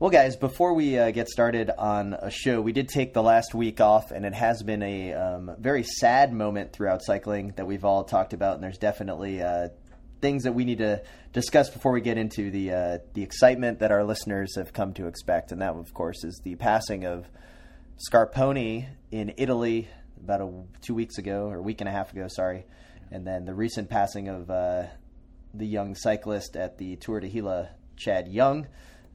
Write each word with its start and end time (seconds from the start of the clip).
Well, 0.00 0.10
guys, 0.10 0.36
before 0.36 0.74
we 0.74 0.96
uh, 0.96 1.10
get 1.10 1.28
started 1.28 1.72
on 1.76 2.12
a 2.12 2.30
show, 2.30 2.60
we 2.60 2.70
did 2.70 2.88
take 2.88 3.14
the 3.14 3.22
last 3.22 3.52
week 3.52 3.80
off, 3.80 4.12
and 4.12 4.24
it 4.24 4.32
has 4.32 4.62
been 4.62 4.80
a 4.80 5.12
um, 5.12 5.56
very 5.58 5.82
sad 5.82 6.32
moment 6.32 6.72
throughout 6.72 7.02
cycling 7.02 7.52
that 7.56 7.66
we've 7.66 7.84
all 7.84 8.04
talked 8.04 8.32
about. 8.32 8.54
And 8.54 8.62
there's 8.62 8.78
definitely 8.78 9.42
uh, 9.42 9.70
things 10.20 10.44
that 10.44 10.52
we 10.52 10.64
need 10.64 10.78
to 10.78 11.02
discuss 11.32 11.68
before 11.68 11.90
we 11.90 12.00
get 12.00 12.16
into 12.16 12.48
the 12.52 12.70
uh, 12.70 12.98
the 13.14 13.24
excitement 13.24 13.80
that 13.80 13.90
our 13.90 14.04
listeners 14.04 14.54
have 14.54 14.72
come 14.72 14.92
to 14.94 15.08
expect. 15.08 15.50
And 15.50 15.60
that, 15.62 15.74
of 15.74 15.92
course, 15.92 16.22
is 16.22 16.40
the 16.44 16.54
passing 16.54 17.04
of 17.04 17.26
Scarponi 18.08 18.86
in 19.10 19.34
Italy 19.36 19.88
about 20.22 20.40
a, 20.42 20.62
two 20.80 20.94
weeks 20.94 21.18
ago, 21.18 21.48
or 21.48 21.56
a 21.56 21.62
week 21.62 21.80
and 21.80 21.88
a 21.88 21.92
half 21.92 22.12
ago, 22.12 22.28
sorry. 22.28 22.66
And 23.10 23.26
then 23.26 23.46
the 23.46 23.54
recent 23.54 23.90
passing 23.90 24.28
of 24.28 24.48
uh, 24.48 24.84
the 25.52 25.66
young 25.66 25.96
cyclist 25.96 26.54
at 26.54 26.78
the 26.78 26.94
Tour 26.94 27.18
de 27.18 27.28
Gila, 27.28 27.70
Chad 27.96 28.28
Young 28.28 28.68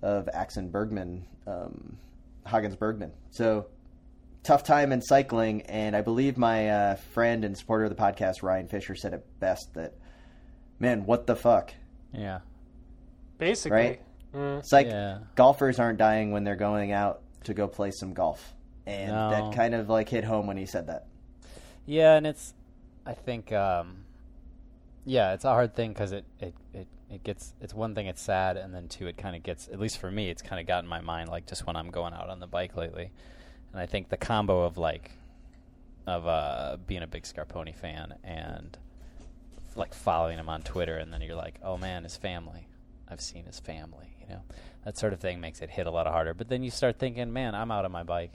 of 0.04 0.28
Axeon 0.36 0.70
Bergman, 0.70 1.26
um, 1.48 1.98
Hagens 2.46 2.78
Bergman. 2.78 3.12
So 3.32 3.66
tough 4.44 4.64
time 4.64 4.92
in 4.92 5.02
cycling, 5.02 5.62
and 5.64 5.96
I 5.96 6.02
believe 6.02 6.38
my 6.38 6.70
uh, 6.70 6.96
friend 6.96 7.44
and 7.46 7.58
supporter 7.58 7.86
of 7.86 7.90
the 7.90 7.96
podcast, 7.96 8.44
Ryan 8.44 8.68
Fisher, 8.68 8.94
said 8.96 9.14
it 9.14 9.26
best 9.40 9.74
that, 9.74 9.94
man, 10.80 11.06
what 11.06 11.26
the 11.26 11.36
fuck, 11.36 11.74
Yeah. 12.12 12.40
Basically. 13.38 13.76
right? 13.78 14.02
Mm. 14.34 14.60
It's 14.60 14.72
like 14.74 14.88
Yeah. 14.88 15.20
golfers 15.36 15.80
aren't 15.80 15.98
dying 16.00 16.32
when 16.32 16.44
they're 16.44 16.56
going 16.56 16.92
out 16.92 17.22
to 17.46 17.54
go 17.54 17.68
play 17.68 17.92
some 17.92 18.14
golf, 18.14 18.54
and 18.86 19.12
No. 19.12 19.30
that 19.30 19.56
kind 19.56 19.74
of 19.74 19.90
like 19.90 20.10
hit 20.10 20.24
home 20.26 20.46
when 20.48 20.58
he 20.58 20.66
said 20.66 20.88
that. 20.88 21.08
Yeah, 21.86 22.16
and 22.16 22.28
it's, 22.28 22.54
I 23.06 23.14
think, 23.14 23.52
um, 23.54 24.04
yeah, 25.06 25.34
it's 25.34 25.46
a 25.46 25.50
hard 25.50 25.76
thing 25.76 25.92
because 25.94 26.12
it, 26.12 26.26
it, 26.40 26.54
it, 26.74 26.88
it 27.14 27.24
gets, 27.24 27.54
it's 27.62 27.74
one 27.74 27.96
thing, 27.96 28.08
it's 28.08 28.22
sad, 28.22 28.58
and 28.58 28.74
then 28.74 28.88
two, 28.88 29.08
it 29.08 29.18
kind 29.18 29.36
of 29.36 29.44
gets, 29.44 29.68
at 29.68 29.80
least 29.80 30.00
for 30.00 30.12
me, 30.12 30.30
it's 30.30 30.42
kind 30.42 30.60
of 30.60 30.68
got 30.68 30.84
in 30.84 30.90
my 30.90 31.02
mind, 31.02 31.30
like 31.30 31.48
just 31.48 31.66
when 31.68 31.76
I'm 31.76 31.92
going 31.92 32.14
out 32.14 32.30
on 32.30 32.40
the 32.40 32.48
bike 32.48 32.76
lately. 32.76 33.12
And 33.72 33.82
I 33.82 33.86
think 33.86 34.10
the 34.10 34.18
combo 34.18 34.64
of 34.64 34.78
like, 34.78 35.12
of 36.06 36.28
uh, 36.28 36.78
being 36.86 37.04
a 37.04 37.08
big 37.08 37.24
Scarponi 37.24 37.74
fan 37.74 38.16
and 38.24 38.78
like 39.76 39.94
following 39.94 40.38
him 40.38 40.50
on 40.50 40.62
Twitter, 40.62 40.98
and 40.98 41.12
then 41.14 41.22
you're 41.22 41.36
like, 41.36 41.60
oh 41.64 41.78
man, 41.78 42.04
his 42.04 42.18
family. 42.18 42.68
I've 43.10 43.22
seen 43.22 43.46
his 43.46 43.60
family, 43.60 44.16
you 44.22 44.28
know, 44.28 44.42
that 44.86 44.98
sort 44.98 45.14
of 45.14 45.20
thing 45.20 45.40
makes 45.40 45.62
it 45.62 45.70
hit 45.70 45.88
a 45.88 45.92
lot 45.92 46.08
harder. 46.08 46.34
But 46.34 46.50
then 46.50 46.64
you 46.64 46.72
start 46.72 47.00
thinking, 47.00 47.32
man, 47.32 47.54
I'm 47.54 47.72
out 47.72 47.86
on 47.86 47.92
my 47.92 48.04
bike. 48.04 48.32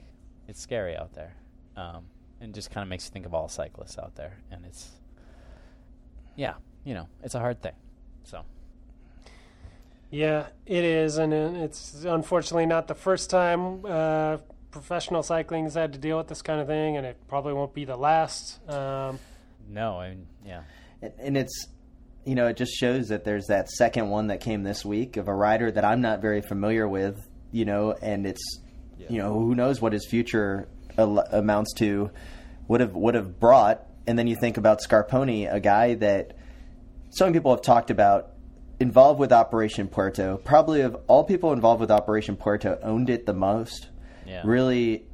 It's 0.47 0.61
scary 0.61 0.95
out 0.95 1.13
there, 1.13 1.35
um, 1.75 2.05
and 2.41 2.53
just 2.53 2.71
kind 2.71 2.81
of 2.83 2.89
makes 2.89 3.05
you 3.05 3.11
think 3.11 3.25
of 3.25 3.33
all 3.33 3.47
cyclists 3.47 3.97
out 3.97 4.15
there, 4.15 4.37
and 4.51 4.65
it's, 4.65 4.89
yeah, 6.35 6.53
you 6.83 6.93
know, 6.93 7.07
it's 7.23 7.35
a 7.35 7.39
hard 7.39 7.61
thing. 7.61 7.73
So 8.23 8.43
Yeah, 10.11 10.47
it 10.65 10.83
is, 10.83 11.17
and 11.17 11.33
it's 11.33 12.03
unfortunately 12.03 12.65
not 12.65 12.87
the 12.87 12.95
first 12.95 13.29
time 13.29 13.85
uh, 13.85 14.37
professional 14.71 15.21
cycling 15.21 15.65
has 15.65 15.75
had 15.75 15.93
to 15.93 15.99
deal 15.99 16.17
with 16.17 16.27
this 16.27 16.41
kind 16.41 16.59
of 16.59 16.67
thing, 16.67 16.97
and 16.97 17.05
it 17.05 17.17
probably 17.27 17.53
won't 17.53 17.73
be 17.75 17.85
the 17.85 17.95
last. 17.95 18.59
Um, 18.69 19.19
no, 19.69 19.99
I 19.99 20.09
mean, 20.09 20.27
yeah, 20.45 20.61
And- 21.01 21.13
and 21.19 21.37
it's 21.37 21.67
you 22.25 22.35
know 22.35 22.47
it 22.47 22.57
just 22.57 22.73
shows 22.73 23.07
that 23.09 23.23
there's 23.23 23.47
that 23.47 23.69
second 23.69 24.09
one 24.09 24.27
that 24.27 24.41
came 24.41 24.63
this 24.63 24.83
week 24.83 25.15
of 25.15 25.27
a 25.27 25.33
rider 25.33 25.71
that 25.71 25.85
I'm 25.85 26.01
not 26.01 26.21
very 26.21 26.41
familiar 26.41 26.87
with 26.87 27.17
you 27.51 27.65
know 27.65 27.93
and 28.01 28.27
it's 28.27 28.59
you 29.09 29.17
know 29.19 29.33
who 29.33 29.55
knows 29.55 29.81
what 29.81 29.93
his 29.93 30.05
future 30.05 30.67
al- 30.97 31.25
amounts 31.31 31.73
to 31.75 32.11
would 32.67 32.81
have 32.81 32.93
would 32.95 33.15
have 33.15 33.39
brought. 33.39 33.85
And 34.05 34.17
then 34.19 34.27
you 34.27 34.35
think 34.35 34.57
about 34.57 34.79
Scarponi 34.81 35.51
a 35.51 35.59
guy 35.59 35.93
that 35.95 36.35
so 37.11 37.25
many 37.25 37.33
people 37.37 37.51
have 37.51 37.61
talked 37.61 37.89
about 37.91 38.33
involved 38.79 39.19
with 39.19 39.31
Operation 39.31 39.87
Puerto 39.87 40.37
probably 40.37 40.81
of 40.81 40.95
all 41.07 41.23
people 41.23 41.51
involved 41.51 41.81
with 41.81 41.91
Operation 41.91 42.35
Puerto 42.35 42.79
owned 42.81 43.09
it 43.09 43.25
the 43.25 43.33
most 43.33 43.89
yeah, 44.25 44.41
really, 44.45 45.05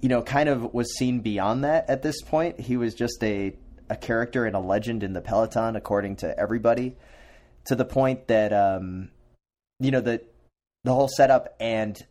you 0.00 0.08
know, 0.08 0.22
kind 0.22 0.48
of 0.48 0.72
was 0.74 0.96
seen 0.96 1.20
beyond 1.20 1.64
that 1.64 1.88
at 1.88 2.02
this 2.02 2.22
point. 2.22 2.58
He 2.58 2.76
was 2.76 2.94
just 2.94 3.22
a, 3.22 3.54
a 3.88 3.96
character 3.96 4.46
and 4.46 4.56
a 4.56 4.60
legend 4.60 5.02
in 5.02 5.12
the 5.12 5.20
peloton, 5.20 5.76
according 5.76 6.16
to 6.16 6.38
everybody, 6.38 6.96
to 7.66 7.76
the 7.76 7.84
point 7.84 8.28
that, 8.28 8.52
um, 8.52 9.10
you 9.78 9.90
know, 9.90 10.00
the, 10.00 10.22
the 10.84 10.94
whole 10.94 11.08
setup 11.08 11.54
and 11.60 12.04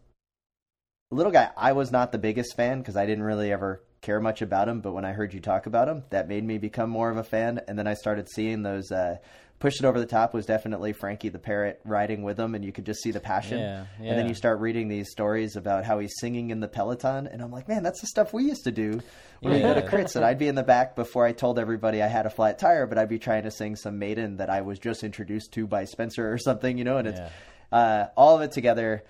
little 1.09 1.31
guy, 1.31 1.49
I 1.57 1.73
was 1.73 1.91
not 1.91 2.11
the 2.11 2.17
biggest 2.17 2.55
fan 2.55 2.79
because 2.79 2.95
I 2.95 3.05
didn't 3.05 3.23
really 3.23 3.51
ever 3.51 3.83
care 4.01 4.19
much 4.19 4.41
about 4.41 4.69
him. 4.69 4.81
But 4.81 4.93
when 4.93 5.03
I 5.03 5.11
heard 5.11 5.33
you 5.33 5.39
talk 5.39 5.65
about 5.65 5.89
him, 5.89 6.03
that 6.11 6.29
made 6.29 6.43
me 6.43 6.57
become 6.57 6.89
more 6.89 7.09
of 7.09 7.17
a 7.17 7.23
fan. 7.23 7.59
And 7.67 7.77
then 7.77 7.87
I 7.87 7.95
started 7.95 8.29
seeing 8.29 8.61
those, 8.61 8.91
uh, 8.91 9.17
Push 9.61 9.79
it 9.79 9.85
over 9.85 9.99
the 9.99 10.05
top 10.07 10.33
was 10.33 10.45
definitely 10.45 10.91
Frankie 10.91 11.29
the 11.29 11.39
Parrot 11.39 11.79
riding 11.85 12.23
with 12.23 12.37
him, 12.37 12.55
and 12.55 12.65
you 12.65 12.71
could 12.71 12.85
just 12.85 13.01
see 13.01 13.11
the 13.11 13.19
passion. 13.19 13.59
Yeah, 13.59 13.85
And 13.99 14.19
then 14.19 14.27
you 14.27 14.33
start 14.33 14.59
reading 14.59 14.87
these 14.89 15.09
stories 15.11 15.55
about 15.55 15.85
how 15.85 15.99
he's 15.99 16.13
singing 16.19 16.49
in 16.49 16.59
the 16.59 16.67
peloton, 16.67 17.27
and 17.27 17.41
I'm 17.41 17.51
like, 17.51 17.67
man, 17.69 17.83
that's 17.83 18.01
the 18.01 18.07
stuff 18.07 18.33
we 18.33 18.43
used 18.43 18.63
to 18.65 18.71
do 18.71 18.99
when 19.39 19.53
we 19.53 19.59
go 19.61 19.73
to 19.73 19.81
crits. 19.83 20.15
And 20.15 20.25
I'd 20.25 20.39
be 20.39 20.47
in 20.47 20.55
the 20.55 20.63
back 20.63 20.95
before 20.95 21.25
I 21.25 21.31
told 21.31 21.59
everybody 21.59 22.01
I 22.01 22.07
had 22.07 22.25
a 22.25 22.29
flat 22.29 22.59
tire, 22.59 22.87
but 22.87 22.97
I'd 22.97 23.07
be 23.07 23.19
trying 23.19 23.43
to 23.43 23.51
sing 23.51 23.75
some 23.75 23.99
maiden 23.99 24.37
that 24.37 24.49
I 24.49 24.61
was 24.61 24.79
just 24.79 25.03
introduced 25.03 25.53
to 25.53 25.67
by 25.67 25.85
Spencer 25.85 26.31
or 26.33 26.37
something, 26.39 26.77
you 26.77 26.83
know. 26.83 26.97
And 26.97 27.07
it's 27.07 27.19
Yeah. 27.19 27.29
uh, 27.71 28.07
all 28.17 28.35
of 28.35 28.41
it 28.41 28.51
together, 28.51 29.03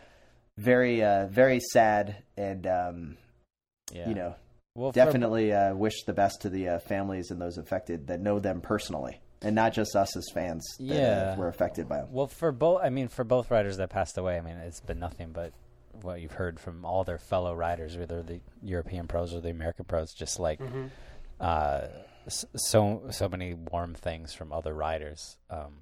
very, 0.57 1.01
uh, 1.01 1.27
very 1.27 1.61
sad, 1.61 2.17
and 2.35 2.67
um, 2.67 3.17
yeah. 3.93 4.09
you 4.09 4.15
know, 4.15 4.35
well, 4.75 4.91
for- 4.91 4.95
definitely 4.95 5.53
uh, 5.53 5.73
wish 5.73 6.03
the 6.03 6.13
best 6.13 6.41
to 6.41 6.49
the 6.49 6.67
uh, 6.67 6.79
families 6.79 7.31
and 7.31 7.41
those 7.41 7.57
affected 7.57 8.07
that 8.07 8.19
know 8.19 8.39
them 8.39 8.59
personally, 8.61 9.21
and 9.41 9.55
not 9.55 9.73
just 9.73 9.95
us 9.95 10.15
as 10.15 10.29
fans 10.33 10.65
that 10.79 10.85
Yeah. 10.85 11.31
uh, 11.33 11.35
were 11.37 11.47
affected 11.47 11.87
by 11.89 11.97
them. 12.01 12.11
Well, 12.11 12.27
for 12.27 12.51
both, 12.51 12.81
I 12.83 12.89
mean, 12.89 13.07
for 13.07 13.23
both 13.23 13.49
riders 13.51 13.77
that 13.77 13.89
passed 13.89 14.17
away, 14.17 14.37
I 14.37 14.41
mean, 14.41 14.57
it's 14.57 14.81
been 14.81 14.99
nothing 14.99 15.31
but 15.31 15.53
what 16.01 16.21
you've 16.21 16.33
heard 16.33 16.59
from 16.59 16.85
all 16.85 17.03
their 17.03 17.17
fellow 17.17 17.53
riders, 17.53 17.97
whether 17.97 18.23
the 18.23 18.39
European 18.61 19.07
pros 19.07 19.33
or 19.33 19.41
the 19.41 19.49
American 19.49 19.85
pros, 19.85 20.13
just 20.13 20.39
like 20.39 20.59
uh, 21.39 21.87
so 22.27 23.01
so 23.09 23.27
many 23.27 23.53
warm 23.53 23.93
things 23.95 24.33
from 24.33 24.53
other 24.53 24.73
riders, 24.73 25.37
um, 25.49 25.81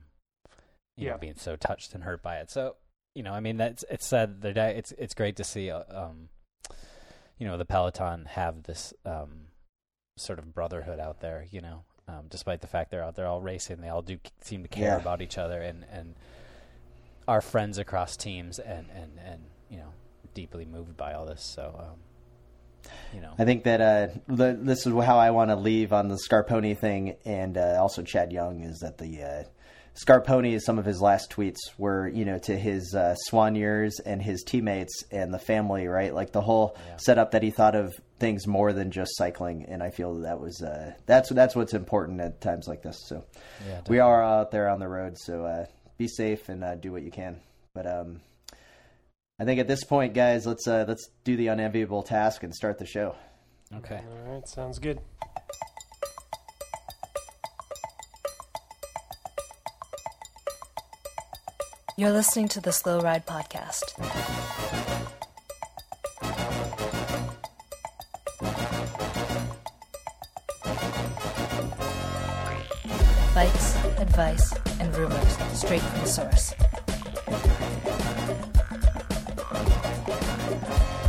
you 0.96 1.06
Yeah. 1.06 1.12
know, 1.12 1.18
being 1.18 1.36
so 1.36 1.56
touched 1.56 1.94
and 1.94 2.04
hurt 2.04 2.22
by 2.24 2.38
it. 2.38 2.50
So, 2.50 2.76
you 3.14 3.24
know, 3.24 3.34
I 3.34 3.40
mean, 3.40 3.58
that's 3.58 3.84
it's 3.90 4.06
said 4.08 4.42
that 4.42 4.58
I- 4.58 4.70
it's 4.70 4.92
it's 4.94 5.14
great 5.14 5.36
to 5.38 5.44
see, 5.44 5.70
uh, 5.70 5.84
um, 5.90 6.30
you 7.38 7.46
know, 7.48 7.58
the 7.58 7.66
peloton 7.66 8.26
have 8.26 8.64
this 8.64 8.94
um, 9.06 9.48
sort 10.18 10.40
of 10.40 10.54
brotherhood 10.54 11.00
out 11.00 11.20
there. 11.20 11.46
You 11.52 11.62
know, 11.62 11.84
um, 12.10 12.26
despite 12.30 12.62
the 12.62 12.68
fact 12.68 12.92
they're 12.92 13.04
out 13.04 13.16
there 13.16 13.28
all 13.28 13.42
racing, 13.42 13.82
they 13.82 13.90
all 13.90 14.02
do 14.02 14.18
seem 14.42 14.64
to 14.64 14.70
care 14.70 14.94
Yeah. 14.96 14.98
about 14.98 15.22
each 15.22 15.38
other 15.38 15.62
and 15.62 15.86
and 15.92 16.16
are 17.28 17.42
friends 17.42 17.78
across 17.78 18.18
teams 18.18 18.58
and 18.60 18.88
and 18.96 19.12
and 19.24 19.42
you 19.70 19.78
know 19.78 19.94
deeply 20.34 20.66
moved 20.66 20.98
by 20.98 21.14
all 21.14 21.26
this. 21.26 21.42
So, 21.54 21.76
um, 21.80 22.92
you 23.14 23.22
know, 23.22 23.34
I 23.38 23.46
think 23.46 23.64
that 23.66 23.82
uh, 23.82 24.08
the, 24.28 24.58
this 24.60 24.86
is 24.88 24.94
how 25.04 25.18
I 25.18 25.32
want 25.32 25.50
to 25.52 25.56
leave 25.56 25.94
on 25.94 26.08
the 26.08 26.18
Scarponi 26.30 26.78
thing, 26.80 27.16
and 27.26 27.58
uh, 27.58 27.78
also 27.80 28.02
Chad 28.02 28.32
Young 28.32 28.62
is 28.62 28.80
that 28.80 28.98
the 28.98 29.24
uh, 29.24 29.44
Scarponi, 29.96 30.60
some 30.62 30.80
of 30.80 30.86
his 30.86 31.02
last 31.02 31.30
tweets 31.32 31.58
were, 31.78 32.08
you 32.08 32.26
know, 32.26 32.38
to 32.40 32.58
his 32.58 32.96
uh, 32.96 33.16
soigneurs 33.30 33.94
and 34.06 34.22
his 34.22 34.44
teammates 34.44 35.04
and 35.12 35.34
the 35.34 35.40
family, 35.40 35.88
right? 35.88 36.14
Like 36.14 36.32
the 36.32 36.42
whole 36.42 36.76
Yeah. 36.88 36.96
setup 36.98 37.32
that 37.32 37.44
he 37.44 37.52
thought 37.52 37.76
of 37.76 37.94
things 38.20 38.48
more 38.48 38.74
than 38.74 38.92
just 38.92 39.16
cycling, 39.16 39.66
and 39.68 39.82
I 39.82 39.90
feel 39.90 40.14
that 40.22 40.40
was 40.40 40.62
uh, 40.62 40.94
that's 41.06 41.30
that's 41.30 41.56
what's 41.56 41.74
important 41.74 42.22
at 42.22 42.42
times 42.42 42.68
like 42.68 42.82
this. 42.82 42.98
So 43.08 43.24
yeah, 43.68 43.82
we 43.88 44.00
are 44.00 44.24
out 44.24 44.52
there 44.52 44.70
on 44.70 44.80
the 44.80 44.88
road, 44.88 45.18
so 45.18 45.46
uh, 45.46 45.66
be 45.98 46.08
safe 46.08 46.50
and 46.50 46.64
uh, 46.64 46.76
do 46.76 46.92
what 46.92 47.04
you 47.04 47.12
can. 47.12 47.40
But 47.74 47.88
um, 47.88 48.22
I 49.40 49.46
think 49.46 49.60
at 49.60 49.68
this 49.68 49.84
point, 49.84 50.14
guys, 50.14 50.46
let's 50.46 50.68
uh, 50.68 50.86
let's 50.88 51.10
do 51.24 51.38
the 51.38 51.48
unenviable 51.48 52.04
task 52.04 52.44
and 52.44 52.54
start 52.54 52.78
the 52.78 52.86
show. 52.86 53.16
okay. 53.76 54.02
all 54.28 54.34
right, 54.34 54.48
sounds 54.48 54.80
good. 54.80 55.00
You're 62.00 62.12
listening 62.12 62.48
to 62.50 62.62
the 62.62 62.72
Slow 62.72 63.02
Ride 63.02 63.26
Podcast. 63.26 63.96
Advice, 74.20 74.54
and 74.82 74.94
rumors 74.98 75.38
straight 75.54 75.82
from 75.82 76.02
the 76.02 76.06
source. 76.06 76.54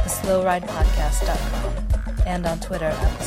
The 0.05 0.11
SlowRidePodcast.com 0.23 1.73
and 2.27 2.47
on 2.47 2.61
Twitter 2.61 2.85
at 2.85 3.19
the 3.19 3.25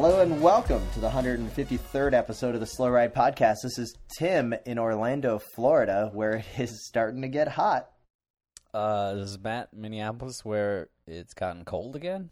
Hello 0.00 0.20
and 0.20 0.40
welcome 0.40 0.80
to 0.92 1.00
the 1.00 1.08
153rd 1.10 2.14
episode 2.14 2.54
of 2.54 2.60
the 2.60 2.66
Slow 2.66 2.88
Ride 2.88 3.12
Podcast. 3.12 3.62
This 3.64 3.80
is 3.80 3.96
Tim 4.16 4.54
in 4.64 4.78
Orlando, 4.78 5.40
Florida, 5.40 6.08
where 6.14 6.34
it 6.34 6.44
is 6.56 6.86
starting 6.86 7.20
to 7.22 7.28
get 7.28 7.48
hot. 7.48 7.88
Uh, 8.72 9.14
is 9.16 9.36
Matt 9.40 9.74
Minneapolis 9.74 10.44
where 10.44 10.90
it's 11.08 11.34
gotten 11.34 11.64
cold 11.64 11.96
again? 11.96 12.30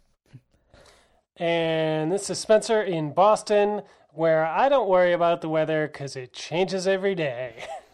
And 1.39 2.13
this 2.13 2.31
is 2.31 2.39
Spencer 2.39 2.81
in 2.81 3.13
Boston, 3.13 3.83
where 4.11 4.47
I 4.47 4.69
don't 4.69 4.89
worry 4.89 5.13
about 5.13 5.41
the 5.41 5.49
weather 5.49 5.89
because 5.89 6.15
it 6.15 6.33
changes 6.33 6.87
every 6.87 7.17
day. 7.17 7.65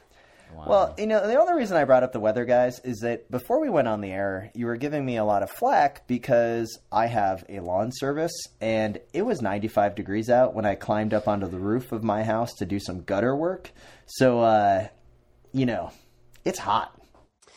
Wow. 0.63 0.69
Well, 0.69 0.95
you 0.99 1.07
know, 1.07 1.27
the 1.27 1.39
only 1.41 1.55
reason 1.55 1.77
I 1.77 1.85
brought 1.85 2.03
up 2.03 2.13
the 2.13 2.21
weather, 2.21 2.45
guys, 2.45 2.79
is 2.85 2.99
that 3.01 3.31
before 3.31 3.61
we 3.61 3.69
went 3.69 3.89
on 3.89 4.01
the 4.01 4.11
air, 4.13 4.51
you 4.55 4.67
were 4.67 4.77
giving 4.77 5.05
me 5.05 5.17
a 5.17 5.25
lot 5.25 5.43
of 5.43 5.51
flack 5.51 6.07
because 6.07 6.79
I 6.91 7.07
have 7.07 7.45
a 7.49 7.61
lawn 7.61 7.91
service 7.93 8.33
and 8.61 8.99
it 9.13 9.23
was 9.23 9.43
95 9.43 9.95
degrees 9.95 10.31
out 10.31 10.55
when 10.55 10.65
I 10.65 10.75
climbed 10.75 11.15
up 11.15 11.27
onto 11.29 11.49
the 11.49 11.59
roof 11.59 11.91
of 11.93 12.05
my 12.05 12.23
house 12.23 12.53
to 12.55 12.67
do 12.67 12.79
some 12.79 13.03
gutter 13.03 13.35
work. 13.35 13.71
So, 14.07 14.41
uh, 14.41 14.89
you 15.53 15.67
know, 15.67 15.91
it's 16.45 16.59
hot. 16.59 16.97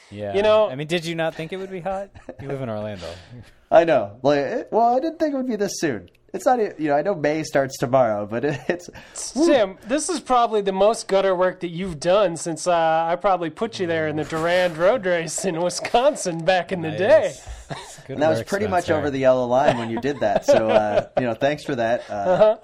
yeah. 0.09 0.33
you 0.35 0.41
know- 0.41 0.69
I 0.69 0.75
mean, 0.75 0.87
did 0.87 1.05
you 1.05 1.15
not 1.15 1.35
think 1.35 1.53
it 1.53 1.57
would 1.57 1.71
be 1.71 1.81
hot? 1.81 2.09
You 2.41 2.47
live 2.47 2.61
in 2.61 2.69
Orlando. 2.69 3.07
I 3.71 3.83
know. 3.83 4.19
Like, 4.23 4.71
well, 4.71 4.95
I 4.95 4.99
didn't 4.99 5.19
think 5.19 5.33
it 5.33 5.37
would 5.37 5.47
be 5.47 5.55
this 5.55 5.73
soon. 5.79 6.09
It's 6.35 6.45
not, 6.45 6.59
you 6.79 6.89
know, 6.89 6.95
I 6.97 7.01
know 7.01 7.15
May 7.15 7.43
starts 7.43 7.77
tomorrow, 7.77 8.25
but 8.25 8.43
it, 8.43 8.59
it's 8.67 8.89
Sam, 9.13 9.77
this 9.87 10.09
is 10.09 10.19
probably 10.19 10.61
the 10.61 10.73
most 10.73 11.07
gutter 11.07 11.33
work 11.33 11.61
that 11.61 11.69
you've 11.69 11.99
done 11.99 12.35
since 12.35 12.67
uh, 12.67 13.07
I 13.09 13.15
probably 13.15 13.49
put 13.49 13.79
you 13.79 13.87
there 13.87 14.09
in 14.09 14.17
the 14.17 14.25
Durand 14.25 14.77
Road 14.77 15.05
Race 15.05 15.45
in 15.45 15.61
Wisconsin 15.61 16.43
back 16.43 16.73
in 16.73 16.81
the 16.81 16.91
day. 16.91 17.33
Good 18.05 18.15
And 18.15 18.21
that 18.21 18.29
was 18.29 18.39
work, 18.39 18.47
pretty 18.47 18.67
much 18.67 18.91
over 18.91 19.09
the 19.09 19.17
yellow 19.17 19.45
line 19.47 19.77
when 19.77 19.89
you 19.89 19.99
did 20.01 20.19
that. 20.19 20.45
So, 20.45 20.69
uh, 20.69 21.07
you 21.17 21.23
know, 21.25 21.33
thanks 21.33 21.63
for 21.63 21.73
that. 21.75 22.07
Uh, 22.09 22.57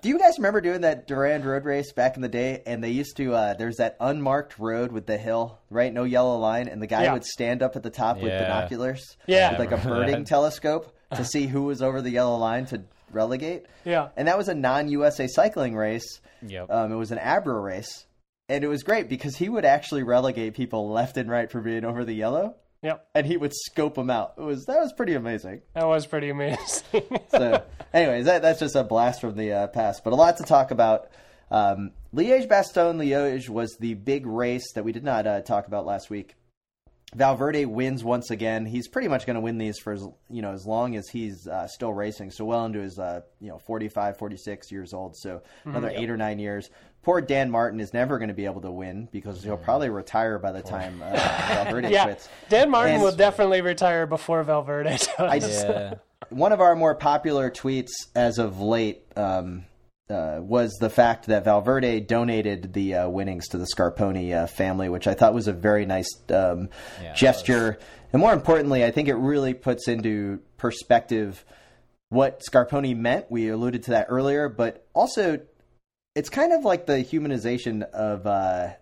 do 0.00 0.08
you 0.08 0.18
guys 0.18 0.38
remember 0.38 0.60
doing 0.60 0.82
that 0.82 1.06
Durand 1.06 1.44
road 1.44 1.64
race 1.64 1.92
back 1.92 2.14
in 2.16 2.22
the 2.22 2.28
day? 2.28 2.62
And 2.64 2.82
they 2.82 2.90
used 2.90 3.16
to, 3.18 3.34
uh, 3.34 3.54
there's 3.54 3.76
that 3.76 3.96
unmarked 4.00 4.58
road 4.58 4.92
with 4.92 5.06
the 5.06 5.18
hill, 5.18 5.58
right? 5.68 5.92
No 5.92 6.04
yellow 6.04 6.38
line. 6.38 6.68
And 6.68 6.80
the 6.80 6.86
guy 6.86 7.02
Yeah. 7.04 7.12
would 7.12 7.24
stand 7.24 7.62
up 7.62 7.74
at 7.76 7.82
the 7.82 7.90
top 7.90 8.16
with 8.22 8.32
binoculars, 8.32 9.16
Yeah. 9.26 9.50
with 9.50 9.58
like 9.70 9.72
a 9.72 9.84
birding 9.86 10.24
telescope 10.24 10.92
to 11.14 11.24
see 11.24 11.46
who 11.46 11.64
was 11.64 11.82
over 11.82 12.00
the 12.00 12.10
yellow 12.10 12.36
line 12.36 12.66
to 12.66 12.82
relegate. 13.10 13.66
Yeah. 13.84 14.08
And 14.16 14.28
that 14.28 14.38
was 14.38 14.48
a 14.48 14.54
non 14.54 14.88
USA 14.88 15.26
cycling 15.26 15.74
race. 15.74 16.20
Yep. 16.46 16.70
Um, 16.70 16.92
it 16.92 16.96
was 16.96 17.12
an 17.12 17.18
Abra 17.18 17.58
race. 17.58 18.06
And 18.48 18.62
it 18.62 18.68
was 18.68 18.84
great 18.84 19.08
because 19.08 19.36
he 19.36 19.48
would 19.48 19.64
actually 19.64 20.04
relegate 20.04 20.54
people 20.54 20.90
left 20.90 21.16
and 21.16 21.28
right 21.28 21.50
for 21.50 21.60
being 21.60 21.84
over 21.84 22.04
the 22.04 22.14
yellow. 22.14 22.54
Yep. 22.82 23.08
And 23.14 23.26
he 23.26 23.36
would 23.36 23.52
scope 23.52 23.94
them 23.94 24.10
out. 24.10 24.34
It 24.38 24.42
was 24.42 24.64
that 24.66 24.78
was 24.78 24.92
pretty 24.92 25.14
amazing. 25.14 25.62
That 25.74 25.86
was 25.86 26.06
pretty 26.06 26.30
amazing. 26.30 26.58
So, 27.30 27.62
anyways, 27.92 28.26
that, 28.26 28.42
that's 28.42 28.60
just 28.60 28.76
a 28.76 28.84
blast 28.84 29.20
from 29.20 29.36
the 29.36 29.52
uh, 29.52 29.66
past. 29.66 30.04
But 30.04 30.12
a 30.12 30.16
lot 30.16 30.36
to 30.36 30.44
talk 30.44 30.70
about. 30.70 31.08
Um, 31.50 31.92
Liège 32.14 32.48
Bastogne 32.48 32.96
Liège 32.96 33.48
was 33.48 33.76
the 33.78 33.94
big 33.94 34.26
race 34.26 34.72
that 34.74 34.84
we 34.84 34.92
did 34.92 35.04
not 35.04 35.26
uh, 35.26 35.40
talk 35.42 35.66
about 35.66 35.84
last 35.86 36.10
week. 36.10 36.34
Valverde 37.14 37.64
wins 37.66 38.02
once 38.02 38.30
again. 38.30 38.66
He's 38.66 38.88
pretty 38.88 39.08
much 39.08 39.26
going 39.26 39.34
to 39.36 39.40
win 39.40 39.58
these 39.58 39.78
for 39.78 39.92
as 39.92 40.06
you 40.28 40.42
know 40.42 40.52
as 40.52 40.66
long 40.66 40.96
as 40.96 41.08
he's 41.08 41.46
uh, 41.46 41.66
still 41.68 41.92
racing. 41.92 42.30
So 42.30 42.44
well 42.44 42.64
into 42.66 42.80
his 42.80 42.98
uh, 42.98 43.20
you 43.40 43.48
know 43.48 43.58
45, 43.58 44.18
46 44.18 44.72
years 44.72 44.92
old. 44.92 45.16
So 45.16 45.42
another 45.64 45.90
eight 45.94 46.10
or 46.10 46.16
nine 46.16 46.38
years. 46.38 46.68
Poor 47.02 47.20
Dan 47.20 47.48
Martin 47.52 47.78
is 47.78 47.94
never 47.94 48.18
going 48.18 48.28
to 48.28 48.34
be 48.34 48.46
able 48.46 48.60
to 48.62 48.70
win 48.72 49.08
because 49.12 49.40
he'll 49.44 49.56
probably 49.56 49.88
retire 49.90 50.40
by 50.40 50.50
the 50.50 50.60
time 50.62 51.00
uh, 51.00 51.12
Valverde 51.64 51.88
yeah. 51.90 52.04
quits. 52.04 52.28
Dan 52.48 52.68
Martin 52.68 52.94
And- 52.94 53.02
will 53.04 53.14
definitely 53.14 53.60
retire 53.60 54.06
before 54.06 54.42
Valverde 54.42 54.90
does. 54.96 55.08
I 55.16 55.36
Yeah. 55.36 55.94
one 56.30 56.50
of 56.50 56.60
our 56.60 56.74
more 56.74 56.96
popular 56.96 57.48
tweets 57.48 57.92
as 58.16 58.38
of 58.38 58.60
late 58.60 59.04
um, 59.16 59.64
uh, 60.08 60.38
was 60.40 60.72
the 60.80 60.90
fact 60.90 61.26
that 61.26 61.44
Valverde 61.44 62.00
donated 62.00 62.72
the 62.72 62.94
uh, 62.94 63.08
winnings 63.08 63.48
to 63.48 63.58
the 63.58 63.66
Scarponi 63.66 64.32
uh, 64.34 64.46
family, 64.46 64.88
which 64.88 65.06
I 65.06 65.14
thought 65.14 65.34
was 65.34 65.48
a 65.48 65.52
very 65.52 65.86
nice 65.86 66.08
um, 66.30 66.68
Yeah, 67.02 67.14
gesture. 67.14 67.78
And 68.12 68.20
more 68.20 68.32
importantly, 68.32 68.84
I 68.84 68.90
think 68.90 69.08
it 69.08 69.16
really 69.16 69.54
puts 69.54 69.88
into 69.88 70.40
perspective 70.56 71.44
what 72.08 72.40
Scarponi 72.40 72.96
meant. 72.96 73.30
We 73.30 73.48
alluded 73.48 73.82
to 73.84 73.90
that 73.92 74.06
earlier, 74.08 74.48
but 74.48 74.86
also 74.94 75.40
it's 76.14 76.28
kind 76.28 76.52
of 76.52 76.64
like 76.64 76.86
the 76.86 76.98
humanization 76.98 77.82
of. 77.82 78.76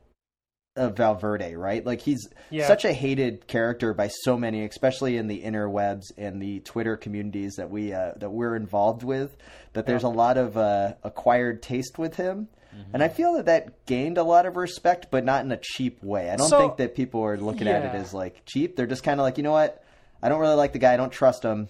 Uh, 0.77 0.81
of 0.81 0.97
Valverde, 0.97 1.55
right? 1.55 1.85
Like 1.85 2.01
he's 2.01 2.29
Yeah. 2.51 2.67
such 2.67 2.85
a 2.85 2.93
hated 2.93 3.47
character 3.47 3.95
by 3.95 4.09
so 4.09 4.37
many, 4.37 4.65
especially 4.65 5.17
in 5.17 5.29
the 5.29 5.43
interwebs 5.43 6.05
and 6.17 6.41
the 6.43 6.61
Twitter 6.61 6.97
communities 6.97 7.55
that 7.57 7.71
we 7.71 7.93
uh, 7.93 8.13
that 8.17 8.31
we're 8.31 8.57
involved 8.57 9.03
with. 9.03 9.37
That 9.75 9.87
there's 9.87 10.03
a 10.03 10.09
lot 10.09 10.37
of 10.37 10.57
uh, 10.57 10.95
acquired 11.03 11.63
taste 11.63 11.99
with 11.99 12.17
him, 12.17 12.49
and 12.93 13.03
I 13.03 13.09
feel 13.09 13.35
that 13.35 13.47
that 13.47 13.87
gained 13.87 14.19
a 14.19 14.25
lot 14.25 14.47
of 14.47 14.57
respect, 14.57 15.07
but 15.11 15.25
not 15.25 15.45
in 15.45 15.53
a 15.53 15.59
cheap 15.63 16.03
way. 16.03 16.31
I 16.31 16.37
don't 16.37 16.49
So- 16.49 16.59
think 16.59 16.77
that 16.79 16.95
people 16.95 17.23
are 17.23 17.37
looking 17.37 17.69
at 17.69 17.85
it 17.85 17.95
as 17.95 18.13
like 18.15 18.43
cheap. 18.47 18.77
They're 18.77 18.87
just 18.87 19.05
kind 19.05 19.21
of 19.21 19.25
like, 19.25 19.37
you 19.37 19.45
know 19.45 19.53
what? 19.53 19.83
I 20.23 20.29
don't 20.29 20.41
really 20.41 20.57
like 20.57 20.73
the 20.73 20.79
guy. 20.79 20.95
I 20.95 20.97
don't 20.97 21.13
trust 21.13 21.43
him, 21.45 21.69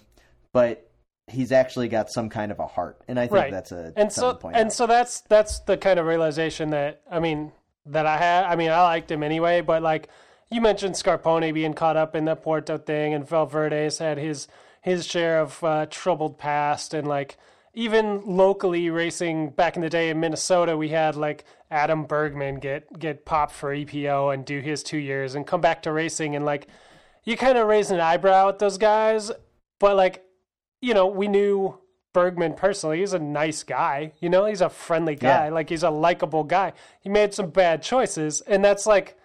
but 0.53 0.89
he's 1.27 1.51
actually 1.51 1.89
got 1.89 2.11
some 2.11 2.29
kind 2.29 2.51
of 2.51 2.59
a 2.59 2.67
heart, 2.67 3.01
and 3.07 3.19
I 3.19 3.23
think 3.27 3.33
right. 3.33 3.51
that's 3.51 3.71
a 3.71 3.93
and 3.95 4.11
so 4.11 4.33
point 4.33 4.55
and 4.55 4.67
out. 4.67 4.73
so 4.73 4.87
that's 4.87 5.21
that's 5.21 5.59
the 5.61 5.77
kind 5.77 5.99
of 5.99 6.05
realization 6.05 6.69
that 6.71 7.01
I 7.09 7.19
mean 7.19 7.51
that 7.85 8.05
I 8.05 8.17
had. 8.17 8.45
I 8.45 8.55
mean, 8.55 8.71
I 8.71 8.81
liked 8.81 9.11
him 9.11 9.23
anyway, 9.23 9.61
but 9.61 9.81
like 9.81 10.09
you 10.49 10.61
mentioned, 10.61 10.95
Scarponi 10.95 11.53
being 11.53 11.73
caught 11.73 11.97
up 11.97 12.15
in 12.15 12.25
the 12.25 12.35
Porto 12.35 12.77
thing, 12.77 13.13
and 13.13 13.27
Valverde's 13.27 13.97
had 13.99 14.17
his 14.17 14.47
his 14.81 15.05
share 15.05 15.39
of 15.39 15.63
uh, 15.63 15.85
troubled 15.87 16.37
past, 16.37 16.93
and 16.93 17.07
like 17.07 17.37
even 17.73 18.21
locally 18.25 18.89
racing 18.89 19.49
back 19.49 19.75
in 19.75 19.81
the 19.81 19.89
day 19.89 20.09
in 20.09 20.19
Minnesota, 20.19 20.77
we 20.77 20.89
had 20.89 21.15
like 21.15 21.43
Adam 21.71 22.05
Bergman 22.05 22.55
get 22.59 22.99
get 22.99 23.25
popped 23.25 23.53
for 23.53 23.75
EPO 23.75 24.33
and 24.33 24.45
do 24.45 24.59
his 24.59 24.83
two 24.83 24.97
years 24.97 25.35
and 25.35 25.47
come 25.47 25.61
back 25.61 25.81
to 25.83 25.91
racing, 25.91 26.35
and 26.35 26.45
like 26.45 26.67
you 27.23 27.35
kind 27.35 27.57
of 27.57 27.67
raise 27.67 27.91
an 27.91 27.99
eyebrow 27.99 28.49
at 28.49 28.59
those 28.59 28.77
guys, 28.77 29.31
but 29.79 29.95
like 29.95 30.23
you 30.81 30.93
know, 30.93 31.07
we 31.07 31.27
knew 31.27 31.79
Bergman 32.15 32.53
personally. 32.53 32.99
He's 33.01 33.13
a 33.13 33.19
nice 33.19 33.61
guy. 33.63 34.13
You 34.21 34.29
know, 34.29 34.45
he's 34.45 34.61
a 34.61 34.69
friendly 34.69 35.15
guy. 35.15 35.45
Yeah. 35.47 35.53
Like 35.53 35.69
he's 35.69 35.83
a 35.83 35.89
likable 35.91 36.45
guy. 36.45 36.73
He 37.01 37.09
made 37.09 37.33
some 37.33 37.49
bad 37.49 37.83
choices, 37.83 38.39
and 38.41 38.63
that's 38.65 38.87
like 38.87 39.19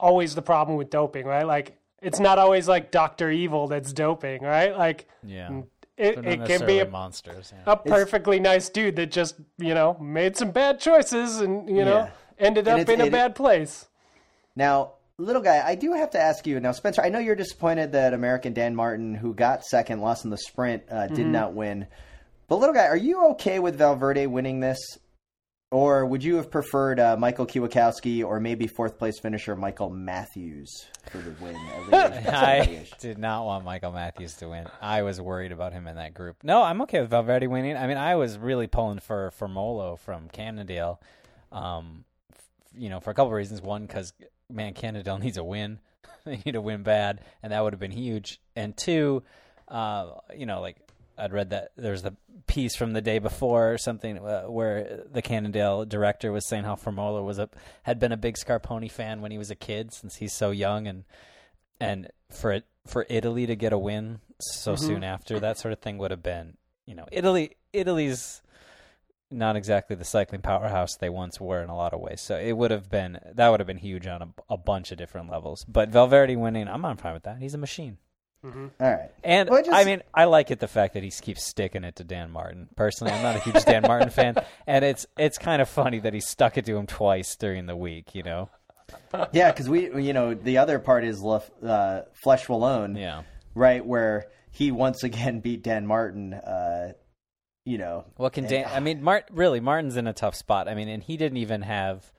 always 0.00 0.34
the 0.34 0.42
problem 0.42 0.76
with 0.78 0.88
doping, 0.90 1.26
right? 1.26 1.46
Like 1.46 1.76
it's 2.02 2.18
not 2.18 2.38
always 2.38 2.66
like 2.66 2.90
Doctor 2.90 3.30
Evil 3.30 3.68
that's 3.68 3.92
doping, 3.92 4.42
right? 4.42 4.76
Like 4.76 5.06
Yeah. 5.22 5.60
it, 5.98 6.24
it 6.24 6.46
can 6.46 6.66
be 6.66 6.78
a, 6.78 6.88
monsters. 6.88 7.52
Yeah. 7.54 7.72
a 7.72 7.76
perfectly 7.76 8.40
nice 8.40 8.70
dude 8.70 8.96
that 8.96 9.10
just 9.12 9.34
you 9.58 9.74
know 9.74 9.98
made 10.00 10.36
some 10.38 10.50
bad 10.50 10.80
choices 10.80 11.40
and 11.42 11.68
you 11.68 11.84
know 11.84 12.08
Yeah. 12.08 12.10
ended 12.38 12.66
up 12.68 12.88
in 12.88 13.00
a 13.02 13.04
it- 13.04 13.12
bad 13.12 13.34
place. 13.34 13.86
Now, 14.56 14.92
little 15.18 15.42
guy, 15.42 15.62
I 15.64 15.74
do 15.74 15.92
have 15.92 16.10
to 16.12 16.18
ask 16.18 16.46
you 16.46 16.58
now, 16.58 16.72
Spencer. 16.72 17.02
I 17.02 17.10
know 17.10 17.18
you're 17.18 17.36
disappointed 17.36 17.92
that 17.92 18.14
American 18.14 18.54
Dan 18.54 18.74
Martin, 18.74 19.14
who 19.14 19.34
got 19.34 19.64
second, 19.64 20.00
lost 20.00 20.24
in 20.24 20.30
the 20.30 20.38
sprint, 20.38 20.82
uh, 20.90 21.06
did 21.06 21.18
Mm-hmm. 21.18 21.32
not 21.32 21.52
win. 21.54 21.86
But 22.50 22.58
little 22.58 22.74
guy, 22.74 22.86
are 22.86 22.96
you 22.96 23.26
okay 23.28 23.60
with 23.60 23.78
Valverde 23.78 24.26
winning 24.26 24.58
this, 24.58 24.76
or 25.70 26.04
would 26.04 26.24
you 26.24 26.34
have 26.34 26.50
preferred 26.50 26.98
uh, 26.98 27.16
Michael 27.16 27.46
Kwiatkowski 27.46 28.24
or 28.24 28.40
maybe 28.40 28.66
fourth 28.66 28.98
place 28.98 29.20
finisher 29.20 29.54
Michael 29.54 29.88
Matthews 29.88 30.68
for 31.12 31.18
the 31.18 31.30
win? 31.40 31.54
I 31.92 32.88
did 32.98 33.18
not 33.18 33.44
want 33.44 33.64
Michael 33.64 33.92
Matthews 33.92 34.34
to 34.38 34.48
win. 34.48 34.66
I 34.82 35.02
was 35.02 35.20
worried 35.20 35.52
about 35.52 35.72
him 35.72 35.86
in 35.86 35.94
that 35.94 36.12
group. 36.12 36.38
No, 36.42 36.60
I'm 36.60 36.82
okay 36.82 37.00
with 37.00 37.10
Valverde 37.10 37.46
winning. 37.46 37.76
I 37.76 37.86
mean, 37.86 37.98
I 37.98 38.16
was 38.16 38.36
really 38.36 38.66
pulling 38.66 38.98
for 38.98 39.32
Formolo 39.38 39.96
from 39.96 40.28
Cannondale, 40.28 41.00
um, 41.52 42.04
f- 42.32 42.40
you 42.76 42.88
know, 42.88 42.98
for 42.98 43.12
a 43.12 43.14
couple 43.14 43.28
of 43.28 43.34
reasons. 43.34 43.62
One, 43.62 43.86
because 43.86 44.12
man, 44.50 44.74
Cannondale 44.74 45.18
needs 45.18 45.36
a 45.36 45.44
win. 45.44 45.78
they 46.24 46.42
need 46.44 46.56
a 46.56 46.60
win 46.60 46.82
bad, 46.82 47.20
and 47.44 47.52
that 47.52 47.62
would 47.62 47.74
have 47.74 47.80
been 47.80 47.92
huge. 47.92 48.40
And 48.56 48.76
two, 48.76 49.22
uh, 49.68 50.14
you 50.36 50.46
know, 50.46 50.60
like 50.60 50.78
I'd 51.20 51.32
read 51.32 51.50
that 51.50 51.72
there's 51.76 52.02
the 52.02 52.14
piece 52.46 52.74
from 52.74 52.92
the 52.92 53.00
day 53.00 53.18
before 53.18 53.72
or 53.72 53.78
something 53.78 54.18
uh, 54.18 54.44
where 54.44 55.04
the 55.10 55.22
Cannondale 55.22 55.84
director 55.84 56.32
was 56.32 56.48
saying 56.48 56.64
how 56.64 56.74
Formolo 56.74 57.24
was 57.24 57.38
a 57.38 57.48
had 57.84 57.98
been 57.98 58.12
a 58.12 58.16
big 58.16 58.36
Scarponi 58.36 58.90
fan 58.90 59.20
when 59.20 59.30
he 59.30 59.38
was 59.38 59.50
a 59.50 59.54
kid 59.54 59.92
since 59.92 60.16
he's 60.16 60.32
so 60.32 60.50
young 60.50 60.86
and 60.86 61.04
and 61.80 62.08
for 62.30 62.52
it 62.52 62.64
for 62.86 63.06
Italy 63.08 63.46
to 63.46 63.54
get 63.54 63.72
a 63.72 63.78
win 63.78 64.20
so 64.40 64.74
soon 64.74 65.04
after 65.04 65.38
that 65.38 65.58
sort 65.58 65.72
of 65.72 65.80
thing 65.80 65.98
would 65.98 66.10
have 66.10 66.22
been 66.22 66.56
you 66.86 66.94
know 66.94 67.06
Italy 67.12 67.56
Italy's 67.72 68.42
not 69.30 69.54
exactly 69.54 69.94
the 69.94 70.04
cycling 70.04 70.40
powerhouse 70.40 70.96
they 70.96 71.08
once 71.08 71.40
were 71.40 71.62
in 71.62 71.68
a 71.68 71.76
lot 71.76 71.94
of 71.94 72.00
ways. 72.00 72.20
So 72.20 72.36
it 72.36 72.52
would 72.52 72.72
have 72.72 72.90
been 72.90 73.18
that 73.34 73.48
would 73.48 73.60
have 73.60 73.66
been 73.66 73.78
huge 73.78 74.06
on 74.06 74.22
a, 74.22 74.28
a 74.48 74.56
bunch 74.56 74.90
of 74.90 74.98
different 74.98 75.30
levels. 75.30 75.64
But 75.68 75.90
Valverde 75.90 76.36
winning 76.36 76.68
I'm 76.68 76.82
not 76.82 77.00
fine 77.00 77.14
with 77.14 77.22
that. 77.24 77.38
He's 77.38 77.54
a 77.54 77.58
machine 77.58 77.98
All 78.42 78.52
right. 78.80 79.10
and 79.22 79.50
Well, 79.50 79.58
I 79.58 79.62
just- 79.62 79.76
I 79.76 79.84
mean, 79.84 80.02
I 80.14 80.24
like 80.24 80.50
it 80.50 80.60
the 80.60 80.68
fact 80.68 80.94
that 80.94 81.02
he 81.02 81.10
keeps 81.10 81.44
sticking 81.44 81.84
it 81.84 81.96
to 81.96 82.04
Dan 82.04 82.30
Martin. 82.30 82.68
Personally, 82.76 83.12
I'm 83.12 83.22
not 83.22 83.36
a 83.36 83.40
huge 83.40 83.64
Dan 83.64 83.82
Martin 83.82 84.08
fan, 84.10 84.36
and 84.66 84.84
it's 84.84 85.06
it's 85.18 85.36
kind 85.38 85.60
of 85.60 85.68
funny 85.68 85.98
that 86.00 86.14
he 86.14 86.20
stuck 86.20 86.56
it 86.56 86.64
to 86.66 86.76
him 86.76 86.86
twice 86.86 87.36
during 87.36 87.66
the 87.66 87.76
week. 87.76 88.14
You 88.14 88.22
know? 88.22 88.50
Yeah, 89.32 89.52
because 89.52 89.68
we, 89.68 90.02
you 90.02 90.12
know, 90.12 90.34
the 90.34 90.58
other 90.58 90.78
part 90.78 91.04
is 91.04 91.22
Lef, 91.22 91.48
uh, 91.62 92.02
Flèche 92.24 92.46
Wallonne, 92.48 92.96
Yeah. 92.98 93.22
right, 93.54 93.84
where 93.84 94.26
he 94.50 94.72
once 94.72 95.04
again 95.04 95.40
beat 95.44 95.62
Dan 95.62 95.86
Martin. 95.86 96.34
Uh, 96.34 96.92
you 97.66 97.76
know, 97.78 98.06
What 98.16 98.32
can 98.32 98.46
Dan? 98.46 98.66
I 98.72 98.80
mean, 98.80 99.02
Mart 99.02 99.26
really 99.30 99.60
Martin's 99.60 99.96
in 99.96 100.06
a 100.06 100.12
tough 100.14 100.34
spot. 100.34 100.66
I 100.66 100.74
mean, 100.74 100.88
and 100.88 101.02
he 101.02 101.16
didn't 101.18 101.36
even 101.38 101.60
have 101.62 102.10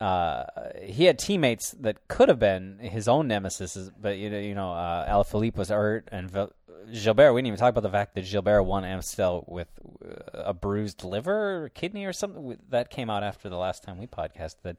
uh, 0.00 0.44
he 0.82 1.04
had 1.04 1.18
teammates 1.18 1.70
that 1.72 2.08
could 2.08 2.28
have 2.28 2.38
been 2.38 2.78
his 2.78 3.08
own 3.08 3.28
nemesis, 3.28 3.90
but 4.00 4.18
you 4.18 4.28
know, 4.28 4.38
you 4.38 4.54
know, 4.54 4.72
uh, 4.72 5.08
Alaphilippe 5.08 5.56
was 5.56 5.68
hurt, 5.68 6.08
and 6.10 6.30
Vil- 6.30 6.52
Gilbert. 6.92 7.32
We 7.32 7.40
didn't 7.40 7.48
even 7.48 7.58
talk 7.58 7.70
about 7.70 7.82
the 7.82 7.90
fact 7.90 8.14
that 8.14 8.24
Gilbert 8.24 8.64
won 8.64 8.84
Amstel 8.84 9.44
with 9.46 9.68
uh, 10.04 10.42
a 10.42 10.54
bruised 10.54 11.04
liver, 11.04 11.64
or 11.64 11.68
kidney, 11.68 12.04
or 12.04 12.12
something 12.12 12.58
that 12.70 12.90
came 12.90 13.08
out 13.08 13.22
after 13.22 13.48
the 13.48 13.56
last 13.56 13.82
time 13.84 13.98
we 13.98 14.06
podcasted. 14.06 14.76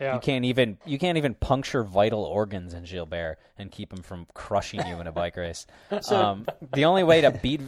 Yeah. 0.00 0.14
You 0.14 0.20
can't 0.20 0.44
even 0.44 0.78
you 0.84 0.98
can't 0.98 1.16
even 1.16 1.34
puncture 1.34 1.82
vital 1.82 2.24
organs 2.24 2.74
in 2.74 2.84
Gilbert 2.84 3.38
and 3.56 3.70
keep 3.70 3.92
him 3.92 4.02
from 4.02 4.26
crushing 4.34 4.86
you 4.86 5.00
in 5.00 5.06
a 5.06 5.12
bike 5.12 5.36
race. 5.36 5.66
um, 6.10 6.46
the 6.74 6.84
only 6.84 7.02
way 7.02 7.22
to 7.22 7.30
beat 7.30 7.62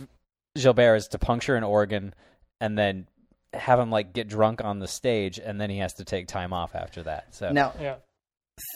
Gilbert 0.55 0.97
is 0.97 1.09
to 1.09 1.19
puncture 1.19 1.57
an 1.57 1.65
organ 1.65 2.15
and 2.61 2.77
then 2.77 3.07
have 3.55 3.79
him 3.79 3.91
like 3.91 4.13
get 4.13 4.29
drunk 4.29 4.63
on 4.65 4.79
the 4.79 4.89
stage, 4.89 5.39
and 5.39 5.61
then 5.61 5.71
he 5.71 5.79
has 5.79 5.95
to 5.95 6.05
take 6.05 6.29
time 6.29 6.53
off 6.53 6.75
after 6.75 7.03
that. 7.05 7.35
So 7.35 7.51
Now, 7.53 7.73
Yeah. 7.81 7.97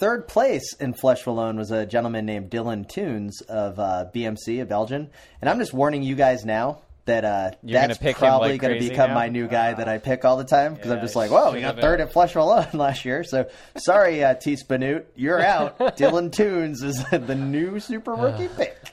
third 0.01 0.29
place 0.29 0.75
in 0.81 0.95
Flèche 0.95 1.25
Wallonne 1.25 1.57
was 1.57 1.71
a 1.71 1.85
gentleman 1.87 2.25
named 2.27 2.51
Dylan 2.51 2.87
Teuns 2.89 3.43
of 3.49 3.79
uh, 3.79 4.07
BMC, 4.15 4.61
a 4.63 4.65
Belgian. 4.67 5.11
And 5.41 5.51
I'm 5.51 5.59
just 5.59 5.73
warning 5.75 6.03
you 6.03 6.15
guys 6.15 6.45
now 6.45 6.79
that 7.05 7.25
uh, 7.25 7.51
You're 7.65 7.81
gonna 7.81 7.89
that's 7.89 7.99
pick 7.99 8.15
him 8.17 8.21
probably 8.29 8.53
like 8.53 8.61
going 8.61 8.81
to 8.81 8.89
become 8.89 9.09
now? 9.11 9.15
my 9.15 9.29
new 9.29 9.49
guy 9.49 9.75
that 9.75 9.89
I 9.89 9.99
pick 9.99 10.25
all 10.25 10.37
the 10.37 10.45
time 10.45 10.75
because 10.75 10.93
I'm 10.93 11.01
just 11.01 11.17
like, 11.17 11.33
whoa, 11.33 11.47
should 11.47 11.55
we 11.55 11.61
got 11.63 11.81
third 11.81 12.01
at 12.01 12.13
Flèche 12.13 12.35
Wallonne 12.35 12.73
last 12.79 13.05
year. 13.05 13.25
So 13.25 13.49
sorry, 13.77 14.23
uh, 14.23 14.37
Tiesj 14.37 14.69
Benoot, 14.69 15.07
you're 15.17 15.41
out. 15.41 15.79
Dylan 15.99 16.31
Teuns 16.31 16.85
is 16.85 17.05
the 17.11 17.35
new 17.35 17.81
super 17.81 18.13
rookie 18.15 18.49
pick. 18.57 18.92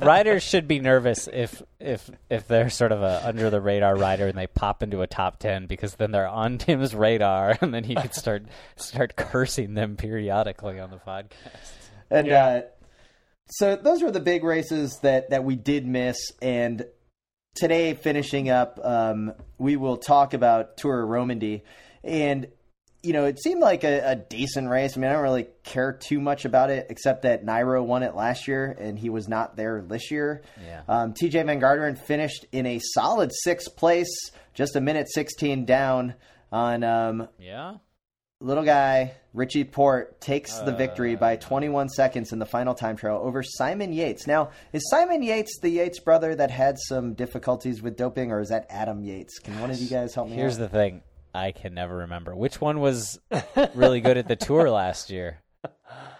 Riders 0.00 0.42
should 0.42 0.66
be 0.68 0.78
nervous 0.80 1.28
if 1.32 1.62
if 1.78 2.10
if 2.28 2.46
they're 2.48 2.70
sort 2.70 2.92
of 2.92 3.02
a 3.02 3.26
under 3.26 3.50
the 3.50 3.60
radar 3.60 3.96
rider 3.96 4.26
and 4.28 4.36
they 4.36 4.46
pop 4.46 4.82
into 4.82 5.02
a 5.02 5.06
top 5.06 5.38
ten 5.38 5.66
because 5.66 5.94
then 5.96 6.10
they're 6.10 6.28
on 6.28 6.58
Tim's 6.58 6.94
radar 6.94 7.56
and 7.60 7.72
then 7.74 7.84
he 7.84 7.94
could 7.94 8.14
start 8.14 8.44
start 8.76 9.16
cursing 9.16 9.74
them 9.74 9.96
periodically 9.96 10.78
on 10.80 10.90
the 10.90 10.98
podcast. 10.98 11.32
And 12.10 12.26
Yeah. 12.26 12.44
uh, 12.46 12.60
so 13.52 13.76
those 13.76 14.02
were 14.02 14.10
the 14.12 14.20
big 14.20 14.44
races 14.44 14.98
that, 15.02 15.30
that 15.30 15.42
we 15.44 15.56
did 15.56 15.86
miss. 15.86 16.16
And 16.40 16.84
today, 17.56 17.94
finishing 17.94 18.48
up, 18.48 18.78
um, 18.82 19.32
we 19.58 19.76
will 19.76 19.96
talk 19.96 20.34
about 20.34 20.76
Tour 20.76 21.02
of 21.02 21.08
Romandy. 21.08 21.64
And, 22.04 22.46
you 23.02 23.12
know, 23.12 23.24
it 23.24 23.40
seemed 23.42 23.60
like 23.60 23.82
a, 23.84 24.10
a 24.12 24.16
decent 24.16 24.68
race. 24.68 24.96
I 24.96 25.00
mean, 25.00 25.10
I 25.10 25.14
don't 25.14 25.22
really 25.22 25.46
care 25.64 25.92
too 25.92 26.20
much 26.20 26.44
about 26.44 26.70
it, 26.70 26.86
except 26.90 27.22
that 27.22 27.44
Nairo 27.44 27.84
won 27.84 28.02
it 28.02 28.14
last 28.14 28.46
year 28.48 28.76
and 28.78 28.98
he 28.98 29.08
was 29.10 29.28
not 29.28 29.56
there 29.56 29.82
this 29.86 30.10
year. 30.10 30.42
Yeah. 30.64 30.82
Um, 30.88 31.14
Tejay 31.14 31.44
Van 31.46 31.60
Garderen 31.60 31.98
finished 31.98 32.46
in 32.52 32.66
a 32.66 32.78
solid 32.94 33.30
sixth 33.32 33.74
place, 33.76 34.10
just 34.54 34.76
a 34.76 34.80
minute 34.80 35.08
16 35.10 35.64
down 35.64 36.14
on 36.52 36.84
um, 36.84 37.28
Yeah. 37.38 37.74
little 38.40 38.64
guy 38.64 39.12
Richie 39.32 39.62
Porte 39.64 40.20
takes 40.20 40.58
the 40.58 40.72
victory 40.72 41.14
Uh. 41.14 41.18
by 41.20 41.36
21 41.36 41.88
seconds 41.90 42.32
in 42.32 42.38
the 42.40 42.46
final 42.46 42.74
time 42.74 42.96
trial 42.96 43.20
over 43.22 43.42
Simon 43.44 43.92
Yates. 43.92 44.26
Now, 44.26 44.50
is 44.72 44.88
Simon 44.90 45.22
Yates 45.22 45.58
the 45.60 45.68
Yates 45.70 46.00
brother 46.00 46.34
that 46.34 46.50
had 46.50 46.76
some 46.78 47.14
difficulties 47.14 47.80
with 47.80 47.96
doping, 47.96 48.32
or 48.32 48.40
is 48.40 48.48
that 48.48 48.66
Adam 48.68 49.04
Yates? 49.04 49.38
Can 49.38 49.60
one 49.60 49.70
of 49.70 49.78
you 49.78 49.88
guys 49.88 50.14
help 50.14 50.28
me 50.28 50.34
Here's 50.34 50.56
out? 50.58 50.62
the 50.62 50.68
thing. 50.68 51.02
I 51.34 51.52
can 51.52 51.74
never 51.74 51.96
remember. 51.98 52.34
Which 52.34 52.60
one 52.60 52.80
was 52.80 53.18
really 53.74 54.00
good 54.00 54.16
at 54.16 54.28
the 54.28 54.36
tour 54.36 54.70
last 54.70 55.10
year? 55.10 55.42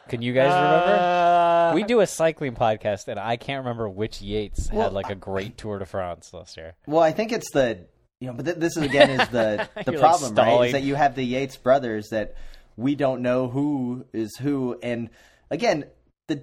Can 0.09 0.23
you 0.23 0.33
guys 0.33 0.53
remember? 0.53 1.03
Uh, 1.03 1.75
we 1.75 1.85
do 1.85 2.01
a 2.01 2.07
cycling 2.07 2.55
podcast, 2.55 3.07
and 3.09 3.19
I 3.19 3.37
can't 3.37 3.65
remember 3.65 3.89
which 3.89 4.21
Yates 4.21 4.69
Well, 4.73 4.83
had 4.85 4.93
like 4.93 5.09
a 5.11 5.15
great 5.15 5.57
Tour 5.57 5.79
de 5.79 5.87
France 5.87 6.33
last 6.35 6.57
year. 6.57 6.75
well, 6.87 7.03
I 7.03 7.13
think 7.13 7.33
it's 7.33 7.51
the 7.53 7.87
you 8.21 8.27
know, 8.27 8.35
but 8.35 8.45
th- 8.45 8.57
this 8.59 8.77
is 8.77 8.83
again 8.83 9.11
is 9.11 9.29
the 9.29 9.69
the 9.85 9.93
You're, 9.93 10.01
like, 10.01 10.11
problem, 10.21 10.35
right? 10.35 10.67
Is 10.67 10.73
that 10.73 10.83
you 10.83 10.95
have 10.97 11.15
the 11.15 11.25
Yates 11.25 11.57
brothers 11.57 12.09
that 12.09 12.35
we 12.77 12.95
don't 12.97 13.23
know 13.23 13.49
who 13.49 14.05
is 14.13 14.37
who, 14.37 14.79
and 14.83 15.11
again, 15.51 15.85
the 16.29 16.43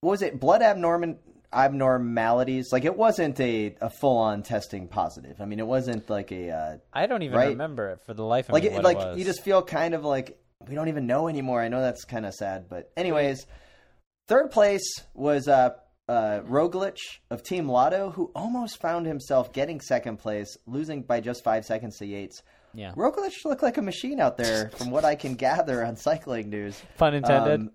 what 0.00 0.12
was 0.12 0.22
it? 0.22 0.38
Blood 0.38 0.62
abnormal 0.62 1.16
abnormalities. 1.52 2.72
Like 2.72 2.84
it 2.84 2.96
wasn't 2.96 3.38
a, 3.40 3.74
a 3.80 3.90
full 3.90 4.16
on 4.18 4.42
testing 4.42 4.88
positive. 4.88 5.40
I 5.40 5.44
mean, 5.44 5.58
it 5.58 5.66
wasn't 5.66 6.08
like 6.10 6.32
a 6.32 6.50
uh, 6.50 6.76
I 6.92 7.06
don't 7.06 7.22
even 7.22 7.36
Right. 7.38 7.48
remember 7.48 7.90
it 7.90 8.00
for 8.06 8.14
the 8.14 8.24
life 8.24 8.48
of 8.48 8.52
like 8.54 8.64
me. 8.64 8.70
it, 8.70 8.82
like 8.82 8.96
it 8.96 9.06
was. 9.06 9.18
you 9.18 9.24
just 9.24 9.42
feel 9.42 9.62
kind 9.62 9.94
of 9.94 10.04
like 10.04 10.38
we 10.68 10.74
don't 10.74 10.88
even 10.88 11.06
know 11.06 11.28
anymore. 11.28 11.60
I 11.60 11.68
know 11.68 11.80
that's 11.80 12.04
kind 12.04 12.24
of 12.26 12.34
sad, 12.34 12.66
but 12.68 12.90
anyways, 12.96 13.46
third 14.28 14.50
place 14.50 14.82
was 15.14 15.48
uh, 15.48 15.70
uh, 16.08 16.40
Roglic 16.48 16.96
of 17.30 17.42
Team 17.42 17.68
Lotto, 17.68 18.10
who 18.10 18.30
almost 18.34 18.80
found 18.80 19.06
himself 19.06 19.52
getting 19.52 19.80
second 19.80 20.18
place, 20.18 20.56
losing 20.66 21.02
by 21.02 21.20
just 21.20 21.42
five 21.42 21.64
seconds 21.64 21.98
to 21.98 22.06
Yates. 22.06 22.42
yeah. 22.74 22.92
Roglic 22.94 23.32
looked 23.44 23.62
like 23.62 23.76
a 23.76 23.82
machine 23.82 24.20
out 24.20 24.36
there, 24.36 24.70
from 24.76 24.90
what 24.90 25.04
I 25.04 25.14
can 25.16 25.34
gather 25.48 25.84
on 25.84 25.96
Cycling 25.96 26.48
News. 26.50 26.80
Pun 26.96 27.14
intended. 27.14 27.60
Um, 27.62 27.70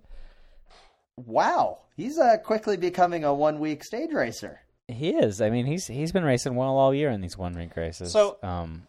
wow, 1.17 1.79
he's 1.97 2.17
uh, 2.17 2.37
quickly 2.37 2.77
becoming 2.77 3.25
a 3.25 3.33
one 3.33 3.59
week 3.59 3.83
stage 3.83 4.13
racer. 4.13 4.61
He 4.87 5.09
is. 5.09 5.41
I 5.41 5.49
mean, 5.49 5.65
he's 5.65 5.87
he's 5.87 6.13
been 6.13 6.23
racing 6.23 6.55
well 6.55 6.77
all 6.77 6.93
year 6.93 7.09
in 7.09 7.19
these 7.19 7.37
one 7.37 7.53
week 7.57 7.75
races. 7.75 8.13
So- 8.13 8.37
um, 8.41 8.87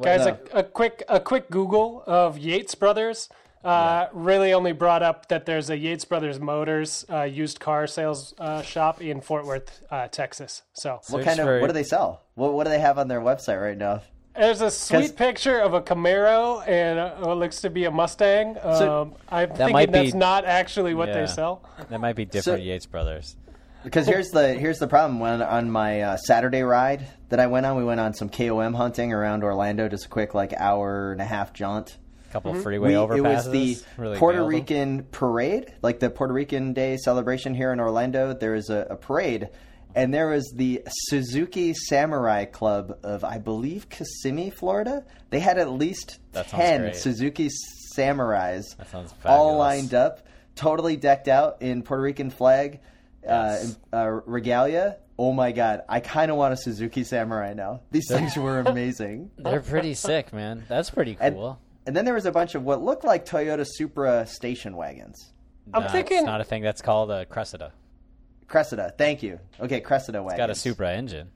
guys, 0.00 0.24
a, 0.26 0.38
a 0.54 0.62
quick 0.62 1.02
a 1.08 1.20
quick 1.20 1.50
Google 1.50 2.02
of 2.06 2.38
Yates 2.38 2.74
Brothers 2.74 3.28
uh, 3.64 4.06
really 4.12 4.52
only 4.52 4.72
brought 4.72 5.02
up 5.02 5.28
that 5.28 5.44
there's 5.44 5.68
a 5.68 5.76
Yates 5.76 6.04
Brothers 6.04 6.38
Motors 6.40 7.04
uh, 7.12 7.22
used 7.24 7.60
car 7.60 7.86
sales 7.86 8.32
uh, 8.38 8.62
shop 8.62 9.02
in 9.02 9.20
Fort 9.20 9.44
Worth, 9.44 9.82
uh, 9.90 10.08
Texas. 10.08 10.62
So 10.72 10.94
What 10.94 11.04
Search 11.04 11.24
kind 11.24 11.40
of 11.40 11.46
for- 11.46 11.60
what 11.60 11.66
do 11.66 11.72
they 11.72 11.82
sell? 11.82 12.22
What 12.34 12.54
what 12.54 12.64
do 12.64 12.70
they 12.70 12.78
have 12.80 12.98
on 12.98 13.08
their 13.08 13.20
website 13.20 13.60
right 13.60 13.76
now? 13.76 14.02
There's 14.36 14.60
a 14.60 14.70
sweet 14.70 15.16
picture 15.16 15.58
of 15.58 15.74
a 15.74 15.80
Camaro 15.80 16.66
and 16.66 16.98
uh, 16.98 17.16
what 17.16 17.38
looks 17.38 17.60
to 17.62 17.70
be 17.70 17.84
a 17.84 17.90
Mustang. 17.90 18.56
So- 18.62 19.02
Um, 19.02 19.14
I'm 19.28 19.50
thinking 19.50 19.76
be- 19.86 19.86
that's 19.86 20.14
not 20.14 20.44
actually 20.44 20.94
what 20.94 21.08
Yeah. 21.08 21.20
they 21.20 21.26
sell. 21.26 21.62
that 21.90 22.00
might 22.00 22.16
be 22.16 22.24
different 22.24 22.60
So- 22.60 22.64
Yates 22.64 22.86
brothers. 22.86 23.36
Because 23.84 24.06
here's 24.06 24.30
the 24.30 24.54
here's 24.54 24.78
the 24.80 24.88
problem. 24.88 25.20
When 25.20 25.40
on 25.40 25.70
my 25.70 26.02
uh, 26.02 26.16
Saturday 26.16 26.62
ride 26.62 27.06
that 27.28 27.38
I 27.38 27.46
went 27.46 27.64
on, 27.64 27.76
we 27.76 27.84
went 27.84 28.00
on 28.00 28.12
some 28.12 28.28
KOM 28.28 28.74
hunting 28.74 29.12
around 29.12 29.44
Orlando, 29.44 29.88
just 29.88 30.06
a 30.06 30.08
quick 30.08 30.34
like 30.34 30.52
hour 30.52 31.12
and 31.12 31.20
a 31.20 31.24
half 31.24 31.52
jaunt. 31.52 31.96
A 32.28 32.32
couple 32.32 32.50
of 32.54 32.62
freeway 32.62 32.88
We, 32.88 32.94
overpasses. 32.94 33.16
it 33.16 33.22
was 33.22 33.46
the 33.46 33.78
really 33.96 34.18
Puerto 34.18 34.38
nailed 34.38 34.48
'em. 34.52 34.54
Rican 34.54 35.02
parade, 35.12 35.72
like 35.80 36.00
the 36.00 36.10
Puerto 36.10 36.34
Rican 36.34 36.72
Day 36.74 36.96
celebration 36.98 37.54
here 37.54 37.72
in 37.72 37.78
Orlando. 37.80 38.34
There 38.34 38.54
is 38.56 38.68
a, 38.68 38.86
a 38.90 38.96
parade, 38.96 39.48
and 39.94 40.12
there 40.14 40.28
was 40.28 40.52
the 40.54 40.82
Suzuki 41.08 41.74
Samurai 41.74 42.44
Club 42.44 42.98
of, 43.02 43.24
I 43.24 43.38
believe, 43.38 43.88
Kissimmee, 43.88 44.50
Florida. 44.50 45.04
They 45.30 45.40
had 45.40 45.58
at 45.58 45.70
least 45.70 46.18
That 46.32 46.48
ten. 46.48 46.94
Suzuki 46.94 47.48
Samurais, 47.96 48.64
all 49.24 49.56
lined 49.56 49.94
up, 49.94 50.26
totally 50.54 50.96
decked 50.96 51.28
out 51.28 51.62
in 51.62 51.82
Puerto 51.82 52.02
Rican 52.02 52.30
flag 52.30 52.80
Yes. 53.24 53.76
uh, 53.92 53.96
uh, 53.96 54.04
regalia. 54.26 54.98
Oh 55.18 55.32
my 55.32 55.50
god, 55.50 55.82
I 55.88 55.98
kind 56.00 56.30
of 56.30 56.36
want 56.36 56.54
a 56.54 56.56
Suzuki 56.56 57.02
Samurai 57.02 57.52
now. 57.54 57.80
These 57.90 58.06
things 58.08 58.36
were 58.36 58.60
amazing. 58.66 59.30
They're 59.36 59.60
pretty 59.60 59.94
sick, 59.94 60.32
man. 60.32 60.64
That's 60.68 60.90
pretty 60.90 61.16
cool. 61.16 61.58
And 61.86 61.96
then 61.96 62.04
there 62.04 62.14
was 62.14 62.26
a 62.26 62.30
bunch 62.32 62.54
of 62.54 62.62
what 62.62 62.82
looked 62.82 63.02
like 63.04 63.26
Toyota 63.26 63.66
Supra 63.66 64.26
station 64.26 64.76
wagons. 64.76 65.32
I'm 65.74 65.82
Nah, 65.82 65.88
thinking- 65.88 66.18
it's 66.18 66.26
not 66.26 66.40
a 66.40 66.44
thing 66.44 66.62
that's 66.62 66.80
called 66.82 67.10
a 67.10 67.24
Cressida. 67.26 67.72
Cressida, 68.48 68.92
thank 68.96 69.22
you. 69.22 69.38
Okay, 69.60 69.80
Cressida 69.80 70.22
wagons. 70.22 70.32
It's 70.32 70.38
got 70.38 70.50
a 70.50 70.54
Supra 70.54 70.92
engine. 70.92 71.30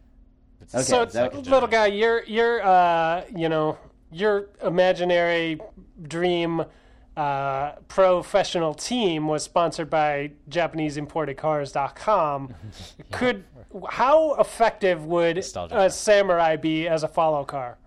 It's 0.61 0.75
Okay, 0.75 0.85
so, 0.85 1.03
is 1.03 1.13
that- 1.13 1.35
little 1.35 1.69
guy, 1.69 1.87
your 1.87 2.23
your 2.25 2.63
uh, 2.63 3.25
you 3.35 3.49
know 3.49 3.79
your 4.11 4.49
imaginary 4.63 5.61
dream 6.03 6.65
uh, 7.17 7.73
professional 7.89 8.75
team 8.75 9.29
was 9.29 9.43
sponsored 9.43 9.91
by 9.91 10.33
JapaneseImportedCars.com. 10.49 12.55
Could 13.11 13.45
how 13.91 14.35
effective 14.35 15.05
would 15.07 15.37
Nostalgic. 15.37 15.77
a 15.77 15.91
Samurai 15.91 16.57
be 16.57 16.89
as 16.89 17.03
a 17.03 17.09
follow 17.09 17.45
car? 17.45 17.79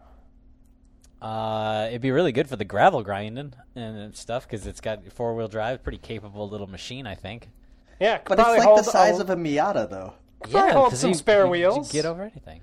Uh, 1.22 1.86
it'd 1.90 2.02
be 2.02 2.12
really 2.12 2.32
good 2.32 2.48
for 2.48 2.56
the 2.56 2.66
gravel 2.66 3.02
grinding 3.02 3.54
and 3.76 4.16
stuff 4.16 4.48
because 4.48 4.68
it's 4.68 4.82
got 4.82 5.12
four 5.12 5.34
wheel 5.36 5.48
drive, 5.48 5.82
pretty 5.82 5.98
capable 5.98 6.48
little 6.48 6.68
machine, 6.68 7.08
I 7.08 7.16
think. 7.16 7.50
Yeah, 8.00 8.18
could 8.18 8.38
But 8.38 8.40
it's 8.40 8.50
like 8.60 8.62
hold 8.64 8.80
the 8.80 8.84
size 8.84 9.20
a- 9.20 9.22
of 9.22 9.30
a 9.30 9.36
Miata, 9.36 9.90
though. 9.90 10.14
probably 10.52 10.72
hold 10.74 10.90
'cause 10.92 11.00
some 11.00 11.10
you- 11.12 11.16
spare 11.16 11.40
you- 11.40 11.46
you 11.46 11.50
wheels. 11.52 11.92
get 11.92 12.06
over 12.06 12.24
anything. 12.24 12.62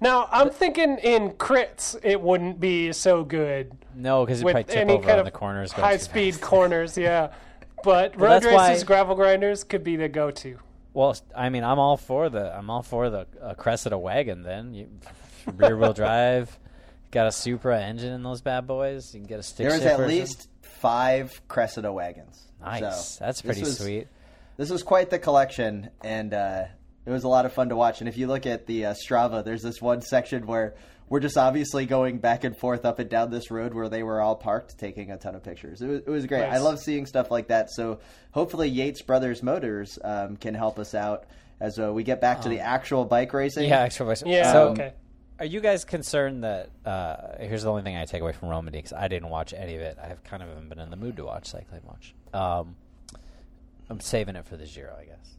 Now 0.00 0.28
I'm 0.30 0.50
thinking 0.50 0.98
in 0.98 1.30
crits 1.32 1.98
it 2.04 2.20
wouldn't 2.20 2.60
be 2.60 2.92
so 2.92 3.24
good 3.24 3.72
No, 3.94 4.24
because 4.24 4.40
you 4.40 4.44
with 4.46 4.54
probably 4.54 4.72
tip 4.72 4.80
any 4.80 4.92
over 4.94 5.02
kind 5.02 5.12
on 5.14 5.18
of 5.20 5.24
the 5.24 5.30
corners. 5.32 5.72
high 5.72 5.96
speed 5.96 6.40
corners. 6.40 6.96
Yeah, 6.96 7.28
but 7.84 8.16
Well, 8.16 8.30
road 8.30 8.42
that's 8.42 8.54
why- 8.54 8.68
races, 8.70 8.84
gravel 8.84 9.14
grinders 9.16 9.64
could 9.64 9.82
be 9.82 9.96
the 9.96 10.08
go-to. 10.08 10.58
Well, 10.94 11.16
I 11.36 11.48
mean, 11.48 11.64
I'm 11.64 11.78
all 11.78 11.96
for 11.96 12.28
the 12.28 12.56
I'm 12.56 12.70
all 12.70 12.82
for 12.82 13.10
the 13.10 13.26
uh, 13.42 13.54
Cressida 13.54 13.96
wagon. 13.98 14.42
Then 14.42 14.74
you, 14.74 14.88
rear 15.56 15.76
wheel 15.76 15.92
drive, 15.92 16.58
got 17.10 17.26
a 17.26 17.32
Supra 17.32 17.80
engine 17.80 18.12
in 18.12 18.22
those 18.22 18.40
bad 18.40 18.66
boys. 18.66 19.14
You 19.14 19.20
can 19.20 19.26
get 19.28 19.38
a 19.40 19.42
stick 19.42 19.66
There 19.68 19.76
was 19.76 19.84
at 19.86 19.96
version. 19.98 20.18
least 20.18 20.48
five 20.62 21.40
Cressida 21.48 21.92
wagons. 21.92 22.42
nice. 22.60 23.04
So 23.16 23.24
That's 23.24 23.42
pretty 23.42 23.60
was- 23.62 23.78
sweet. 23.78 24.06
This 24.58 24.68
was 24.70 24.82
quite 24.82 25.08
the 25.08 25.18
collection, 25.18 25.88
and 26.04 26.34
uh, 26.34 26.64
It 27.06 27.10
was 27.10 27.24
a 27.24 27.28
lot 27.28 27.46
of 27.46 27.54
fun 27.54 27.70
to 27.70 27.76
watch. 27.76 28.00
And 28.00 28.08
if 28.08 28.18
you 28.18 28.26
look 28.26 28.44
at 28.44 28.66
the 28.66 28.86
uh, 28.86 28.94
Strava, 28.94 29.42
there's 29.42 29.62
this 29.62 29.80
one 29.80 30.02
section 30.02 30.46
where 30.46 30.74
we're 31.08 31.20
just 31.20 31.38
obviously 31.38 31.86
going 31.86 32.18
back 32.18 32.44
and 32.44 32.54
forth 32.54 32.84
up 32.84 32.98
and 32.98 33.08
down 33.08 33.30
this 33.30 33.50
road 33.50 33.72
where 33.72 33.88
they 33.88 34.02
were 34.02 34.20
all 34.20 34.36
parked 34.36 34.76
taking 34.78 35.10
a 35.10 35.16
ton 35.16 35.34
of 35.34 35.42
pictures. 35.42 35.80
It 35.80 35.86
was, 35.86 35.98
it 36.00 36.08
was 36.10 36.26
great. 36.26 36.40
Nice. 36.42 36.56
I 36.56 36.58
love 36.58 36.80
seeing 36.80 37.06
stuff 37.06 37.30
like 37.30 37.48
that. 37.48 37.70
So 37.70 38.00
hopefully 38.32 38.68
Yates 38.68 39.00
Brothers 39.00 39.42
Motors 39.42 39.98
um, 40.04 40.36
can 40.36 40.52
help 40.54 40.78
us 40.78 40.94
out 40.94 41.24
as 41.60 41.78
uh, 41.78 41.90
we 41.92 42.02
get 42.02 42.20
back 42.20 42.42
to 42.42 42.50
the 42.50 42.60
actual 42.60 43.06
bike 43.06 43.32
racing. 43.32 43.68
Yeah, 43.70 43.80
extra 43.84 44.04
voice. 44.04 44.22
Yeah, 44.26 44.52
So, 44.52 44.68
okay. 44.70 44.92
Are 45.38 45.46
you 45.46 45.60
guys 45.60 45.84
concerned 45.84 46.42
that? 46.44 46.68
Uh, 46.84 47.36
here's 47.40 47.62
the 47.62 47.70
only 47.70 47.82
thing 47.82 47.96
I 47.96 48.04
take 48.04 48.20
away 48.20 48.32
from 48.32 48.48
Romandy 48.48 48.80
because 48.80 48.92
I 48.92 49.06
didn't 49.08 49.30
watch 49.30 49.54
any 49.54 49.76
of 49.76 49.80
it. 49.82 49.96
I've 50.02 50.22
kind 50.24 50.42
of 50.42 50.48
haven't 50.50 50.68
been 50.68 50.80
in 50.80 50.90
the 50.90 50.96
mood 50.96 51.16
to 51.16 51.24
watch 51.24 51.46
cycling 51.46 51.82
much. 51.86 52.14
Um, 52.34 52.74
I'm 53.90 54.00
saving 54.00 54.36
it 54.36 54.44
for 54.46 54.56
the 54.56 54.66
Giro, 54.66 54.94
I 54.98 55.04
guess. 55.04 55.36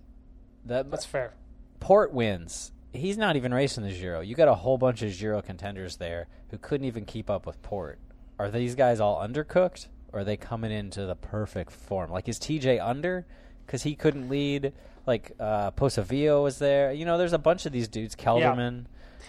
The, 0.66 0.86
That's 0.90 1.06
fair. 1.06 1.34
Porte 1.80 2.14
wins. 2.14 2.72
He's 2.92 3.18
not 3.18 3.36
even 3.36 3.54
racing 3.54 3.84
the 3.84 3.92
Giro. 3.94 4.22
You 4.22 4.36
got 4.36 4.48
a 4.48 4.56
whole 4.56 4.78
bunch 4.78 5.02
of 5.02 5.16
Giro 5.16 5.42
contenders 5.42 5.98
there 5.98 6.28
who 6.50 6.58
couldn't 6.58 6.88
even 6.88 7.06
keep 7.06 7.30
up 7.30 7.46
with 7.46 7.62
Porte. 7.62 8.00
Are 8.40 8.50
these 8.50 8.76
guys 8.76 9.00
all 9.00 9.18
undercooked, 9.22 9.88
or 10.12 10.22
are 10.22 10.24
they 10.24 10.38
coming 10.38 10.72
into 10.72 11.06
the 11.06 11.16
perfect 11.16 11.72
form? 11.72 12.10
Like, 12.10 12.28
is 12.28 12.40
TJ 12.40 12.84
under 12.84 13.26
because 13.66 13.84
he 13.84 13.96
couldn't 13.96 14.30
lead? 14.30 14.74
Like, 15.06 15.34
uh, 15.40 15.72
Pozzovivo 15.72 16.44
was 16.44 16.58
there. 16.60 16.92
You 16.92 17.06
know, 17.06 17.18
there's 17.18 17.34
a 17.34 17.38
bunch 17.40 17.66
of 17.66 17.72
these 17.72 17.88
dudes. 17.88 18.16
Kelderman. 18.16 18.86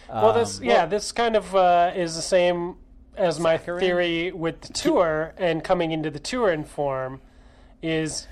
Well, 0.08 0.32
this 0.32 0.58
Um, 0.58 0.64
yeah, 0.64 0.86
this 0.86 1.12
kind 1.12 1.36
of 1.36 1.54
uh, 1.54 1.92
is 1.94 2.16
the 2.16 2.22
same 2.22 2.76
as 3.16 3.38
my 3.38 3.58
theory 3.58 4.32
with 4.32 4.60
the 4.62 4.72
tour 4.72 5.34
and 5.36 5.62
coming 5.62 5.92
into 5.92 6.10
the 6.10 6.18
tour 6.18 6.50
in 6.50 6.64
form 6.64 7.20
is, 7.82 8.26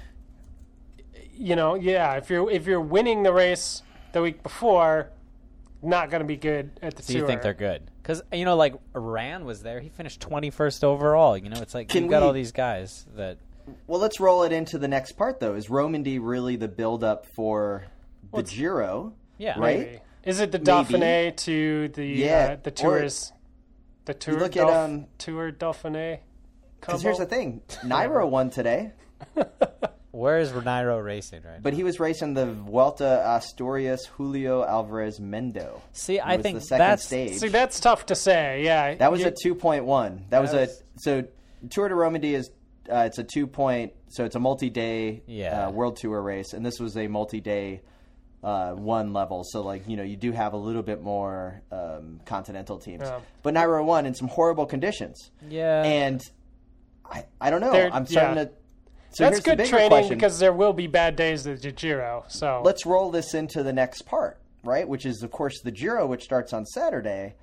you 1.38 1.56
know, 1.56 1.74
yeah, 1.74 2.14
if 2.14 2.28
you're 2.30 2.50
if 2.50 2.66
you're 2.66 2.80
winning 2.80 3.22
the 3.22 3.32
race 3.32 3.82
the 4.12 4.20
week 4.22 4.42
before, 4.42 5.10
not 5.82 6.10
going 6.10 6.20
to 6.20 6.26
be 6.26 6.36
good 6.36 6.70
at 6.82 6.96
the 6.96 7.02
Do 7.02 7.12
tour. 7.14 7.22
you 7.22 7.26
think 7.26 7.42
they're 7.42 7.54
good? 7.54 7.82
Because 8.02 8.22
you 8.32 8.44
know, 8.44 8.56
like 8.56 8.74
Rand 8.94 9.44
was 9.44 9.62
there. 9.62 9.80
He 9.80 9.88
finished 9.88 10.20
21st 10.20 10.82
overall. 10.84 11.36
You 11.36 11.50
know, 11.50 11.60
it's 11.60 11.74
like 11.74 11.88
Can 11.88 12.04
you've 12.04 12.10
got 12.10 12.22
we- 12.22 12.26
all 12.26 12.32
these 12.32 12.52
guys 12.52 13.06
that. 13.16 13.38
Well, 13.86 14.00
let's 14.00 14.18
roll 14.18 14.44
it 14.44 14.52
into 14.52 14.78
the 14.78 14.88
next 14.88 15.12
part, 15.12 15.40
though. 15.40 15.54
Is 15.54 15.68
Romandy 15.68 16.18
really 16.18 16.56
the 16.56 16.68
build-up 16.68 17.26
for 17.26 17.84
the 18.34 18.42
Giro? 18.42 19.12
Yeah. 19.36 19.58
Right? 19.58 19.78
Maybe. 19.80 19.98
Is 20.24 20.40
it 20.40 20.52
the 20.52 20.58
Maybe. 20.58 20.70
Dauphiné 20.70 21.36
to 21.36 21.88
the 21.88 22.06
Yeah, 22.06 22.56
uh, 22.58 22.62
the 22.62 22.70
or- 22.70 22.72
tours? 23.00 23.32
The 24.06 24.14
tour 24.14 24.38
look 24.40 24.56
at, 24.56 24.66
um, 24.70 25.04
tour 25.18 25.52
Dauphiné. 25.52 26.20
Because 26.80 27.02
here's 27.02 27.18
the 27.18 27.26
thing: 27.26 27.60
Nairo 27.84 28.26
won 28.26 28.48
today, 28.48 28.92
Where 30.18 30.38
is 30.38 30.50
Nairo 30.52 31.02
racing 31.04 31.42
right 31.44 31.62
but 31.62 31.72
he 31.74 31.84
was 31.84 32.00
racing 32.00 32.34
the 32.34 32.46
Vuelta 32.46 33.22
Asturias 33.26 34.04
Julio 34.06 34.64
Alvarez 34.64 35.20
Mendo. 35.20 35.80
See, 35.92 36.18
I 36.20 36.36
think 36.38 36.58
the 36.58 36.64
second 36.64 36.78
that's- 36.80 37.04
stage. 37.04 37.38
See, 37.38 37.48
that's 37.48 37.78
tough 37.80 38.06
to 38.06 38.14
say. 38.14 38.64
Yeah, 38.64 38.94
That 38.96 39.10
was 39.12 39.20
You- 39.20 39.28
a 39.28 39.30
two 39.30 39.54
point 39.54 39.84
one. 39.84 40.24
That 40.30 40.40
was 40.40 40.52
a 40.54 40.68
so 40.96 41.24
Tour 41.70 41.88
de 41.88 41.94
Romandy 41.94 42.34
is 42.34 42.50
uh, 42.90 43.04
it's 43.06 43.18
a 43.18 43.24
two 43.24 43.46
point 43.46 43.92
so 44.08 44.24
it's 44.24 44.34
a 44.34 44.40
multi 44.40 44.70
day 44.70 45.22
Yeah. 45.26 45.66
uh, 45.66 45.70
world 45.70 45.96
tour 45.96 46.20
race, 46.22 46.52
and 46.54 46.64
this 46.64 46.80
was 46.80 46.96
a 46.96 47.06
multi 47.06 47.40
day 47.40 47.82
uh, 48.42 48.72
one 48.72 49.12
level. 49.12 49.44
So 49.44 49.62
like 49.62 49.88
you 49.88 49.96
know 49.96 50.02
you 50.04 50.16
do 50.16 50.32
have 50.32 50.52
a 50.52 50.56
little 50.56 50.82
bit 50.82 51.02
more 51.02 51.62
um, 51.70 52.20
continental 52.24 52.78
teams, 52.78 53.02
Yeah. 53.04 53.20
but 53.42 53.54
Nairo 53.54 53.84
won 53.84 54.06
in 54.06 54.14
some 54.14 54.28
horrible 54.28 54.64
conditions, 54.66 55.30
Yeah. 55.48 55.82
and 55.84 56.20
I 57.04 57.26
I 57.40 57.50
don't 57.50 57.60
know. 57.60 57.72
They're- 57.72 57.90
I'm 57.92 58.06
starting 58.06 58.36
yeah. 58.38 58.44
to. 58.44 58.50
So 59.10 59.24
that's 59.24 59.40
good 59.40 59.64
training 59.66 59.88
question. 59.88 60.16
because 60.16 60.38
there 60.38 60.52
will 60.52 60.72
be 60.72 60.86
bad 60.86 61.16
days 61.16 61.46
at 61.46 61.62
the 61.62 61.72
Giro. 61.72 62.24
So 62.28 62.62
let's 62.64 62.84
roll 62.86 63.10
this 63.10 63.34
into 63.34 63.62
the 63.62 63.72
next 63.72 64.02
part, 64.02 64.38
right? 64.62 64.86
Which 64.86 65.06
is, 65.06 65.22
of 65.22 65.30
course, 65.30 65.60
the 65.62 65.70
Giro, 65.70 66.06
which 66.06 66.22
starts 66.22 66.52
on 66.52 66.66
Saturday. 66.66 67.34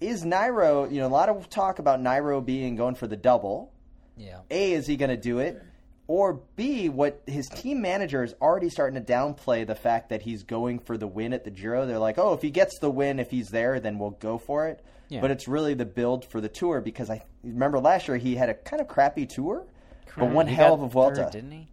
Is 0.00 0.24
Nairo, 0.24 0.90
you 0.90 1.00
know, 1.00 1.06
a 1.06 1.08
lot 1.08 1.28
of 1.28 1.48
talk 1.48 1.78
about 1.78 2.00
Nairo 2.00 2.44
being 2.44 2.76
going 2.76 2.96
for 2.96 3.06
the 3.06 3.16
double. 3.16 3.72
yeah. 4.16 4.40
A, 4.50 4.72
is 4.72 4.86
he 4.86 4.96
going 4.96 5.10
to 5.10 5.16
do 5.16 5.38
it? 5.38 5.62
Or 6.08 6.40
B, 6.54 6.88
what 6.88 7.22
his 7.26 7.48
team 7.48 7.80
manager 7.80 8.22
is 8.22 8.34
already 8.40 8.68
starting 8.68 9.02
to 9.02 9.12
downplay 9.12 9.66
the 9.66 9.74
fact 9.74 10.10
that 10.10 10.22
he's 10.22 10.42
going 10.44 10.78
for 10.80 10.96
the 10.96 11.06
win 11.06 11.32
at 11.32 11.44
the 11.44 11.50
Giro. 11.50 11.86
They're 11.86 11.98
like, 11.98 12.18
oh, 12.18 12.32
if 12.34 12.42
he 12.42 12.50
gets 12.50 12.78
the 12.78 12.90
win, 12.90 13.18
if 13.18 13.30
he's 13.30 13.48
there, 13.48 13.80
then 13.80 13.98
we'll 13.98 14.10
go 14.10 14.38
for 14.38 14.68
it. 14.68 14.84
Yeah. 15.08 15.20
But 15.20 15.30
it's 15.30 15.48
really 15.48 15.74
the 15.74 15.84
build 15.86 16.24
for 16.24 16.40
the 16.40 16.48
tour 16.48 16.80
because 16.80 17.10
I 17.10 17.22
remember 17.42 17.78
last 17.80 18.06
year 18.06 18.18
he 18.18 18.36
had 18.36 18.50
a 18.50 18.54
kind 18.54 18.80
of 18.80 18.86
crappy 18.88 19.24
tour, 19.26 19.64
but 20.16 20.30
one 20.30 20.46
He 20.46 20.54
hell 20.54 20.74
of 20.74 20.82
a 20.82 20.88
Vuelta. 20.88 21.24
third, 21.24 21.32
didn't 21.32 21.52
he? 21.52 21.68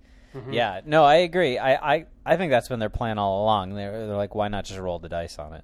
Yeah. 0.51 0.81
No, 0.85 1.03
I 1.03 1.15
agree. 1.17 1.57
I, 1.59 1.93
I, 1.95 2.05
I 2.25 2.37
think 2.37 2.49
that's 2.51 2.67
been 2.67 2.79
their 2.79 2.89
plan 2.89 3.19
all 3.19 3.43
along. 3.43 3.75
They're, 3.75 4.07
they're 4.07 4.15
like, 4.17 4.33
why 4.33 4.47
not 4.47 4.65
just 4.65 4.79
roll 4.79 4.97
the 4.99 5.09
dice 5.09 5.37
on 5.37 5.53
it? 5.53 5.63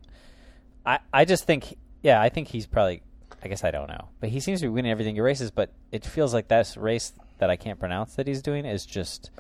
I, 0.85 0.99
I 1.11 1.25
just 1.25 1.45
think, 1.45 1.75
yeah, 2.03 2.21
I 2.21 2.29
think 2.29 2.47
he's 2.49 2.67
probably. 2.67 3.01
I 3.41 3.47
guess 3.47 3.63
I 3.63 3.71
don't 3.71 3.87
know, 3.87 4.09
but 4.19 4.29
he 4.29 4.41
seems 4.41 4.59
to 4.59 4.65
be 4.65 4.69
winning 4.69 4.91
everything 4.91 5.15
he 5.15 5.21
races. 5.21 5.49
But 5.49 5.71
it 5.93 6.05
feels 6.05 6.33
like 6.33 6.49
this 6.49 6.75
race 6.75 7.13
that 7.37 7.49
I 7.49 7.55
can't 7.55 7.79
pronounce 7.79 8.15
that 8.15 8.27
he's 8.27 8.41
doing 8.41 8.65
is 8.65 8.85
just. 8.85 9.31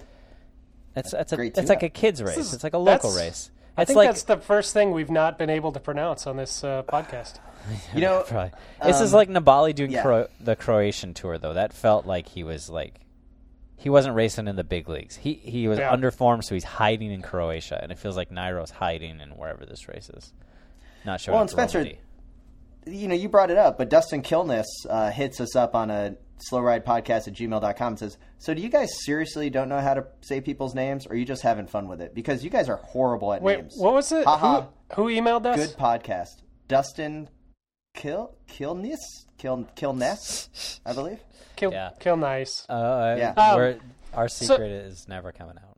It's 0.95 1.13
it's 1.13 1.33
a, 1.33 1.35
Great 1.35 1.57
it's 1.57 1.69
like 1.69 1.83
a 1.83 1.89
kids 1.89 2.23
race. 2.23 2.37
is- 2.37 2.53
it's 2.53 2.63
like 2.63 2.73
a 2.73 2.77
local 2.77 3.11
race. 3.13 3.51
I 3.77 3.83
It's 3.83 3.89
think 3.89 3.97
like 3.97 4.09
that's 4.09 4.23
the 4.23 4.37
first 4.37 4.73
thing 4.73 4.91
we've 4.91 5.11
not 5.11 5.37
been 5.37 5.49
able 5.49 5.71
to 5.73 5.79
pronounce 5.79 6.27
on 6.27 6.37
this 6.37 6.63
uh, 6.63 6.83
podcast. 6.83 7.39
You 7.93 8.01
know, 8.01 8.23
Probably. 8.25 8.51
This 8.83 8.99
is 9.01 9.13
Um, 9.13 9.17
like 9.17 9.29
Nibali 9.29 9.75
doing 9.75 9.91
yeah. 9.91 10.01
Cro- 10.01 10.27
the 10.39 10.55
Croatian 10.55 11.13
tour, 11.13 11.37
though. 11.37 11.53
That 11.53 11.73
felt 11.73 12.05
like 12.05 12.27
he 12.29 12.43
was 12.43 12.69
like 12.69 12.95
he 13.79 13.89
wasn't 13.89 14.13
racing 14.15 14.47
in 14.47 14.55
the 14.55 14.63
big 14.63 14.87
leagues. 14.87 15.15
He 15.15 15.33
he 15.33 15.67
was 15.67 15.79
Yeah. 15.79 15.91
under 15.91 16.11
form, 16.11 16.41
so 16.41 16.53
he's 16.53 16.63
hiding 16.63 17.11
in 17.11 17.21
Croatia, 17.21 17.79
and 17.81 17.91
it 17.91 17.97
feels 17.97 18.15
like 18.17 18.29
Nairo's 18.29 18.69
hiding 18.71 19.19
in 19.21 19.29
wherever 19.31 19.65
this 19.65 19.87
race 19.87 20.09
is. 20.09 20.33
Not 21.05 21.21
sure. 21.21 21.33
Well, 21.33 21.41
and 21.41 21.49
Spencer, 21.49 21.87
you 22.85 23.07
know, 23.07 23.15
you 23.15 23.29
brought 23.29 23.49
it 23.51 23.57
up, 23.57 23.77
but 23.77 23.89
Dustin 23.89 24.21
Kilness 24.21 24.67
uh, 24.89 25.09
hits 25.11 25.39
us 25.41 25.55
up 25.55 25.75
on 25.75 25.89
a 25.89 26.15
slow 26.39 26.59
ride 26.61 26.85
podcast 26.85 27.27
at 27.27 27.33
gmail.com 27.33 27.87
and 27.87 27.99
says, 27.99 28.17
So 28.37 28.53
do 28.53 28.61
you 28.61 28.69
guys 28.69 28.89
seriously 29.05 29.49
don't 29.49 29.69
know 29.69 29.79
how 29.81 29.93
to 29.93 30.05
say 30.21 30.39
people's 30.41 30.73
names 30.75 31.05
or 31.05 31.11
are 31.11 31.15
you 31.15 31.25
just 31.25 31.41
having 31.41 31.67
fun 31.67 31.87
with 31.87 32.01
it? 32.01 32.13
Because 32.15 32.43
you 32.43 32.49
guys 32.49 32.69
are 32.69 32.77
horrible 32.77 33.33
at 33.33 33.41
Wait, 33.41 33.59
names. 33.59 33.75
what 33.77 33.93
was 33.93 34.11
it? 34.11 34.25
Who, 34.25 34.63
who 34.95 35.05
emailed 35.09 35.45
us? 35.45 35.57
Good 35.67 35.77
podcast. 35.77 36.41
Dustin 36.67 37.29
Kil 37.99 38.31
Kilness? 38.47 39.27
Kil 39.37 39.67
Kilness, 39.75 40.79
I 40.85 40.93
believe. 40.93 41.19
Kill, 41.55 41.71
Yeah. 41.71 41.91
kill 41.99 42.17
nice. 42.17 42.65
Uh, 42.69 43.15
Yeah. 43.17 43.31
Um, 43.31 43.55
we're, 43.57 43.79
our 44.13 44.27
so- 44.27 44.45
secret 44.45 44.71
is 44.71 45.07
never 45.07 45.31
coming 45.31 45.57
out. 45.57 45.77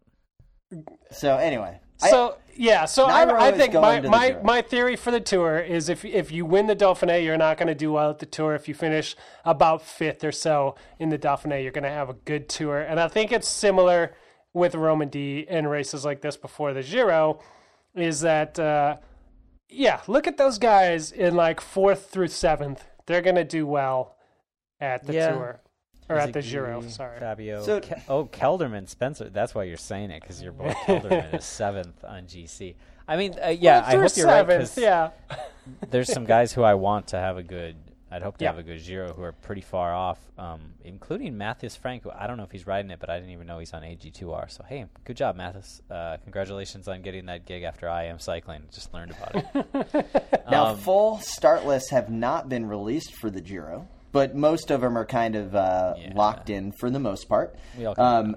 So 1.12 1.36
anyway. 1.38 1.80
I- 2.02 2.10
So 2.10 2.38
yeah, 2.56 2.86
so 2.86 3.06
I, 3.06 3.48
I 3.48 3.52
think 3.52 3.74
going 3.74 3.82
my, 3.84 4.00
the 4.00 4.10
my, 4.10 4.38
my 4.44 4.62
theory 4.62 4.96
for 4.96 5.12
the 5.12 5.20
tour 5.20 5.60
is 5.60 5.90
if 5.90 6.04
if 6.06 6.32
you 6.32 6.46
win 6.46 6.68
the 6.68 6.76
Dauphiné, 6.76 7.24
you're 7.24 7.38
not 7.38 7.58
going 7.58 7.68
to 7.68 7.76
do 7.76 7.92
well 7.92 8.10
at 8.12 8.20
the 8.20 8.26
tour. 8.26 8.56
If 8.56 8.68
you 8.68 8.74
finish 8.76 9.16
about 9.46 9.82
fifth 9.82 10.24
or 10.24 10.32
so 10.32 10.76
in 11.00 11.10
the 11.10 11.18
Dauphiné, 11.20 11.62
you're 11.64 11.72
going 11.72 11.84
to 11.84 11.90
have 11.90 12.10
a 12.10 12.14
good 12.14 12.48
tour. 12.50 12.80
And 12.80 13.00
I 13.00 13.08
think 13.08 13.32
it's 13.32 13.48
similar 13.48 14.14
with 14.54 14.76
Romandy 14.76 15.48
and 15.50 15.70
races 15.70 16.04
like 16.06 16.22
this 16.22 16.38
before 16.38 16.74
the 16.74 16.84
Giro, 16.84 17.40
is 17.96 18.22
that 18.22 18.60
uh, 18.60 18.98
yeah, 19.72 20.02
look 20.08 20.28
at 20.28 20.38
those 20.38 20.58
guys 20.58 21.12
in 21.12 21.36
like 21.36 21.62
fourth 21.62 22.10
through 22.10 22.28
seventh. 22.28 22.84
They're 23.06 23.22
going 23.22 23.36
to 23.36 23.44
do 23.44 23.66
well 23.66 24.16
at 24.80 25.06
the 25.06 25.14
Yeah. 25.14 25.32
tour 25.32 25.62
or 26.10 26.18
at 26.18 26.34
the 26.34 26.42
Giro. 26.42 26.82
Sorry. 26.82 27.20
Fabio. 27.20 27.64
So- 27.64 27.80
Ke- 27.82 28.02
oh, 28.10 28.26
Kelderman, 28.26 28.88
Spencer. 28.88 29.30
That's 29.30 29.56
why 29.56 29.64
you're 29.64 29.78
saying 29.78 30.12
it 30.12 30.22
because 30.22 30.42
you're 30.42 30.52
both 30.52 30.76
Kelderman 30.76 31.34
is 31.34 31.46
seventh 31.60 32.04
on 32.04 32.24
GC. 32.26 32.76
I 33.08 33.18
mean, 33.18 33.36
uh, 33.44 33.50
yeah, 33.50 33.84
I 33.86 33.96
hope 33.96 34.12
you're 34.16 34.28
right 34.28 34.48
seventh, 34.48 34.76
because 34.76 34.78
yeah. 34.78 35.10
there's 35.90 36.12
some 36.12 36.26
guys 36.26 36.54
who 36.54 36.64
I 36.64 36.76
want 36.76 37.08
to 37.08 37.18
have 37.18 37.38
a 37.38 37.44
good. 37.44 37.76
I'd 38.12 38.22
hope 38.24 38.38
to 38.38 38.44
Yeah. 38.44 38.50
have 38.52 38.60
a 38.60 38.64
good 38.64 38.84
Giro 38.84 39.14
who 39.14 39.24
are 39.24 39.32
pretty 39.32 39.62
far 39.62 39.94
off, 39.94 40.20
um, 40.38 40.74
including 40.84 41.38
Mathias 41.38 41.76
Frank. 41.78 42.04
I 42.14 42.28
don't 42.28 42.36
know 42.38 42.44
if 42.44 42.52
he's 42.52 42.68
riding 42.68 42.92
it, 42.92 43.00
but 43.00 43.10
I 43.10 43.18
didn't 43.18 43.32
even 43.32 43.48
know 43.48 43.60
he's 43.60 43.74
on 43.74 43.84
AG2R. 43.84 44.50
So 44.50 44.64
hey, 44.68 44.86
good 45.06 45.16
job, 45.18 45.36
Mathias. 45.38 45.82
Uh, 45.90 46.18
congratulations 46.24 46.88
on 46.88 47.02
getting 47.02 47.28
that 47.28 47.46
gig 47.46 47.64
after 47.64 47.88
IAM 47.88 48.20
Cycling. 48.20 48.64
Just 48.74 48.94
learned 48.94 49.12
about 49.12 49.36
it. 49.36 50.42
Now, 50.52 50.66
Um, 50.68 50.78
full 50.78 51.18
start 51.20 51.66
lists 51.66 51.92
have 51.92 52.10
not 52.10 52.50
been 52.50 52.66
released 52.66 53.14
for 53.16 53.30
the 53.30 53.40
Giro, 53.40 53.88
but 54.12 54.36
most 54.36 54.70
of 54.72 54.82
them 54.82 54.98
are 54.98 55.06
kind 55.06 55.36
of 55.38 55.56
uh, 55.56 55.94
Yeah. 55.98 56.12
locked 56.14 56.50
in 56.50 56.74
for 56.74 56.90
the 56.90 57.00
most 57.00 57.30
part. 57.30 57.56
We 57.78 57.86
all 57.86 57.96
Um, 57.98 58.36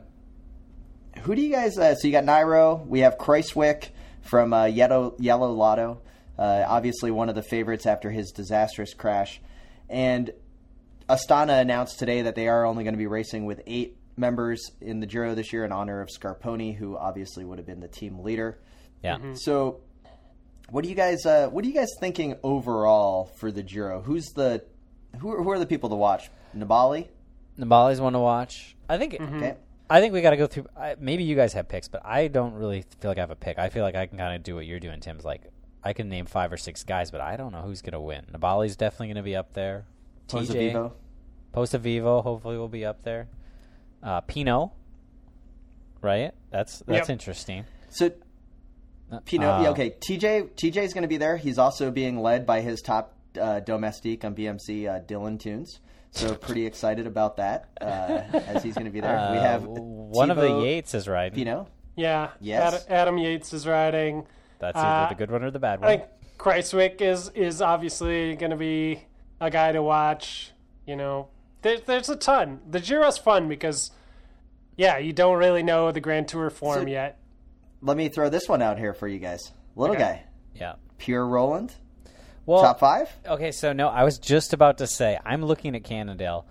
who 1.22 1.34
do 1.34 1.42
you 1.42 1.50
guys? 1.52 1.76
Uh, 1.78 1.94
so 1.96 2.06
you 2.06 2.12
got 2.12 2.22
Nairo. 2.24 2.86
We 2.86 3.00
have 3.00 3.18
Kruijswijk 3.18 3.88
from 4.20 4.52
uh, 4.52 4.66
Yellow 4.66 5.14
Yellow 5.18 5.50
Lotto. 5.52 6.00
Uh, 6.38 6.64
obviously, 6.66 7.10
one 7.10 7.28
of 7.28 7.34
the 7.34 7.42
favorites 7.42 7.86
after 7.86 8.10
his 8.10 8.30
disastrous 8.32 8.94
crash. 8.94 9.40
And 9.88 10.30
Astana 11.08 11.60
announced 11.60 11.98
today 11.98 12.22
that 12.22 12.34
they 12.34 12.48
are 12.48 12.64
only 12.64 12.84
going 12.84 12.94
to 12.94 12.98
be 12.98 13.06
racing 13.06 13.44
with 13.44 13.60
eight 13.66 13.96
members 14.16 14.70
in 14.80 15.00
the 15.00 15.06
Giro 15.06 15.34
this 15.34 15.52
year 15.52 15.64
in 15.64 15.72
honor 15.72 16.00
of 16.00 16.08
Scarponi, 16.08 16.74
who 16.74 16.96
obviously 16.96 17.44
would 17.44 17.58
have 17.58 17.66
been 17.66 17.80
the 17.80 17.88
team 17.88 18.20
leader. 18.20 18.58
yeah. 19.02 19.18
So, 19.34 19.80
what 20.70 20.82
do 20.82 20.88
you 20.88 20.94
guys? 20.94 21.26
Uh, 21.26 21.48
what 21.48 21.64
are 21.64 21.68
you 21.68 21.74
guys 21.74 21.90
thinking 22.00 22.36
overall 22.42 23.26
for 23.36 23.52
the 23.52 23.62
Giro? 23.62 24.00
Who's 24.00 24.26
the 24.34 24.64
who? 25.18 25.30
Are, 25.32 25.42
who 25.42 25.50
are 25.50 25.58
the 25.58 25.66
people 25.66 25.90
to 25.90 25.96
watch? 25.96 26.30
Nibali. 26.56 27.08
Nibali's 27.58 28.00
one 28.00 28.14
to 28.14 28.18
watch. 28.18 28.74
I 28.88 28.96
think 28.98 29.14
Okay. 29.20 29.56
I 29.90 30.00
think 30.00 30.14
we 30.14 30.22
got 30.22 30.30
to 30.30 30.36
go 30.38 30.46
through. 30.46 30.66
I, 30.76 30.96
maybe 30.98 31.24
you 31.24 31.36
guys 31.36 31.52
have 31.52 31.68
picks, 31.68 31.88
but 31.88 32.04
I 32.06 32.28
don't 32.28 32.54
really 32.54 32.84
feel 33.00 33.10
like 33.10 33.18
I 33.18 33.20
have 33.20 33.30
a 33.30 33.36
pick. 33.36 33.58
I 33.58 33.68
feel 33.68 33.82
like 33.84 33.94
I 33.94 34.06
can 34.06 34.16
kind 34.16 34.34
of 34.34 34.42
do 34.42 34.54
what 34.54 34.64
you're 34.64 34.80
doing, 34.80 35.00
Tim's. 35.00 35.24
Like 35.24 35.42
I 35.84 35.92
can 35.92 36.08
name 36.08 36.24
five 36.26 36.52
or 36.52 36.56
six 36.56 36.82
guys, 36.82 37.10
but 37.10 37.20
I 37.20 37.36
don't 37.36 37.52
know 37.52 37.60
who's 37.62 37.82
going 37.82 37.92
to 37.92 38.00
win. 38.00 38.24
Nibali's 38.32 38.74
definitely 38.76 39.08
going 39.08 39.16
to 39.16 39.22
be 39.22 39.36
up 39.36 39.52
there. 39.52 39.84
TJ, 40.28 40.46
Vivo. 40.52 40.92
Pozzovivo 41.52 42.22
hopefully 42.22 42.56
will 42.56 42.68
be 42.68 42.84
up 42.84 43.02
there. 43.02 43.28
Uh, 44.02 44.20
Pinot, 44.22 44.70
right? 46.00 46.32
That's 46.50 46.78
that's 46.80 47.08
Yep. 47.08 47.10
interesting. 47.10 47.64
So 47.90 48.10
Pinot, 49.26 49.48
Uh, 49.48 49.60
yeah, 49.62 49.70
okay. 49.70 49.90
TJ 49.90 50.50
TJ 50.54 50.78
is 50.78 50.94
going 50.94 51.02
to 51.02 51.08
be 51.08 51.16
there. 51.18 51.36
He's 51.36 51.58
also 51.58 51.90
being 51.90 52.20
led 52.20 52.46
by 52.46 52.60
his 52.60 52.80
top 52.82 53.14
uh, 53.40 53.60
domestique 53.60 54.24
on 54.24 54.34
BMC, 54.34 54.88
uh, 54.88 55.00
Dylan 55.00 55.38
Teuns. 55.38 55.78
So 56.10 56.34
pretty 56.36 56.64
excited 56.66 57.06
about 57.06 57.36
that 57.38 57.68
uh, 57.80 57.84
as 58.46 58.62
he's 58.62 58.74
going 58.74 58.86
to 58.86 58.90
be 58.92 59.00
there. 59.00 59.30
we 59.32 59.38
Uh, 59.38 59.42
have 59.42 59.64
one 59.66 60.30
of 60.30 60.36
the 60.36 60.60
Yates 60.60 60.94
is 60.94 61.08
riding. 61.08 61.34
Pinot. 61.34 61.66
Yeah. 61.96 62.30
Yes. 62.40 62.84
Ad- 62.86 62.92
Adam 62.92 63.18
Yates 63.18 63.52
is 63.52 63.66
riding. 63.66 64.26
That's 64.72 64.78
Uh, 64.78 64.86
either 64.86 65.14
the 65.14 65.18
good 65.18 65.30
one 65.30 65.42
or 65.44 65.50
the 65.50 65.58
bad 65.58 65.80
one. 65.80 65.88
I 65.88 65.96
one. 65.96 65.98
think 66.00 66.10
Kruijswijk 66.38 67.00
is 67.00 67.28
is 67.30 67.60
obviously 67.62 68.34
going 68.36 68.50
to 68.50 68.56
be 68.56 69.04
a 69.40 69.50
guy 69.50 69.72
to 69.72 69.82
watch. 69.82 70.52
You 70.86 70.96
know, 70.96 71.28
there, 71.62 71.78
there's 71.78 72.08
a 72.08 72.16
ton. 72.16 72.60
The 72.70 72.78
Giro's 72.80 73.16
fun 73.18 73.48
because, 73.48 73.90
yeah, 74.76 74.98
you 74.98 75.12
don't 75.12 75.38
really 75.38 75.62
know 75.62 75.92
the 75.92 76.00
Grand 76.00 76.28
Tour 76.28 76.50
form 76.50 76.82
So- 76.82 76.86
yet. 76.88 77.18
Let 77.80 77.96
me 77.98 78.08
throw 78.08 78.28
this 78.30 78.48
one 78.48 78.62
out 78.62 78.78
here 78.78 78.94
for 78.94 79.06
you 79.06 79.18
guys. 79.18 79.52
Little 79.76 79.94
Okay. 79.96 80.04
guy, 80.04 80.22
yeah. 80.54 80.74
Pierre 80.98 81.26
Rolland, 81.26 81.74
Well, 82.46 82.62
top 82.62 82.80
five. 82.80 83.10
Okay, 83.26 83.52
so 83.52 83.72
no, 83.74 83.88
I 83.88 84.04
was 84.04 84.18
just 84.18 84.52
about 84.54 84.78
to 84.78 84.86
say 84.86 85.18
I'm 85.24 85.44
looking 85.44 85.74
at 85.76 85.84
Cannondale. 85.84 86.46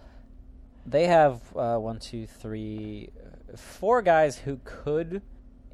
They 0.86 1.08
have 1.08 1.41
uh, 1.56 1.78
one, 1.78 1.97
two, 1.99 2.28
three, 2.28 3.10
uh, 3.82 4.02
guys 4.02 4.38
who 4.39 4.60
could, 4.63 5.21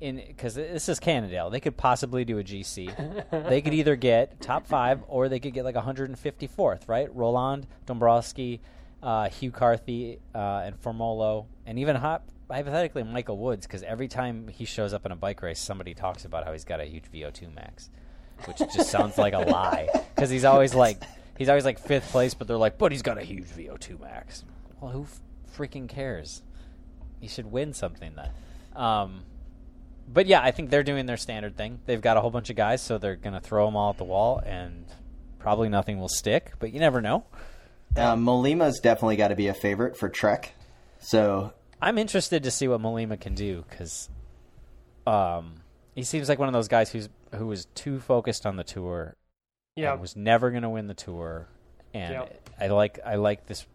in 0.01 0.15
because 0.15 0.55
this 0.55 0.89
is 0.89 0.99
Cannondale. 0.99 1.49
They 1.49 1.59
could 1.59 1.77
possibly 1.77 2.25
do 2.25 2.39
a 2.39 2.43
GC. 2.43 3.47
they 3.49 3.62
could 3.62 3.73
either 3.73 3.95
get 3.95 4.41
top 4.41 4.67
five 4.67 5.01
or 5.07 5.29
they 5.29 5.39
could 5.39 5.53
get 5.53 5.65
like 5.65 5.75
154th. 5.75 6.88
Right? 6.88 7.13
Rolland 7.15 7.67
Dombrowski, 7.85 8.62
uh, 9.03 9.29
Hugh 9.29 9.51
Carthy, 9.51 10.19
uh, 10.33 10.63
and 10.65 10.81
Formolo, 10.81 11.45
and 11.65 11.79
even 11.79 11.95
hot, 11.95 12.23
hypothetically 12.49 13.03
Michael 13.03 13.38
Woods, 13.38 13.65
because 13.65 13.83
every 13.83 14.07
time 14.07 14.47
he 14.47 14.65
shows 14.65 14.93
up 14.93 15.05
in 15.05 15.12
a 15.12 15.15
bike 15.15 15.41
race, 15.41 15.59
somebody 15.59 15.93
talks 15.93 16.25
about 16.25 16.45
how 16.45 16.51
he's 16.53 16.65
got 16.65 16.79
a 16.79 16.85
huge 16.85 17.05
VO2 17.12 17.53
max 17.53 17.89
which 18.45 18.57
just 18.57 18.89
sounds 18.89 19.17
like 19.17 19.33
a 19.33 19.39
lie 19.39 19.89
because 20.15 20.29
he's 20.29 20.45
always 20.45 20.73
like 20.73 21.03
he's 21.38 21.49
always 21.49 21.65
like 21.65 21.79
fifth 21.79 22.12
place, 22.12 22.33
but 22.33 22.47
they're 22.47 22.57
like, 22.57 22.77
but 22.77 22.91
he's 22.91 23.01
got 23.01 23.17
a 23.17 23.23
huge 23.23 23.45
VO2 23.45 23.99
max. 23.99 24.43
Well, 24.79 24.91
who 24.91 25.03
f- 25.03 25.19
freaking 25.57 25.88
cares? 25.88 26.41
He 27.19 27.27
should 27.27 27.51
win 27.51 27.73
something 27.73 28.13
then. 28.15 28.29
Um, 28.75 29.23
but 30.12 30.26
yeah, 30.26 30.41
I 30.41 30.52
think 30.52 30.69
they're 30.69 30.84
doing 30.84 31.06
their 31.06 31.17
standard 31.17 31.56
thing. 31.56 31.80
They've 31.86 32.02
got 32.02 32.17
a 32.17 32.22
whole 32.22 32.32
bunch 32.32 32.50
of 32.50 32.56
guys, 32.56 32.82
so 32.82 32.98
they're 32.98 33.15
gonna 33.15 33.39
throw 33.39 33.65
them 33.65 33.76
all 33.76 33.91
at 33.91 33.98
the 33.98 34.04
wall, 34.04 34.39
and 34.45 34.86
probably 35.38 35.69
nothing 35.69 36.00
will 36.00 36.10
stick. 36.10 36.54
But 36.60 36.74
you 36.74 36.80
never 36.80 37.02
know. 37.02 37.26
Uh, 37.95 38.15
Mollema's 38.15 38.80
definitely 38.80 39.15
got 39.15 39.30
to 39.30 39.36
be 39.36 39.48
a 39.48 39.54
favorite 39.54 39.98
for 39.98 40.10
Trek. 40.10 40.54
So 41.00 41.54
I'm 41.82 41.98
interested 41.98 42.43
to 42.43 42.52
see 42.52 42.67
what 42.67 42.82
Molima 42.82 43.19
can 43.19 43.34
do 43.34 43.63
because 43.67 44.10
um, 45.08 45.62
he 45.95 46.04
seems 46.04 46.30
like 46.30 46.38
one 46.39 46.48
of 46.48 46.54
those 46.54 46.67
guys 46.67 46.91
who's 46.91 47.10
who 47.36 47.48
was 47.48 47.65
too 47.76 48.00
focused 48.00 48.45
on 48.45 48.56
the 48.58 48.63
tour 48.63 49.15
Yeah. 49.76 49.93
was 49.95 50.15
never 50.15 50.50
going 50.52 50.63
to 50.63 50.69
win 50.69 50.88
the 50.88 50.93
tour. 50.93 51.48
And 51.93 52.13
Yep. 52.13 52.50
I 52.60 52.67
like 52.67 53.00
I 53.06 53.15
like 53.15 53.48
this 53.48 53.65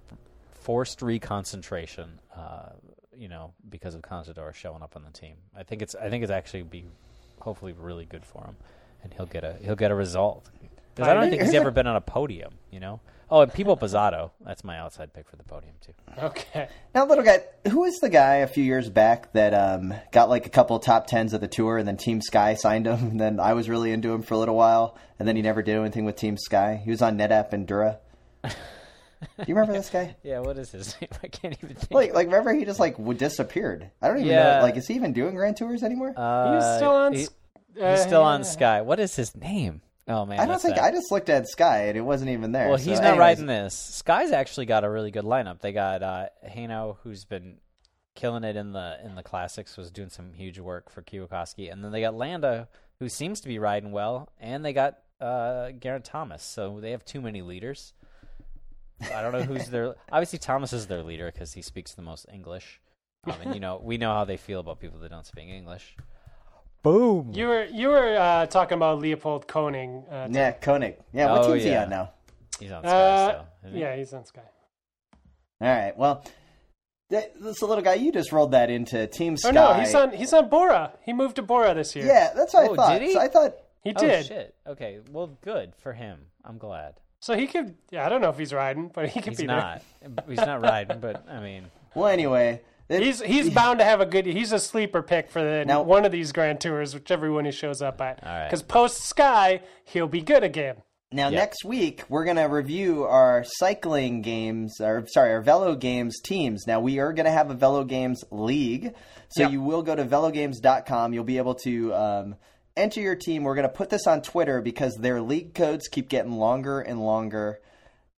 forced 0.60 1.00
reconcentration. 1.00 2.08
Uh, 2.36 2.70
you 3.18 3.28
know, 3.28 3.52
because 3.68 3.94
of 3.94 4.02
Contador 4.02 4.54
showing 4.54 4.82
up 4.82 4.96
on 4.96 5.04
the 5.04 5.10
team. 5.10 5.36
I 5.56 5.62
think 5.62 5.82
it's 5.82 5.94
I 5.94 6.08
think 6.10 6.22
it's 6.22 6.32
actually 6.32 6.62
be 6.62 6.84
hopefully 7.40 7.72
really 7.72 8.04
good 8.04 8.24
for 8.24 8.44
him, 8.44 8.56
and 9.02 9.12
he'll 9.14 9.26
get 9.26 9.44
a 9.44 9.56
he'll 9.62 9.76
get 9.76 9.90
a 9.90 9.94
result. 9.94 10.48
Because 10.94 11.08
I 11.08 11.14
don't 11.14 11.28
think 11.28 11.42
he's 11.42 11.54
ever 11.54 11.70
been 11.70 11.86
on 11.86 11.96
a 11.96 12.00
podium. 12.00 12.54
You 12.70 12.80
know. 12.80 13.00
Oh, 13.30 13.40
and 13.40 13.52
People 13.52 13.76
Pizzato. 13.76 14.30
That's 14.44 14.62
my 14.64 14.78
outside 14.78 15.12
pick 15.12 15.28
for 15.28 15.36
the 15.36 15.42
podium 15.42 15.74
too. 15.80 15.92
Okay. 16.18 16.68
now, 16.94 17.06
little 17.06 17.24
guy, 17.24 17.40
who 17.68 17.80
was 17.80 17.96
the 17.96 18.10
guy 18.10 18.36
a 18.36 18.46
few 18.46 18.62
years 18.62 18.90
back 18.90 19.32
that 19.32 19.54
um, 19.54 19.94
got 20.12 20.28
like 20.28 20.46
a 20.46 20.50
couple 20.50 20.78
top 20.78 21.06
tens 21.06 21.32
of 21.32 21.40
the 21.40 21.48
tour, 21.48 21.78
and 21.78 21.88
then 21.88 21.96
Team 21.96 22.20
Sky 22.20 22.54
signed 22.54 22.86
him, 22.86 22.98
and 23.10 23.20
then 23.20 23.40
I 23.40 23.54
was 23.54 23.68
really 23.68 23.92
into 23.92 24.12
him 24.12 24.22
for 24.22 24.34
a 24.34 24.38
little 24.38 24.54
while, 24.54 24.96
and 25.18 25.26
then 25.26 25.36
he 25.36 25.42
never 25.42 25.62
did 25.62 25.76
anything 25.76 26.04
with 26.04 26.16
Team 26.16 26.36
Sky. 26.36 26.80
He 26.84 26.90
was 26.90 27.02
on 27.02 27.18
NetApp-Endura. 27.18 27.98
Do 29.38 29.44
you 29.46 29.54
remember 29.54 29.72
this 29.72 29.90
guy? 29.90 30.16
Yeah, 30.22 30.40
what 30.40 30.58
is 30.58 30.70
his 30.72 30.94
name? 31.00 31.10
I 31.22 31.28
can't 31.28 31.56
even 31.62 31.76
think. 31.76 31.90
Like, 31.92 32.14
like 32.14 32.26
remember 32.26 32.52
he 32.52 32.64
just 32.64 32.80
like 32.80 32.96
w- 32.96 33.18
disappeared. 33.18 33.90
I 34.02 34.08
don't 34.08 34.18
even 34.18 34.28
Yeah. 34.30 34.56
know. 34.58 34.62
Like, 34.62 34.76
is 34.76 34.86
he 34.86 34.94
even 34.94 35.12
doing 35.12 35.34
Grand 35.34 35.56
Tours 35.56 35.82
anymore? 35.82 36.12
uh, 36.16 36.54
He's 36.54 36.76
still 36.76 36.90
on. 36.92 37.12
he- 37.14 37.22
s- 37.22 37.30
he's 37.74 37.82
uh, 37.82 37.96
still 37.96 38.22
on. 38.22 38.44
Sky. 38.44 38.80
What 38.82 39.00
is 39.00 39.14
his 39.16 39.34
name? 39.36 39.80
Oh 40.06 40.26
man, 40.26 40.38
I 40.38 40.42
don't 40.44 40.52
that's 40.52 40.62
think 40.64 40.76
sad. 40.76 40.84
I 40.84 40.90
just 40.90 41.10
looked 41.10 41.30
at 41.30 41.48
Sky 41.48 41.86
and 41.86 41.96
it 41.96 42.02
wasn't 42.02 42.30
even 42.30 42.52
there. 42.52 42.68
Well, 42.68 42.76
So 42.78 42.84
he's 42.84 42.98
not 43.00 43.12
anyways, 43.12 43.18
riding 43.20 43.46
this. 43.46 43.74
Sky's 43.74 44.32
actually 44.32 44.66
got 44.66 44.84
a 44.84 44.90
really 44.90 45.10
good 45.10 45.24
lineup. 45.24 45.60
They 45.60 45.72
got 45.72 46.02
uh, 46.02 46.26
Henao, 46.46 46.96
who's 47.02 47.24
been 47.24 47.56
killing 48.14 48.44
it 48.44 48.54
in 48.54 48.72
the 48.72 48.98
in 49.02 49.14
the 49.14 49.22
classics, 49.22 49.76
was 49.78 49.90
doing 49.90 50.10
some 50.10 50.34
huge 50.34 50.58
work 50.58 50.90
for 50.90 51.02
Kwiatkowski, 51.02 51.72
and 51.72 51.82
then 51.82 51.90
they 51.90 52.02
got 52.02 52.14
Landa, 52.14 52.68
who 52.98 53.08
seems 53.08 53.40
to 53.40 53.48
be 53.48 53.58
riding 53.58 53.92
well, 53.92 54.28
and 54.38 54.62
they 54.62 54.74
got 54.74 54.98
uh, 55.22 55.70
Geraint 55.72 56.04
Thomas. 56.04 56.42
So 56.42 56.80
they 56.80 56.90
have 56.90 57.04
too 57.06 57.22
many 57.22 57.40
leaders. 57.40 57.94
I 59.02 59.22
don't 59.22 59.32
know 59.32 59.42
who's 59.42 59.68
their. 59.68 59.94
Obviously, 60.10 60.38
Thomas 60.38 60.72
is 60.72 60.86
their 60.86 61.02
leader 61.02 61.30
because 61.32 61.52
he 61.52 61.62
speaks 61.62 61.94
the 61.94 62.02
most 62.02 62.26
English. 62.32 62.80
Um, 63.26 63.34
and 63.42 63.54
you 63.54 63.60
know, 63.60 63.80
we 63.82 63.96
know 63.98 64.12
how 64.12 64.24
they 64.24 64.36
feel 64.36 64.60
about 64.60 64.80
people 64.80 65.00
that 65.00 65.10
don't 65.10 65.26
speak 65.26 65.48
English. 65.48 65.96
Boom. 66.82 67.30
You 67.32 67.46
were 67.48 67.64
you 67.64 67.88
were 67.88 68.16
uh, 68.16 68.46
talking 68.46 68.76
about 68.76 68.98
Leopold 69.00 69.46
König. 69.48 70.04
Uh, 70.12 70.28
Yeah, 70.30 70.52
Koenig. 70.52 70.96
Yeah, 71.12 71.30
what 71.32 71.44
Oh, 71.44 71.52
team's 71.52 71.64
he 71.64 71.74
on 71.74 71.88
now? 71.88 72.10
He's 72.60 72.70
on 72.70 72.82
Sky 72.82 72.90
uh, 72.90 73.28
still. 73.30 73.46
isn't 73.64 73.74
he? 73.76 73.80
yeah, 73.80 73.96
he's 73.96 74.12
on 74.12 74.24
Sky. 74.26 74.42
All 75.62 75.68
right. 75.68 75.96
Well, 75.96 76.24
that, 77.10 77.32
this 77.40 77.62
little 77.62 77.82
guy, 77.82 77.94
you 77.94 78.12
just 78.12 78.32
rolled 78.32 78.52
that 78.52 78.68
into 78.70 79.06
Team 79.06 79.36
Sky. 79.38 79.48
Oh 79.48 79.52
no, 79.52 79.72
he's 79.74 79.94
on 79.94 80.10
he's 80.12 80.32
on 80.34 80.48
Bora. 80.50 80.92
He 81.04 81.12
moved 81.14 81.36
to 81.36 81.42
Bora 81.42 81.72
this 81.74 81.96
year. 81.96 82.04
Yeah, 82.06 82.32
that's 82.36 82.52
what 82.52 82.68
Oh, 82.68 82.72
I 82.74 82.76
thought. 82.76 82.92
did 82.98 83.02
he? 83.08 83.12
So 83.14 83.20
I 83.20 83.28
thought. 83.28 83.54
he 83.82 83.92
Oh 83.96 84.00
did. 84.00 84.26
shit. 84.26 84.54
Okay. 84.66 85.00
Well, 85.10 85.38
good 85.40 85.72
for 85.76 85.94
him. 85.94 86.26
I'm 86.44 86.58
glad. 86.58 86.94
So 87.24 87.34
he 87.34 87.46
could. 87.46 87.74
Yeah, 87.90 88.04
I 88.04 88.10
don't 88.10 88.20
know 88.20 88.28
if 88.28 88.36
he's 88.38 88.52
riding, 88.52 88.88
but 88.92 89.08
he 89.08 89.20
could 89.22 89.30
He's 89.32 89.40
be 89.40 89.46
not. 89.46 89.80
He's 90.28 90.36
not 90.36 90.60
riding, 90.60 91.00
but 91.00 91.24
I 91.26 91.40
mean, 91.40 91.64
Well, 91.94 92.08
anyway, 92.08 92.60
it- 92.90 93.02
He's 93.02 93.22
he's 93.22 93.48
bound 93.48 93.78
to 93.78 93.84
have 93.86 94.02
a 94.02 94.06
good. 94.06 94.26
He's 94.26 94.52
a 94.52 94.58
sleeper 94.58 95.00
pick 95.00 95.30
for 95.30 95.42
the 95.42 95.64
Now- 95.64 95.80
one 95.80 96.04
of 96.04 96.12
these 96.12 96.32
Grand 96.32 96.60
Tours, 96.60 96.92
whichever 96.92 97.32
one 97.32 97.46
he 97.46 97.50
shows 97.50 97.80
up 97.80 97.98
at. 98.02 98.22
All 98.22 98.28
right. 98.30 98.44
Because 98.46 98.62
post 98.62 98.98
Sky, 99.06 99.62
he'll 99.84 100.06
be 100.06 100.20
good 100.20 100.44
again. 100.44 100.76
now 101.12 101.28
Yeah. 101.30 101.38
next 101.38 101.64
week 101.64 102.02
we're 102.10 102.24
gonna 102.26 102.46
review 102.48 103.04
our 103.04 103.42
cycling 103.46 104.20
games, 104.20 104.78
or 104.80 105.06
sorry, 105.06 105.32
our 105.32 105.40
Velo 105.40 105.76
Games 105.76 106.20
teams. 106.20 106.66
Now 106.66 106.80
we 106.80 106.98
are 106.98 107.14
gonna 107.14 107.30
have 107.30 107.50
a 107.50 107.54
Velo 107.54 107.84
Games 107.84 108.22
league, 108.30 108.92
so 109.30 109.44
Yep. 109.44 109.50
you 109.52 109.62
will 109.62 109.82
go 109.82 109.94
to 109.94 110.04
velogames.com. 110.04 111.14
You'll 111.14 111.24
be 111.24 111.38
able 111.38 111.54
to. 111.54 111.94
Um, 111.94 112.36
Enter 112.76 113.00
your 113.00 113.14
team. 113.16 113.44
We're 113.44 113.54
going 113.54 113.68
to 113.68 113.72
put 113.74 113.90
this 113.90 114.06
on 114.06 114.20
Twitter 114.22 114.60
because 114.60 114.96
their 114.96 115.20
league 115.20 115.54
codes 115.54 115.86
keep 115.88 116.08
getting 116.08 116.32
longer 116.32 116.80
and 116.80 117.00
longer. 117.00 117.60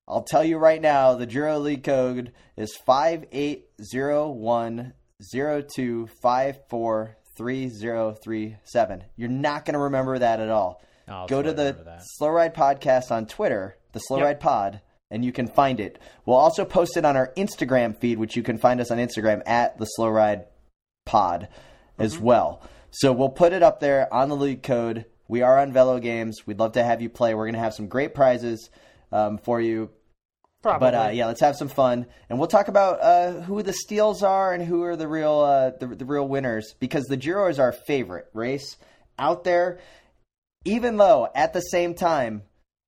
I'll 0.09 0.23
tell 0.23 0.45
you 0.45 0.57
right 0.57 0.81
now, 0.81 1.15
the 1.15 1.27
Giro 1.27 1.59
League 1.59 1.85
code 1.85 2.33
is 2.57 2.75
five 2.87 3.25
eight 3.33 3.67
zero 3.83 4.31
one 4.31 4.95
zero 5.23 5.61
two 5.63 6.07
five 6.23 6.59
four 6.71 7.17
three 7.37 7.69
zero 7.69 8.13
three 8.23 8.57
seven. 8.65 9.05
You're 9.17 9.29
not 9.29 9.65
going 9.65 9.75
to 9.75 9.81
remember 9.81 10.19
that 10.19 10.41
at 10.41 10.49
all. 10.49 10.81
I'll 11.09 11.27
Go 11.27 11.43
to 11.43 11.53
the. 11.53 12.01
Slow 12.17 12.29
Ride 12.31 12.55
Podcast 12.55 13.11
on 13.11 13.27
Twitter, 13.27 13.77
the 13.93 13.99
Slow 14.01 14.19
Yep. 14.19 14.25
Ride 14.27 14.41
Pod, 14.41 14.81
and 15.11 15.25
you 15.25 15.33
can 15.33 15.49
find 15.49 15.81
it. 15.81 15.99
We'll 16.25 16.37
also 16.37 16.65
post 16.65 16.97
it 16.97 17.05
on 17.05 17.17
our 17.17 17.33
Instagram 17.37 17.97
feed, 17.99 18.19
which 18.19 18.37
you 18.37 18.43
can 18.43 18.59
find 18.59 18.81
us 18.81 18.91
on 18.91 18.99
Instagram 18.99 19.43
at 19.45 19.77
the 19.79 19.85
Slow 19.85 20.09
Ride 20.09 20.47
Pod 21.05 21.49
as 21.99 22.15
Mm-hmm. 22.15 22.25
well. 22.25 22.63
So 22.91 23.13
we'll 23.13 23.29
put 23.29 23.53
it 23.53 23.63
up 23.63 23.81
there 23.81 24.13
on 24.13 24.29
the 24.29 24.37
league 24.37 24.63
code. 24.63 25.07
We 25.29 25.43
are 25.43 25.59
on 25.59 25.73
Velo 25.73 25.99
Games. 25.99 26.47
We'd 26.47 26.59
love 26.59 26.73
to 26.73 26.85
have 26.85 27.03
you 27.03 27.11
play. 27.11 27.35
We're 27.35 27.45
going 27.45 27.55
to 27.55 27.61
have 27.61 27.75
some 27.75 27.89
great 27.89 28.15
prizes 28.15 28.71
um, 29.13 29.39
for 29.39 29.61
you. 29.61 29.91
Probably. 30.63 30.87
But 30.87 30.95
uh, 30.95 31.11
yeah, 31.13 31.27
let's 31.27 31.43
have 31.43 31.57
some 31.57 31.69
fun, 31.69 32.07
and 32.29 32.39
we'll 32.39 32.49
talk 32.49 32.67
about 32.69 33.01
uh, 33.01 33.41
who 33.43 33.63
the 33.63 33.73
steals 33.73 34.23
are 34.23 34.53
and 34.53 34.65
who 34.65 34.83
are 34.83 34.97
the 34.97 35.07
real 35.07 35.39
uh, 35.41 35.71
the, 35.79 35.87
the 35.87 36.05
real 36.05 36.27
winners 36.27 36.75
because 36.81 37.05
the 37.05 37.17
Giro 37.17 37.49
is 37.49 37.61
our 37.61 37.73
favorite 37.73 38.27
race 38.33 38.77
out 39.19 39.45
there. 39.45 39.79
Even 40.65 40.97
though 40.97 41.29
at 41.35 41.53
the 41.53 41.61
same 41.61 41.95
time 41.95 42.43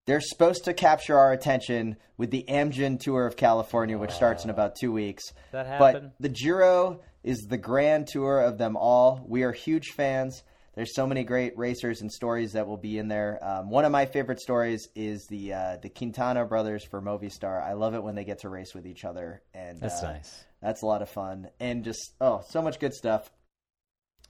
they're 0.08 0.22
supposed 0.22 0.64
to 0.64 0.72
capture 0.72 1.18
our 1.18 1.32
attention 1.32 1.98
with 2.16 2.30
the 2.30 2.42
Amgen 2.48 2.98
Tour 2.98 3.26
of 3.26 3.36
California, 3.36 3.98
which 3.98 4.10
starts 4.10 4.42
in 4.42 4.48
about 4.48 4.74
two 4.74 4.90
weeks. 4.90 5.22
That 5.52 5.66
happened. 5.66 6.12
But 6.18 6.22
the 6.22 6.30
Giro 6.30 7.00
is 7.24 7.46
the 7.48 7.58
grand 7.58 8.06
tour 8.06 8.40
of 8.40 8.58
them 8.58 8.76
all. 8.76 9.24
We 9.26 9.42
are 9.42 9.52
huge 9.52 9.88
fans. 9.96 10.42
there's 10.74 10.94
so 10.94 11.06
many 11.06 11.24
great 11.24 11.58
racers 11.58 12.00
and 12.02 12.10
stories 12.12 12.52
that 12.52 12.66
will 12.68 12.76
be 12.76 12.98
in 12.98 13.08
there. 13.08 13.38
Um, 13.42 13.68
one 13.70 13.84
of 13.84 13.90
my 13.92 14.06
favorite 14.06 14.40
stories 14.40 14.86
is 14.94 15.26
the 15.28 15.52
uh, 15.54 15.76
the 15.82 15.88
Quintana 15.88 16.44
brothers 16.44 16.84
for 16.84 17.02
Movistar. 17.02 17.62
I 17.62 17.72
love 17.72 17.94
it 17.94 18.02
when 18.02 18.14
they 18.14 18.24
get 18.24 18.38
to 18.40 18.48
race 18.48 18.74
with 18.74 18.86
each 18.86 19.04
other, 19.04 19.42
and 19.54 19.80
That's 19.80 20.02
uh, 20.02 20.12
nice. 20.12 20.44
That's 20.62 20.82
a 20.82 20.86
lot 20.86 21.02
of 21.02 21.08
fun, 21.08 21.48
and 21.60 21.84
just 21.84 22.14
oh, 22.20 22.42
so 22.48 22.62
much 22.62 22.78
good 22.78 22.94
stuff. 22.94 23.30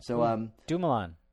So 0.00 0.22
um, 0.22 0.52
Dumoulin. 0.66 1.16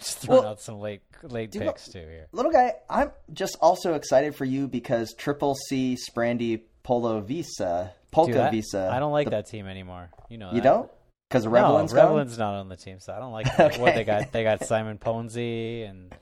Just 0.00 0.18
throwing 0.18 0.42
Well, 0.42 0.50
out 0.52 0.60
some 0.60 0.80
late 0.80 1.02
late 1.22 1.52
picks 1.52 1.88
too 1.88 2.00
here. 2.00 2.26
little 2.32 2.50
guy, 2.50 2.74
I'm 2.90 3.12
just 3.32 3.56
also 3.60 3.94
excited 3.94 4.34
for 4.34 4.44
you 4.44 4.66
because 4.66 5.14
Triple 5.16 5.54
C 5.54 5.96
Sprandi 5.96 6.62
Polo 6.82 7.20
Visa 7.20 7.92
Polka 8.12 8.32
Dude, 8.32 8.40
I, 8.40 8.50
Visa. 8.50 8.90
I 8.92 9.00
don't 9.00 9.12
like 9.12 9.26
the- 9.26 9.30
that 9.32 9.46
team 9.46 9.66
anymore. 9.66 10.10
You 10.28 10.38
know 10.38 10.50
You 10.52 10.60
that. 10.60 10.62
don't 10.62 10.90
because 11.28 11.46
Rebellin's 11.46 11.92
no, 11.94 11.96
gone? 12.02 12.08
Rebellin's 12.10 12.38
not 12.38 12.54
on 12.54 12.68
the 12.68 12.76
team, 12.76 13.00
so 13.00 13.12
I 13.14 13.18
don't 13.18 13.32
like 13.32 13.56
that. 13.56 13.78
what 13.78 13.94
they 13.94 14.04
got. 14.04 14.30
They 14.32 14.44
got 14.44 14.64
Simon 14.64 14.98
Ponzi 14.98 15.88
and 15.88 16.14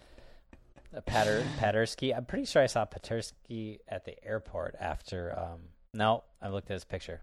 Pater. 1.06 1.44
I'm 2.16 2.24
pretty 2.24 2.44
sure 2.46 2.62
I 2.62 2.66
saw 2.66 2.84
Paterski 2.86 3.78
at 3.88 4.04
the 4.04 4.14
airport 4.24 4.76
after. 4.80 5.36
Um, 5.38 5.60
no, 5.94 6.24
I 6.40 6.48
looked 6.48 6.70
at 6.70 6.74
his 6.74 6.84
picture. 6.84 7.22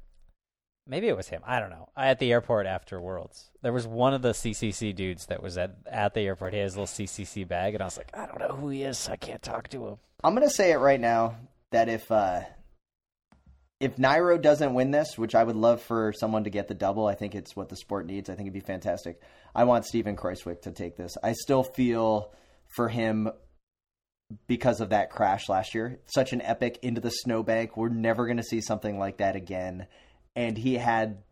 Maybe 0.90 1.08
it 1.10 1.18
was 1.18 1.28
him. 1.28 1.42
I 1.46 1.60
don't 1.60 1.70
know. 1.70 1.90
At 1.98 2.20
the 2.20 2.32
airport 2.32 2.66
after 2.66 3.00
Worlds, 3.02 3.50
there 3.62 3.74
was 3.74 3.86
one 3.86 4.14
of 4.14 4.22
the 4.22 4.32
CCC 4.32 4.96
dudes 4.96 5.26
that 5.26 5.44
was 5.44 5.58
at 5.58 5.76
at 5.90 6.14
the 6.14 6.22
airport. 6.22 6.54
He 6.54 6.60
had 6.60 6.64
his 6.66 6.78
little 6.78 6.88
CCC 6.88 7.46
bag, 7.48 7.74
and 7.74 7.82
I 7.82 7.86
was 7.86 7.98
like, 7.98 8.10
I 8.14 8.26
don't 8.26 8.40
know 8.40 8.56
who 8.56 8.70
he 8.70 8.84
is. 8.84 8.98
So 8.98 9.12
I 9.12 9.18
can't 9.18 9.42
talk 9.42 9.68
to 9.70 9.86
him. 9.88 9.98
I'm 10.24 10.34
gonna 10.34 10.50
say 10.50 10.72
it 10.72 10.78
right 10.78 11.00
now 11.00 11.36
that 11.72 11.90
if 11.90 12.10
uh, 12.10 12.42
if 13.80 13.98
Nairo 13.98 14.42
doesn't 14.42 14.74
win 14.74 14.92
this, 14.92 15.18
which 15.18 15.36
I 15.36 15.44
would 15.44 15.56
love 15.56 15.82
for 15.82 16.12
someone 16.14 16.46
to 16.46 16.50
get 16.50 16.68
the 16.68 16.74
double, 16.74 17.06
I 17.06 17.14
think 17.14 17.36
it's 17.36 17.56
what 17.56 17.70
the 17.70 17.76
sport 17.76 18.08
needs. 18.08 18.30
I 18.30 18.34
think 18.34 18.48
it'd 18.48 18.54
be 18.54 18.60
fantastic. 18.60 19.22
I 19.54 19.66
want 19.66 19.86
Steven 19.86 20.16
Kruijswijk 20.16 20.64
to 20.64 20.72
take 20.72 20.98
this. 20.98 21.16
I 21.24 21.34
still 21.34 21.64
feel 21.64 22.34
for 22.76 22.90
him 22.90 23.30
because 24.48 24.82
of 24.82 24.90
that 24.90 25.12
crash 25.12 25.48
last 25.48 25.76
year. 25.76 26.00
Such 26.08 26.34
an 26.34 26.42
epic 26.42 26.80
into 26.82 27.02
the 27.02 27.12
snowbank. 27.12 27.78
We're 27.78 27.90
never 27.90 28.26
gonna 28.26 28.44
see 28.44 28.62
something 28.62 28.98
like 28.98 29.18
that 29.18 29.36
again. 29.36 29.88
And 30.36 30.58
he 30.58 30.76
had 30.76 31.24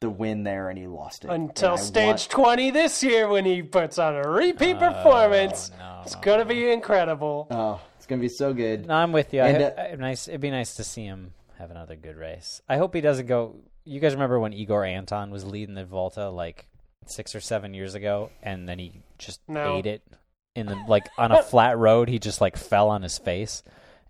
the 0.00 0.10
win 0.10 0.42
there 0.42 0.70
and 0.70 0.78
he 0.78 0.86
lost 0.86 1.24
it. 1.24 1.30
Until 1.30 1.76
stage 1.76 2.06
want- 2.06 2.30
20 2.30 2.70
this 2.70 3.02
year 3.02 3.28
when 3.28 3.44
he 3.44 3.62
puts 3.62 3.98
on 3.98 4.16
a 4.16 4.22
repeat 4.28 4.78
performance. 4.78 5.70
Oh, 5.74 5.78
no, 5.78 6.02
It's 6.02 6.16
going 6.16 6.40
to 6.40 6.44
be 6.44 6.70
incredible. 6.70 7.46
Oh, 7.50 7.80
it's 7.96 8.06
gonna 8.06 8.20
be 8.20 8.28
so 8.28 8.52
good. 8.52 8.86
No, 8.86 8.94
I'm 8.94 9.12
with 9.12 9.32
you. 9.32 9.40
And, 9.40 9.62
I, 9.62 9.66
uh, 9.66 9.88
I, 9.92 9.94
nice. 9.96 10.28
It'd 10.28 10.40
be 10.42 10.50
nice 10.50 10.74
to 10.74 10.84
see 10.84 11.04
him 11.04 11.32
have 11.58 11.70
another 11.70 11.96
good 11.96 12.16
race. 12.16 12.60
I 12.68 12.76
hope 12.76 12.94
he 12.94 13.00
doesn't 13.00 13.26
go. 13.26 13.56
You 13.84 14.00
guys 14.00 14.14
remember 14.14 14.38
when 14.40 14.52
Igor 14.52 14.84
Anton 14.84 15.30
was 15.30 15.44
leading 15.44 15.74
the 15.74 15.84
Volta 15.84 16.28
like 16.30 16.66
six 17.06 17.34
or 17.34 17.40
seven 17.40 17.74
years 17.74 17.94
ago, 17.94 18.30
and 18.42 18.68
then 18.68 18.78
he 18.78 19.02
just 19.18 19.40
No. 19.48 19.76
ate 19.76 19.86
it 19.86 20.02
in 20.54 20.66
the 20.66 20.76
like 20.88 21.08
on 21.18 21.32
a 21.32 21.42
flat 21.42 21.78
road. 21.78 22.08
He 22.08 22.18
just 22.18 22.40
like 22.40 22.56
fell 22.56 22.88
on 22.88 23.02
his 23.02 23.18
face, 23.18 23.62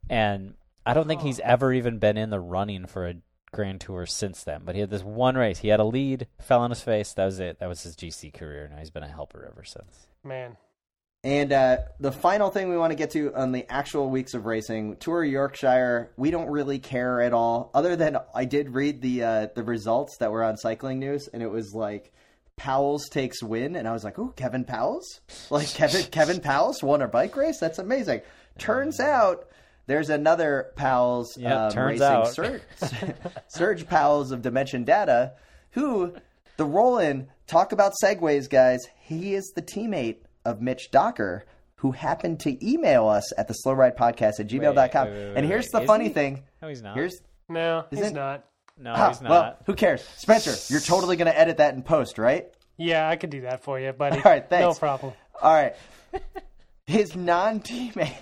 and 0.08 0.54
I 0.86 0.94
don't 0.94 1.08
think 1.08 1.22
he's 1.22 1.40
oh. 1.40 1.44
ever 1.44 1.72
even 1.72 1.98
been 1.98 2.16
in 2.16 2.30
the 2.30 2.40
running 2.40 2.86
for 2.86 3.08
a 3.08 3.14
Grand 3.52 3.80
Tour 3.80 4.06
since 4.06 4.42
then. 4.44 4.62
But 4.64 4.74
he 4.74 4.80
had 4.80 4.90
this 4.90 5.02
one 5.02 5.36
race. 5.36 5.58
He 5.58 5.68
had 5.68 5.80
a 5.80 5.84
lead, 5.84 6.26
fell 6.40 6.60
on 6.60 6.70
his 6.70 6.80
face. 6.80 7.12
That 7.14 7.24
was 7.24 7.40
it. 7.40 7.58
That 7.60 7.68
was 7.68 7.82
his 7.82 7.96
GC 7.96 8.34
career. 8.34 8.68
Now 8.70 8.78
he's 8.78 8.90
been 8.90 9.02
a 9.02 9.08
helper 9.08 9.48
ever 9.50 9.64
since. 9.64 10.06
Man. 10.22 10.56
And 11.24 11.52
uh, 11.54 11.78
the 11.98 12.12
final 12.12 12.50
thing 12.50 12.68
we 12.68 12.76
want 12.76 12.90
to 12.90 12.96
get 12.96 13.10
to 13.12 13.34
on 13.34 13.52
the 13.52 13.64
actual 13.72 14.10
weeks 14.10 14.34
of 14.34 14.44
racing, 14.44 14.96
Tour 14.96 15.24
of 15.24 15.30
Yorkshire, 15.30 16.12
we 16.18 16.30
don't 16.30 16.50
really 16.50 16.78
care 16.78 17.22
at 17.22 17.32
all. 17.32 17.70
Other 17.72 17.96
than 17.96 18.18
I 18.34 18.44
did 18.44 18.74
read 18.74 19.00
the 19.00 19.24
uh, 19.24 19.46
the 19.54 19.62
results 19.62 20.18
that 20.18 20.30
were 20.30 20.44
on 20.44 20.58
Cycling 20.58 20.98
News, 20.98 21.28
and 21.32 21.42
it 21.42 21.50
was 21.50 21.72
like 21.74 22.12
Pauwels 22.60 23.08
takes 23.10 23.42
win, 23.42 23.74
and 23.74 23.88
I 23.88 23.92
was 23.92 24.04
like, 24.04 24.18
"Ooh, 24.18 24.34
Kevin 24.36 24.66
Pauwels 24.66 25.20
like 25.48 25.68
Kevin 25.68 26.02
Kevin 26.10 26.40
Pauwels 26.40 26.82
won 26.82 27.00
a 27.00 27.08
bike 27.08 27.34
race. 27.36 27.58
That's 27.58 27.78
amazing." 27.78 28.20
Turns 28.58 29.00
out 29.00 29.48
there's 29.86 30.10
another 30.10 30.72
Pauwels 30.76 31.28
Yep, 31.38 31.58
um, 31.58 31.70
turns 31.72 32.00
racing 32.00 32.16
out. 32.16 32.34
Serge, 32.34 32.62
Serge 33.48 33.86
Pauwels 33.86 34.30
of 34.30 34.42
Dimension 34.42 34.84
Data, 34.84 35.32
who 35.70 36.14
the 36.58 36.66
Roland 36.66 37.28
talk 37.46 37.72
about 37.72 37.94
segways, 38.02 38.48
guys. 38.50 38.80
He 39.00 39.34
is 39.34 39.52
the 39.56 39.62
teammate 39.62 40.18
of 40.44 40.60
Mitch 40.60 40.90
Docker, 40.90 41.44
who 41.76 41.92
happened 41.92 42.40
to 42.40 42.66
email 42.66 43.08
us 43.08 43.32
at 43.38 43.48
the 43.48 43.54
slow 43.54 43.72
ride 43.72 43.96
podcast 43.96 44.40
at 44.40 44.48
gmail.com. 44.48 45.06
Wait, 45.08 45.12
wait, 45.14 45.24
wait, 45.28 45.36
and 45.36 45.46
here's 45.46 45.68
the 45.68 45.80
Is 45.80 45.86
funny 45.86 46.04
he? 46.04 46.10
thing. 46.10 46.42
No, 46.62 46.68
he's 46.68 46.82
not. 46.82 46.96
Here's 46.96 47.20
No, 47.48 47.84
he's 47.90 48.00
Isn't- 48.00 48.14
not. 48.14 48.44
no, 48.78 48.92
Ah, 48.94 49.08
he's 49.08 49.20
not. 49.20 49.30
well, 49.30 49.58
who 49.66 49.74
cares? 49.74 50.02
Spencer, 50.16 50.54
you're 50.72 50.80
totally 50.80 51.16
going 51.16 51.26
to 51.30 51.38
edit 51.38 51.58
that 51.58 51.74
in 51.74 51.82
post, 51.82 52.18
right? 52.18 52.46
Yeah, 52.76 53.08
I 53.08 53.16
could 53.16 53.30
do 53.30 53.42
that 53.42 53.62
for 53.62 53.78
you, 53.78 53.92
buddy. 53.92 54.16
All 54.16 54.22
right, 54.24 54.48
thanks. 54.48 54.62
No 54.76 54.78
problem. 54.78 55.12
All 55.42 55.52
right. 55.52 55.74
His 56.86 57.14
non-teammate. 57.16 58.14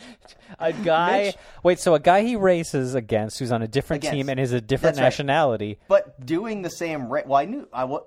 A 0.60 0.72
guy. 0.72 1.18
Mitch- 1.24 1.36
wait, 1.64 1.78
so 1.80 1.94
a 1.94 1.98
guy 2.00 2.22
he 2.22 2.36
races 2.36 2.94
against 2.94 3.38
who's 3.40 3.50
on 3.50 3.62
a 3.62 3.68
different 3.68 4.04
Against. 4.04 4.14
team 4.16 4.28
and 4.28 4.38
is 4.38 4.52
a 4.52 4.60
different 4.60 4.94
That's 4.96 5.00
right. 5.02 5.06
nationality. 5.06 5.78
But 5.88 6.24
doing 6.24 6.62
the 6.62 6.70
same 6.70 7.08
race, 7.12 7.24
well, 7.26 7.40
I 7.40 7.44
knew 7.46 7.68
I 7.72 7.84
wa 7.84 8.00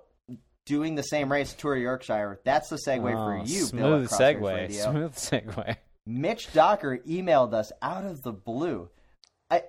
doing 0.65 0.95
the 0.95 1.03
same 1.03 1.31
race 1.31 1.53
Tour 1.53 1.75
of 1.75 1.81
Yorkshire. 1.81 2.39
That's 2.43 2.69
the 2.69 2.77
segue 2.77 3.11
for 3.11 3.35
Oh, 3.39 3.43
you, 3.43 3.59
Bill. 3.59 3.67
smooth 3.67 4.03
at 4.13 4.19
segue. 4.19 4.41
Radio. 4.55 4.91
Smooth 4.91 5.15
segue. 5.15 5.77
Mitch 6.05 6.51
Docker 6.53 6.97
emailed 7.07 7.53
us 7.53 7.71
out 7.81 8.05
of 8.05 8.21
the 8.23 8.31
blue. 8.33 8.89
I 9.49 9.63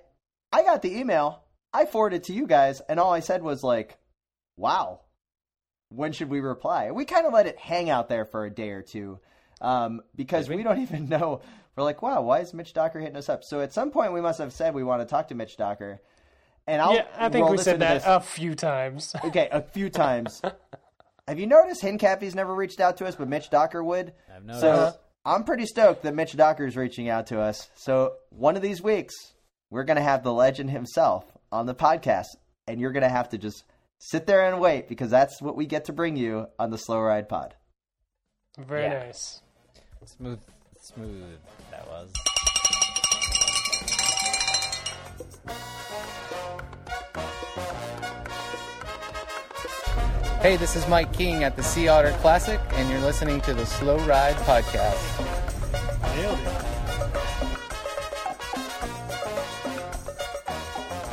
I 0.51 0.63
got 0.63 0.81
the 0.81 0.97
email. 0.97 1.43
I 1.73 1.85
forwarded 1.85 2.21
it 2.21 2.23
to 2.25 2.33
you 2.33 2.45
guys, 2.47 2.81
and 2.87 2.99
all 2.99 3.11
I 3.13 3.19
said 3.21 3.41
was 3.43 3.63
like, 3.63 3.97
"Wow, 4.57 5.01
when 5.89 6.11
should 6.11 6.29
we 6.29 6.39
reply?" 6.39 6.91
We 6.91 7.05
kind 7.05 7.25
of 7.25 7.33
let 7.33 7.47
it 7.47 7.57
hang 7.59 7.89
out 7.89 8.09
there 8.09 8.25
for 8.25 8.45
a 8.45 8.49
day 8.49 8.69
or 8.69 8.81
two 8.81 9.19
um, 9.61 10.01
because 10.15 10.49
we? 10.49 10.61
don't 10.63 10.79
even 10.83 11.07
know. 11.09 11.41
We're 11.75 11.83
like, 11.83 12.01
"Wow, 12.01 12.21
why 12.21 12.39
is 12.39 12.53
Mitch 12.53 12.73
Docker 12.73 12.99
hitting 12.99 13.15
us 13.17 13.29
up?" 13.29 13.43
So 13.43 13.61
at 13.61 13.73
some 13.73 13.89
point, 13.91 14.13
we 14.13 14.21
must 14.21 14.39
have 14.39 14.53
said 14.53 14.73
we 14.75 14.83
want 14.83 15.01
to 15.01 15.05
talk 15.07 15.27
to 15.29 15.35
Mitch 15.35 15.57
Docker, 15.57 16.01
and 16.67 16.81
I'll 16.81 16.95
yeah, 16.95 17.05
I 17.17 17.29
think 17.29 17.49
we 17.49 17.57
said 17.57 17.79
that 17.81 17.95
this- 17.95 18.03
a 18.05 18.19
few 18.19 18.53
times. 18.55 19.15
Okay, 19.23 19.49
a 19.51 19.61
few 19.61 19.89
times. 19.89 20.41
Have 21.27 21.39
you 21.39 21.47
noticed 21.47 21.81
Hincapie's 21.81 22.35
never 22.35 22.53
reached 22.53 22.79
out 22.81 22.97
to 22.97 23.05
us, 23.05 23.15
but 23.15 23.29
Mitch 23.29 23.49
Docker 23.49 23.83
would? 23.83 24.13
I've 24.33 24.43
noticed. 24.43 24.61
So 24.61 24.93
I'm 25.25 25.43
pretty 25.45 25.65
stoked 25.65 26.03
that 26.03 26.13
Mitch 26.13 26.35
Docker 26.35 26.65
is 26.65 26.75
reaching 26.75 27.07
out 27.09 27.27
to 27.27 27.39
us. 27.39 27.69
So 27.75 28.15
one 28.29 28.55
of 28.57 28.61
these 28.61 28.81
weeks, 28.81 29.13
we're 29.69 29.85
going 29.85 29.97
to 29.97 30.03
have 30.03 30.23
the 30.23 30.33
legend 30.33 30.69
himself 30.69 31.23
on 31.51 31.65
the 31.65 31.75
podcast, 31.75 32.27
and 32.67 32.79
you're 32.79 32.91
going 32.91 33.03
to 33.03 33.09
have 33.09 33.29
to 33.29 33.37
just 33.37 33.63
sit 33.99 34.27
there 34.27 34.45
and 34.45 34.59
wait 34.59 34.89
because 34.89 35.09
that's 35.09 35.41
what 35.41 35.55
we 35.55 35.65
get 35.65 35.85
to 35.85 35.93
bring 35.93 36.17
you 36.17 36.47
on 36.59 36.71
the 36.71 36.77
Slow 36.77 36.99
Ride 36.99 37.29
Pod. 37.29 37.55
Very 38.59 38.83
Yeah. 38.83 39.05
nice. 39.05 39.41
Smooth, 40.05 40.39
smooth. 40.81 41.37
That 41.71 41.87
was. 41.87 42.11
Hey, 50.43 50.57
this 50.57 50.75
is 50.75 50.85
Mike 50.89 51.13
King 51.13 51.45
at 51.45 51.55
the 51.55 51.63
Sea 51.63 51.87
Otter 51.87 52.11
Classic, 52.19 52.59
and 52.73 52.89
you're 52.89 52.99
listening 52.99 53.39
to 53.43 53.53
the 53.53 53.65
Slow 53.65 53.97
Ride 53.99 54.35
Podcast. 54.35 54.99
Nailed 56.17 56.37
it. 56.37 56.47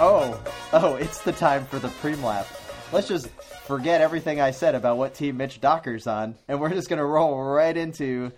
Oh, 0.01 0.43
oh, 0.73 0.97
it's 0.97 1.23
the 1.23 1.31
time 1.31 1.64
for 1.66 1.79
the 1.79 1.87
preem 1.87 2.25
lap. 2.25 2.45
Let's 2.90 3.07
just 3.07 3.29
forget 3.69 4.01
everything 4.01 4.40
I 4.40 4.51
said 4.51 4.75
about 4.75 4.97
what 4.97 5.14
team 5.14 5.37
Mitch 5.37 5.61
Docker's 5.61 6.09
on, 6.09 6.35
and 6.49 6.61
we're 6.61 6.71
just 6.71 6.88
going 6.88 6.99
to 6.99 7.05
roll 7.05 7.40
right 7.40 7.77
into 7.77 8.33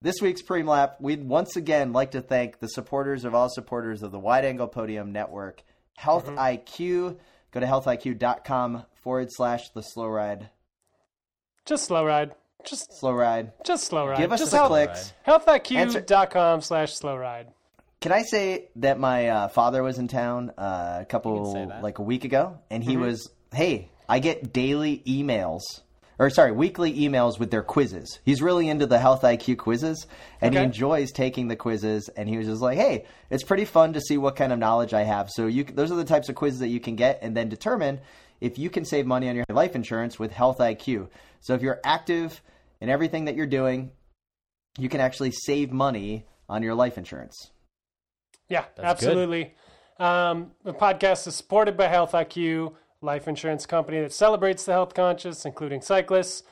this 0.00 0.22
week's 0.22 0.40
preem 0.40 0.66
lap. 0.66 0.96
We'd 0.98 1.28
once 1.28 1.56
again 1.56 1.92
like 1.92 2.12
to 2.12 2.22
thank 2.22 2.58
the 2.58 2.68
supporters 2.68 3.26
of 3.26 3.34
all 3.34 3.50
supporters 3.50 4.02
of 4.02 4.12
the 4.12 4.18
Wide 4.18 4.46
Angle 4.46 4.68
Podium 4.68 5.12
Network, 5.12 5.62
Health 5.94 6.24
mm-hmm. 6.24 6.38
IQ. 6.38 7.18
Go 7.52 7.60
to 7.60 7.66
healthIQ.com 7.66 8.84
forward 9.02 9.28
slash 9.30 9.68
the 9.70 9.82
slow 9.82 10.06
ride. 10.08 10.48
Just 11.64 11.84
slow 11.84 12.04
ride. 12.04 12.34
Just 12.64 12.92
Slow 12.98 13.12
ride. 13.12 13.52
just 13.64 13.84
slow 13.86 14.06
ride. 14.06 14.18
Give 14.18 14.30
us 14.32 14.38
just 14.40 14.52
the 14.52 14.56
health, 14.58 14.68
clicks. 14.70 15.12
healthiq.com 15.26 16.60
slash 16.60 16.94
slow 16.94 17.16
ride. 17.16 17.48
Can 18.00 18.12
I 18.12 18.22
say 18.22 18.68
that 18.76 18.98
my 19.00 19.28
uh, 19.28 19.48
father 19.48 19.82
was 19.82 19.98
in 19.98 20.06
town 20.08 20.50
uh, 20.56 20.98
a 21.02 21.04
couple, 21.04 21.44
can 21.52 21.52
say 21.52 21.66
that. 21.66 21.82
like 21.82 21.98
a 21.98 22.02
week 22.02 22.24
ago, 22.24 22.58
and 22.70 22.82
Mm-hmm. 22.82 22.90
he 22.90 22.96
was, 22.96 23.30
hey, 23.52 23.90
I 24.08 24.18
get 24.20 24.52
daily 24.52 25.02
emails, 25.06 25.60
or 26.18 26.30
sorry, 26.30 26.52
weekly 26.52 26.92
emails 26.94 27.38
with 27.38 27.50
their 27.50 27.62
quizzes. 27.62 28.20
He's 28.24 28.42
really 28.42 28.68
into 28.68 28.86
the 28.86 28.98
Health 28.98 29.22
IQ 29.22 29.58
quizzes, 29.58 30.06
and 30.40 30.54
he 30.54 30.60
enjoys 30.60 31.10
taking 31.12 31.48
the 31.48 31.56
quizzes. 31.56 32.08
And 32.16 32.28
he 32.28 32.36
was 32.36 32.46
just 32.46 32.62
like, 32.62 32.78
hey, 32.78 33.06
it's 33.30 33.42
pretty 33.42 33.64
fun 33.64 33.92
to 33.94 34.00
see 34.00 34.18
what 34.18 34.36
kind 34.36 34.52
of 34.52 34.58
knowledge 34.58 34.94
I 34.94 35.02
have. 35.02 35.30
So 35.30 35.46
you, 35.46 35.64
those 35.64 35.90
are 35.90 35.96
the 35.96 36.04
types 36.04 36.28
of 36.28 36.34
quizzes 36.34 36.60
that 36.60 36.68
you 36.68 36.80
can 36.80 36.96
get, 36.96 37.18
and 37.22 37.36
then 37.36 37.48
determine 37.48 38.00
if 38.40 38.58
you 38.58 38.70
can 38.70 38.84
save 38.84 39.06
money 39.06 39.28
on 39.28 39.36
your 39.36 39.44
life 39.50 39.74
insurance 39.74 40.18
with 40.18 40.32
Health 40.32 40.58
IQ. 40.58 41.08
So 41.40 41.54
if 41.54 41.62
you're 41.62 41.80
active 41.84 42.42
in 42.80 42.88
everything 42.88 43.26
that 43.26 43.36
you're 43.36 43.46
doing, 43.46 43.92
you 44.78 44.88
can 44.88 45.00
actually 45.00 45.32
save 45.32 45.72
money 45.72 46.26
on 46.48 46.62
your 46.62 46.74
life 46.74 46.98
insurance. 46.98 47.50
Yeah, 48.48 48.64
That's 48.76 49.02
absolutely. 49.02 49.54
Um, 49.98 50.52
the 50.64 50.74
podcast 50.74 51.26
is 51.26 51.36
supported 51.36 51.76
by 51.76 51.86
Health 51.86 52.12
IQ, 52.12 52.74
life 53.02 53.28
insurance 53.28 53.66
company 53.66 54.00
that 54.00 54.12
celebrates 54.12 54.64
the 54.64 54.72
health 54.72 54.94
conscious, 54.94 55.44
including 55.44 55.80
cyclists. 55.80 56.42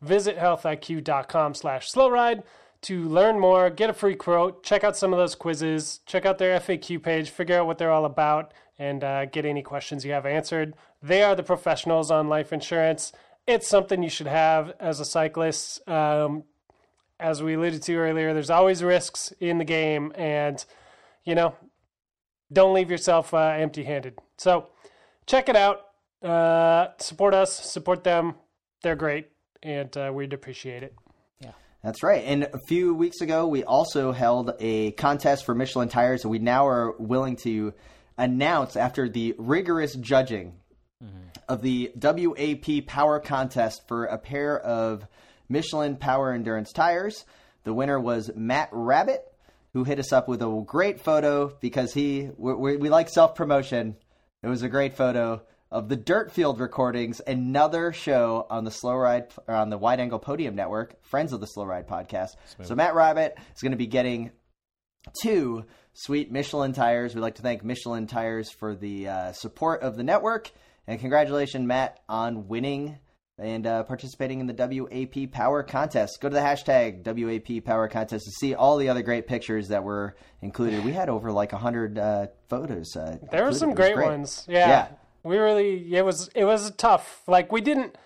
visit 0.00 0.38
healthiq.com 0.38 1.54
slash 1.54 1.90
slow 1.90 2.08
ride 2.08 2.42
to 2.82 3.06
learn 3.08 3.38
more, 3.38 3.68
get 3.68 3.90
a 3.90 3.92
free 3.92 4.14
quote, 4.14 4.62
check 4.62 4.84
out 4.84 4.96
some 4.96 5.12
of 5.12 5.18
those 5.18 5.34
quizzes, 5.34 6.00
check 6.06 6.24
out 6.24 6.38
their 6.38 6.58
FAQ 6.58 7.02
page, 7.02 7.30
figure 7.30 7.58
out 7.58 7.66
what 7.66 7.76
they're 7.78 7.90
all 7.90 8.06
about, 8.06 8.52
and 8.78 9.04
uh, 9.04 9.26
get 9.26 9.44
any 9.44 9.62
questions 9.62 10.04
you 10.04 10.12
have 10.12 10.24
answered. 10.24 10.74
They 11.02 11.22
are 11.22 11.34
the 11.34 11.42
professionals 11.42 12.10
on 12.10 12.28
life 12.28 12.52
insurance. 12.52 13.12
It's 13.46 13.68
something 13.68 14.02
you 14.02 14.08
should 14.08 14.26
have 14.26 14.74
as 14.80 15.00
a 15.00 15.04
cyclist. 15.04 15.86
Um, 15.88 16.44
as 17.18 17.42
we 17.42 17.54
alluded 17.54 17.82
to 17.82 17.96
earlier, 17.96 18.32
there's 18.32 18.48
always 18.48 18.82
risks 18.82 19.34
in 19.40 19.58
the 19.58 19.64
game, 19.64 20.12
and 20.16 20.64
you 21.24 21.34
know, 21.34 21.54
don't 22.50 22.72
leave 22.72 22.90
yourself 22.90 23.34
uh, 23.34 23.54
empty-handed. 23.58 24.18
So, 24.38 24.68
check 25.26 25.50
it 25.50 25.56
out. 25.56 25.89
Uh, 26.22 26.88
support 26.98 27.34
us, 27.34 27.52
support 27.70 28.04
them. 28.04 28.34
They're 28.82 28.96
great, 28.96 29.28
and 29.62 29.94
uh, 29.96 30.10
we'd 30.14 30.32
appreciate 30.32 30.82
it. 30.82 30.94
Yeah, 31.40 31.52
That's 31.82 32.02
right. 32.02 32.24
And 32.24 32.44
a 32.44 32.58
few 32.68 32.94
weeks 32.94 33.20
ago, 33.20 33.46
we 33.46 33.64
also 33.64 34.12
held 34.12 34.52
a 34.58 34.92
contest 34.92 35.44
for 35.46 35.54
Michelin 35.54 35.88
tires, 35.88 36.24
and 36.24 36.30
we 36.30 36.38
now 36.38 36.66
are 36.66 36.94
willing 36.98 37.36
to 37.44 37.72
announce 38.18 38.76
after 38.76 39.08
the 39.08 39.34
rigorous 39.38 39.94
judging 39.94 40.54
of 41.50 41.62
the 41.62 41.90
WAP 42.00 42.86
Power 42.86 43.18
Contest 43.18 43.82
for 43.88 44.04
a 44.04 44.16
pair 44.18 44.58
of 44.58 45.04
Michelin 45.48 45.96
Power 45.96 46.32
Endurance 46.32 46.72
tires. 46.72 47.24
The 47.64 47.74
winner 47.74 47.98
was 47.98 48.30
Matt 48.36 48.68
Rabbit, 48.70 49.20
who 49.72 49.82
hit 49.82 49.98
us 49.98 50.12
up 50.12 50.28
with 50.28 50.42
a 50.42 50.64
great 50.64 51.00
photo 51.00 51.52
because 51.60 51.92
he 51.92 52.30
we, 52.36 52.54
we, 52.54 52.76
we 52.76 52.88
like 52.88 53.08
self 53.08 53.34
promotion. 53.34 53.96
It 54.42 54.48
was 54.48 54.62
a 54.62 54.68
great 54.68 54.96
photo 54.96 55.42
of 55.70 55.88
the 55.88 55.96
Dirt 55.96 56.32
Field 56.32 56.58
recordings, 56.58 57.20
another 57.26 57.92
show 57.92 58.46
on 58.50 58.64
the 58.64 58.70
Slow 58.70 58.94
Ride 58.94 59.28
or 59.46 59.54
on 59.54 59.70
the 59.70 59.78
Wide 59.78 60.00
Angle 60.00 60.18
Podium 60.18 60.56
Network, 60.56 61.02
friends 61.04 61.32
of 61.32 61.40
the 61.40 61.46
Slow 61.46 61.64
Ride 61.64 61.86
podcast. 61.86 62.30
So 62.62 62.74
Matt 62.74 62.94
Rabbit 62.94 63.38
is 63.54 63.62
going 63.62 63.72
to 63.72 63.78
be 63.78 63.86
getting 63.86 64.32
two 65.22 65.64
sweet 65.92 66.32
Michelin 66.32 66.72
tires. 66.72 67.14
We'd 67.14 67.20
like 67.20 67.36
to 67.36 67.42
thank 67.42 67.64
Michelin 67.64 68.06
Tires 68.06 68.50
for 68.50 68.74
the 68.74 69.08
uh, 69.08 69.32
support 69.32 69.82
of 69.82 69.96
the 69.96 70.02
network. 70.02 70.50
And 70.86 70.98
congratulations, 70.98 71.66
Matt, 71.66 72.00
on 72.08 72.48
winning 72.48 72.98
and 73.38 73.66
uh, 73.66 73.84
participating 73.84 74.40
in 74.40 74.46
the 74.46 74.54
WAP 74.54 75.30
Power 75.30 75.62
Contest. 75.62 76.20
Go 76.20 76.28
to 76.28 76.34
the 76.34 76.40
hashtag 76.40 77.04
WAP 77.06 77.64
Power 77.64 77.88
Contest 77.88 78.24
to 78.24 78.30
see 78.32 78.54
all 78.54 78.76
the 78.76 78.88
other 78.88 79.02
great 79.02 79.26
pictures 79.26 79.68
that 79.68 79.84
were 79.84 80.16
included. 80.42 80.84
We 80.84 80.92
had 80.92 81.08
over 81.08 81.32
like 81.32 81.52
100 81.52 81.98
uh, 81.98 82.26
photos. 82.48 82.94
Uh, 82.96 83.16
There 83.30 83.44
were 83.44 83.52
some 83.54 83.70
was 83.70 83.76
great, 83.76 83.96
ones. 83.96 84.44
Yeah. 84.48 84.68
Yeah. 84.68 84.88
We 85.22 85.36
really 85.36 85.94
it 85.94 86.04
was 86.04 86.28
it 86.34 86.44
was 86.44 86.70
tough. 86.72 87.22
Like 87.26 87.52
we 87.52 87.60
didn't 87.60 87.96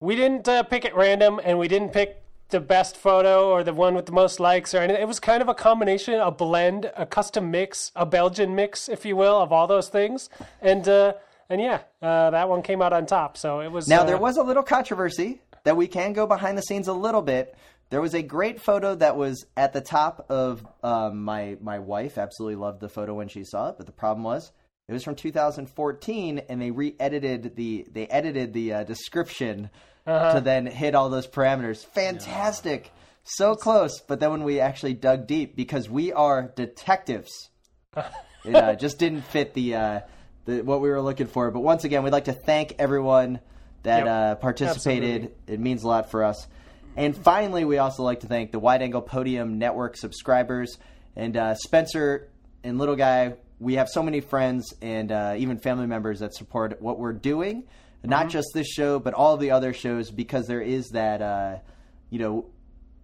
we 0.00 0.16
didn't 0.16 0.48
uh, 0.48 0.62
pick 0.64 0.84
at 0.84 0.94
random 0.94 1.40
and 1.42 1.58
we 1.58 1.68
didn't 1.68 1.92
pick 1.92 2.22
the 2.48 2.60
best 2.60 2.96
photo 2.96 3.50
or 3.50 3.64
the 3.64 3.74
one 3.74 3.94
with 3.94 4.06
the 4.06 4.12
most 4.12 4.38
likes 4.38 4.74
or 4.74 4.78
anything. 4.78 5.02
It 5.02 5.08
was 5.08 5.18
kind 5.18 5.42
of 5.42 5.48
a 5.48 5.54
combination, 5.54 6.14
a 6.14 6.30
blend, 6.30 6.90
a 6.96 7.04
custom 7.04 7.50
mix, 7.50 7.90
a 7.96 8.06
Belgian 8.06 8.54
mix, 8.54 8.88
if 8.88 9.04
you 9.04 9.16
will, 9.16 9.40
of 9.40 9.52
all 9.52 9.66
those 9.66 9.88
things. 9.88 10.28
And 10.60 10.88
uh 10.88 11.14
and 11.48 11.60
yeah, 11.60 11.80
uh, 12.02 12.30
that 12.30 12.48
one 12.48 12.62
came 12.62 12.82
out 12.82 12.92
on 12.92 13.06
top. 13.06 13.36
So 13.36 13.60
it 13.60 13.70
was 13.70 13.86
Now, 13.86 14.00
uh, 14.00 14.04
there 14.04 14.18
was 14.18 14.36
a 14.36 14.42
little 14.42 14.64
controversy 14.64 15.40
that 15.62 15.76
we 15.76 15.86
can 15.86 16.12
go 16.12 16.26
behind 16.26 16.58
the 16.58 16.62
scenes 16.62 16.88
a 16.88 16.92
little 16.92 17.22
bit. 17.22 17.56
There 17.90 18.00
was 18.00 18.14
a 18.14 18.22
great 18.22 18.60
photo 18.60 18.96
that 18.96 19.16
was 19.16 19.46
at 19.56 19.72
the 19.72 19.80
top 19.80 20.26
of 20.28 20.66
um, 20.82 21.22
my 21.22 21.56
my 21.60 21.78
wife. 21.78 22.18
Absolutely 22.18 22.56
loved 22.56 22.80
the 22.80 22.88
photo 22.88 23.14
when 23.14 23.28
she 23.28 23.44
saw 23.44 23.68
it, 23.68 23.76
but 23.76 23.86
the 23.86 23.92
problem 23.92 24.24
was 24.24 24.50
it 24.88 24.92
was 24.92 25.02
from 25.02 25.14
2014, 25.16 26.38
and 26.48 26.62
they 26.62 26.70
re-edited 26.70 27.56
the 27.56 27.86
they 27.90 28.06
edited 28.06 28.52
the 28.52 28.72
uh, 28.72 28.84
description 28.84 29.70
to 30.06 30.40
then 30.42 30.66
hit 30.66 30.94
all 30.94 31.08
those 31.10 31.26
parameters. 31.26 31.84
Fantastic, 31.84 32.92
so 33.24 33.54
close. 33.56 34.00
But 34.00 34.20
then 34.20 34.30
when 34.30 34.44
we 34.44 34.60
actually 34.60 34.94
dug 34.94 35.26
deep, 35.26 35.56
because 35.56 35.88
we 35.90 36.12
are 36.12 36.52
detectives, 36.54 37.50
it 38.44 38.54
uh, 38.54 38.76
just 38.76 38.98
didn't 38.98 39.22
fit 39.22 39.54
the, 39.54 39.74
uh, 39.74 40.00
the 40.44 40.62
what 40.62 40.80
we 40.80 40.88
were 40.88 41.00
looking 41.02 41.26
for. 41.26 41.50
But 41.50 41.60
once 41.60 41.82
again, 41.84 42.04
we'd 42.04 42.12
like 42.12 42.26
to 42.26 42.32
thank 42.32 42.74
everyone 42.78 43.40
that 43.82 44.04
Yep. 44.04 44.08
uh, 44.08 44.34
participated. 44.36 45.32
It 45.48 45.58
means 45.60 45.82
a 45.82 45.88
lot 45.88 46.10
for 46.10 46.22
us. 46.22 46.46
And 46.96 47.16
finally, 47.16 47.64
we 47.64 47.78
also 47.78 48.02
like 48.04 48.20
to 48.20 48.26
thank 48.26 48.52
the 48.52 48.58
Wide 48.58 48.82
Angle 48.82 49.02
Podium 49.02 49.58
Network 49.58 49.96
subscribers 49.96 50.78
and 51.14 51.36
uh, 51.36 51.54
Spencer 51.54 52.28
and 52.64 52.78
Little 52.78 52.96
Guy. 52.96 53.34
We 53.58 53.74
have 53.74 53.88
so 53.88 54.02
many 54.02 54.20
friends 54.20 54.74
and 54.82 55.10
uh, 55.10 55.34
even 55.38 55.58
family 55.58 55.86
members 55.86 56.20
that 56.20 56.34
support 56.34 56.80
what 56.80 56.98
we're 56.98 57.12
doing. 57.12 57.64
Not 58.04 58.28
just 58.28 58.48
this 58.54 58.68
show, 58.68 59.00
but 59.00 59.14
all 59.14 59.36
the 59.36 59.50
other 59.50 59.72
shows, 59.72 60.12
because 60.12 60.46
there 60.46 60.60
is 60.60 60.90
that, 60.90 61.20
uh, 61.20 61.56
you 62.08 62.20
know, 62.20 62.46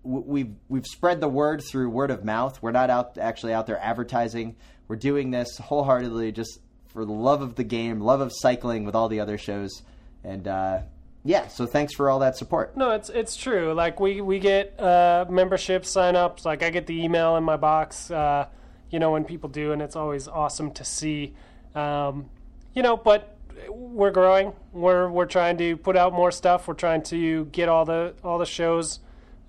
w- 0.04 0.24
we've 0.24 0.54
we've 0.68 0.86
spread 0.86 1.20
the 1.20 1.28
word 1.28 1.60
through 1.68 1.90
word 1.90 2.12
of 2.12 2.24
mouth. 2.24 2.62
We're 2.62 2.70
not 2.70 2.88
out 2.88 3.18
actually 3.18 3.52
out 3.52 3.66
there 3.66 3.78
advertising. 3.78 4.54
We're 4.86 4.96
doing 4.96 5.32
this 5.32 5.58
wholeheartedly 5.58 6.30
just 6.32 6.60
for 6.86 7.04
the 7.04 7.12
love 7.12 7.42
of 7.42 7.56
the 7.56 7.64
game, 7.64 8.00
love 8.00 8.20
of 8.20 8.30
cycling 8.32 8.84
with 8.84 8.94
all 8.94 9.08
the 9.08 9.18
other 9.18 9.38
shows, 9.38 9.82
and 10.22 10.46
uh, 10.46 10.82
yeah. 11.24 11.48
So 11.48 11.66
thanks 11.66 11.94
for 11.94 12.08
all 12.08 12.20
that 12.20 12.36
support. 12.36 12.76
No, 12.76 12.90
it's 12.90 13.08
it's 13.08 13.34
true. 13.34 13.72
Like 13.72 13.98
we 13.98 14.20
we 14.20 14.38
get 14.38 14.78
uh, 14.78 15.24
membership 15.28 15.84
sign-ups. 15.84 16.44
Like 16.44 16.62
I 16.62 16.70
get 16.70 16.86
the 16.86 17.02
email 17.02 17.36
in 17.36 17.42
my 17.42 17.56
box, 17.56 18.08
uh, 18.08 18.46
you 18.92 19.00
know, 19.00 19.10
when 19.10 19.24
people 19.24 19.48
do, 19.48 19.72
and 19.72 19.82
it's 19.82 19.96
always 19.96 20.28
awesome 20.28 20.70
to 20.72 20.84
see. 20.84 21.34
Um, 21.74 22.30
you 22.74 22.82
know, 22.82 22.96
but 22.96 23.36
we're 23.68 24.10
growing. 24.10 24.52
We're 24.72 25.08
we're 25.10 25.26
trying 25.26 25.56
to 25.58 25.76
put 25.76 25.96
out 25.96 26.12
more 26.12 26.30
stuff. 26.30 26.68
We're 26.68 26.74
trying 26.74 27.02
to 27.04 27.46
get 27.46 27.68
all 27.68 27.84
the 27.84 28.14
all 28.22 28.38
the 28.38 28.46
shows, 28.46 29.00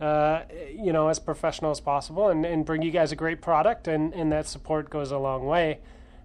uh, 0.02 0.44
you 0.72 0.94
know, 0.94 1.10
as 1.10 1.20
professional 1.20 1.72
as 1.72 1.80
possible, 1.80 2.30
and, 2.30 2.46
and 2.46 2.66
bring 2.66 2.82
you 2.82 2.92
guys 2.92 3.12
a 3.12 3.16
great 3.16 3.42
product. 3.42 3.88
And 3.88 4.14
and 4.14 4.32
that 4.32 4.48
support 4.48 4.90
goes 4.90 5.12
a 5.12 5.18
long 5.18 5.46
way. 5.46 5.80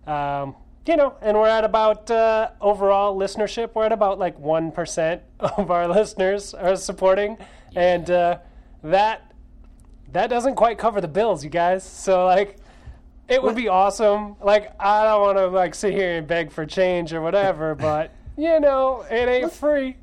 Um, 0.06 0.54
you 0.86 0.96
know, 0.96 1.16
and 1.20 1.36
we're 1.36 1.48
at 1.48 1.64
about 1.64 2.10
uh, 2.10 2.50
overall 2.60 3.18
listenership. 3.18 3.74
We're 3.74 3.84
at 3.84 3.92
about 3.92 4.18
like 4.18 4.38
one 4.38 4.70
percent 4.70 5.22
of 5.40 5.70
our 5.70 5.88
listeners 5.88 6.54
are 6.54 6.76
supporting, 6.76 7.36
and 7.74 8.08
uh, 8.10 8.38
that 8.84 9.32
that 10.12 10.30
doesn't 10.30 10.54
quite 10.54 10.78
cover 10.78 11.00
the 11.00 11.08
bills, 11.08 11.44
you 11.44 11.50
guys. 11.50 11.84
So 11.84 12.24
like, 12.24 12.56
it 13.28 13.42
would 13.42 13.56
be 13.56 13.68
awesome. 13.68 14.36
Like, 14.40 14.72
I 14.80 15.04
don't 15.04 15.20
want 15.20 15.38
to 15.38 15.46
like 15.48 15.74
sit 15.74 15.92
here 15.92 16.18
and 16.18 16.26
beg 16.26 16.50
for 16.50 16.66
change 16.66 17.12
or 17.12 17.20
whatever, 17.20 17.74
but 17.76 18.12
you 18.36 18.60
know, 18.60 19.04
it 19.10 19.28
ain't 19.28 19.52
free. 19.52 19.96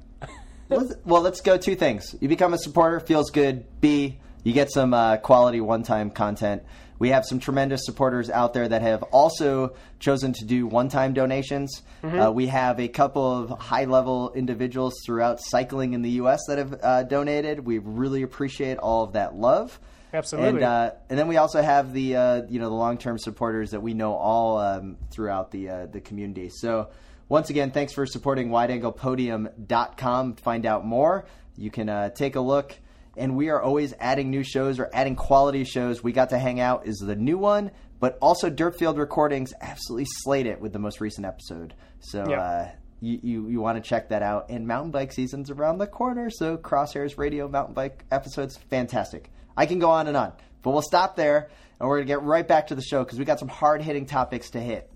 Let's- 0.70 0.96
well, 1.06 1.22
let's 1.22 1.42
go 1.42 1.58
two 1.58 1.76
things. 1.76 2.16
You 2.20 2.28
become 2.28 2.54
a 2.54 2.58
supporter, 2.58 3.00
feels 3.00 3.30
good. 3.30 3.66
B, 3.82 4.18
you 4.44 4.52
get 4.54 4.72
some 4.72 4.94
uh, 4.94 5.18
quality 5.18 5.62
one-time 5.62 6.10
content. 6.10 6.64
We 6.98 7.10
have 7.10 7.26
some 7.26 7.40
tremendous 7.40 7.86
supporters 7.86 8.30
out 8.30 8.54
there 8.54 8.68
that 8.70 8.82
have 8.82 9.04
also 9.04 9.76
chosen 10.00 10.32
to 10.34 10.46
do 10.46 10.66
one-time 10.66 11.14
donations. 11.14 11.82
Uh, 12.04 12.32
we 12.32 12.48
have 12.48 12.80
a 12.80 12.88
couple 12.88 13.30
of 13.44 13.60
high-level 13.60 14.32
individuals 14.34 14.94
throughout 15.06 15.40
cycling 15.42 15.94
in 15.94 16.02
the 16.04 16.12
U.S. 16.12 16.40
that 16.48 16.58
have 16.58 16.80
uh, 16.82 17.04
donated. 17.04 17.60
We 17.66 17.80
really 17.80 18.22
appreciate 18.24 18.78
all 18.78 19.04
of 19.04 19.12
that 19.14 19.36
love. 19.36 19.78
Absolutely. 20.16 20.50
And 20.50 20.64
uh, 20.64 20.92
and 21.10 21.20
then 21.20 21.28
we 21.28 21.38
also 21.38 21.62
have 21.62 21.94
the 21.94 22.16
uh, 22.16 22.42
you 22.50 22.60
know 22.60 22.70
the 22.70 22.76
long 22.76 22.98
term 22.98 23.18
supporters 23.18 23.72
that 23.72 23.82
we 23.82 23.94
know 23.94 24.14
all 24.14 24.58
um, 24.58 24.98
throughout 25.12 25.52
the 25.52 25.70
uh, 25.70 25.86
the 25.88 26.02
community. 26.02 26.50
So 26.50 26.90
once 27.28 27.50
again, 27.50 27.72
thanks 27.72 27.94
for 27.94 28.06
supporting 28.06 28.50
WideAnglePodium.com. 28.50 30.34
To 30.36 30.44
find 30.44 30.66
out 30.66 30.86
more, 30.86 31.26
you 31.58 31.72
can 31.72 31.90
uh, 31.90 32.10
take 32.10 32.36
a 32.36 32.42
look. 32.42 32.76
And 33.18 33.38
we 33.38 33.50
are 33.50 33.62
always 33.62 33.94
adding 34.00 34.30
new 34.30 34.44
shows 34.44 34.78
or 34.78 34.90
adding 34.94 35.16
quality 35.16 35.64
shows. 35.64 36.04
We 36.04 36.12
got 36.12 36.32
to 36.32 36.38
hang 36.38 36.60
out 36.60 36.86
is 36.86 36.98
the 36.98 37.16
new 37.16 37.38
one, 37.38 37.72
but 38.00 38.18
also 38.22 38.50
Dirtfield 38.50 38.98
Recordings 38.98 39.54
absolutely 39.62 40.06
slayed 40.24 40.48
it 40.48 40.60
with 40.60 40.74
the 40.74 40.80
most 40.80 41.00
recent 41.02 41.26
episode. 41.26 41.74
So. 42.00 42.26
Yeah. 42.30 42.42
Uh, 42.42 42.72
you, 43.02 43.20
you, 43.22 43.50
you 43.50 43.62
want 43.62 43.82
to 43.82 43.88
check 43.88 44.10
that 44.10 44.24
out. 44.24 44.50
And 44.50 44.66
mountain 44.66 44.90
bike 44.90 45.12
season's 45.12 45.52
around 45.52 45.78
the 45.78 45.86
corner, 45.86 46.30
so 46.30 46.58
Crosshairs 46.58 47.18
Radio 47.18 47.48
mountain 47.48 47.74
bike 47.74 48.06
episodes, 48.10 48.58
fantastic. 48.58 49.30
I 49.58 49.66
can 49.66 49.80
go 49.80 49.90
on 49.90 50.08
and 50.08 50.18
on, 50.18 50.34
but 50.62 50.72
we'll 50.72 50.82
stop 50.82 51.16
there, 51.16 51.50
and 51.80 51.88
we're 51.88 51.98
gonna 51.98 52.08
get 52.08 52.22
right 52.22 52.48
back 52.48 52.68
to 52.68 52.76
the 52.76 52.82
show 52.82 53.04
because 53.04 53.20
we 53.20 53.26
got 53.26 53.40
some 53.40 53.48
hard 53.48 53.82
hitting 53.82 54.06
topics 54.06 54.50
to 54.52 54.60
hit. 54.60 54.92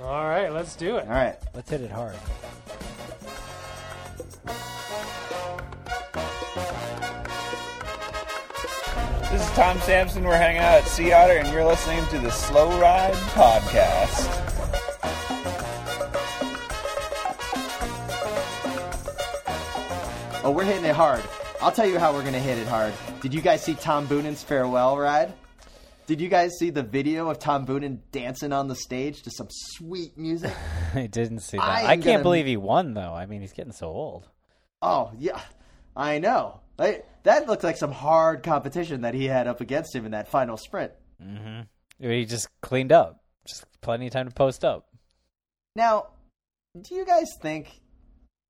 All 0.00 0.24
right, 0.24 0.52
let's 0.52 0.76
do 0.76 0.96
it. 0.96 1.06
All 1.06 1.12
right, 1.12 1.36
Let's 1.54 1.70
hit 1.70 1.82
it 1.82 1.90
hard. 1.90 2.16
This 9.30 9.42
is 9.42 9.50
Tom 9.54 9.78
Sampson. 9.80 10.24
We're 10.24 10.36
hanging 10.36 10.60
out 10.60 10.78
at 10.78 10.86
Sea 10.88 11.12
Otter, 11.12 11.34
and 11.34 11.46
you're 11.52 11.64
listening 11.64 12.04
to 12.06 12.18
the 12.18 12.30
Slow 12.30 12.68
Ride 12.80 13.14
Podcast. 13.34 14.26
oh, 20.42 20.50
we're 20.50 20.64
hitting 20.64 20.84
it 20.84 20.96
hard. 20.96 21.22
I'll 21.62 21.72
tell 21.72 21.86
you 21.86 21.98
how 21.98 22.12
we're 22.14 22.24
gonna 22.24 22.38
hit 22.38 22.56
it 22.58 22.66
hard. 22.66 22.94
Did 23.20 23.34
you 23.34 23.42
guys 23.42 23.62
see 23.62 23.74
Tom 23.74 24.06
Boonen's 24.08 24.42
farewell 24.42 24.96
ride? 24.96 25.34
Did 26.06 26.20
you 26.20 26.28
guys 26.28 26.52
see 26.58 26.70
the 26.70 26.82
video 26.82 27.28
of 27.28 27.38
Tom 27.38 27.66
Boonen 27.66 27.98
dancing 28.12 28.52
on 28.52 28.66
the 28.66 28.74
stage 28.74 29.22
to 29.22 29.30
some 29.30 29.46
sweet 29.50 30.16
music? 30.16 30.52
I 30.94 31.06
didn't 31.06 31.40
see 31.40 31.58
that. 31.58 31.62
I 31.62 31.82
I, 31.82 31.86
can't 31.96 32.04
gonna- 32.04 32.22
believe 32.22 32.46
he 32.46 32.56
won 32.56 32.94
though. 32.94 33.12
I 33.12 33.26
mean, 33.26 33.42
he's 33.42 33.52
getting 33.52 33.72
so 33.72 33.88
old. 33.88 34.28
Oh 34.80 35.12
yeah, 35.18 35.40
I 35.94 36.18
know. 36.18 36.60
Like, 36.78 37.06
that 37.24 37.46
looked 37.46 37.62
like 37.62 37.76
some 37.76 37.92
hard 37.92 38.42
competition 38.42 39.02
that 39.02 39.12
he 39.12 39.26
had 39.26 39.46
up 39.46 39.60
against 39.60 39.94
him 39.94 40.06
in 40.06 40.12
that 40.12 40.28
final 40.28 40.56
sprint. 40.56 40.92
Mm-hmm. 41.22 41.60
He 42.08 42.24
just 42.24 42.48
cleaned 42.62 42.90
up. 42.90 43.22
Just 43.46 43.66
plenty 43.82 44.06
of 44.06 44.12
time 44.14 44.26
to 44.28 44.34
post 44.34 44.64
up. 44.64 44.88
Now, 45.76 46.06
do 46.80 46.94
you 46.94 47.04
guys 47.04 47.26
think 47.42 47.80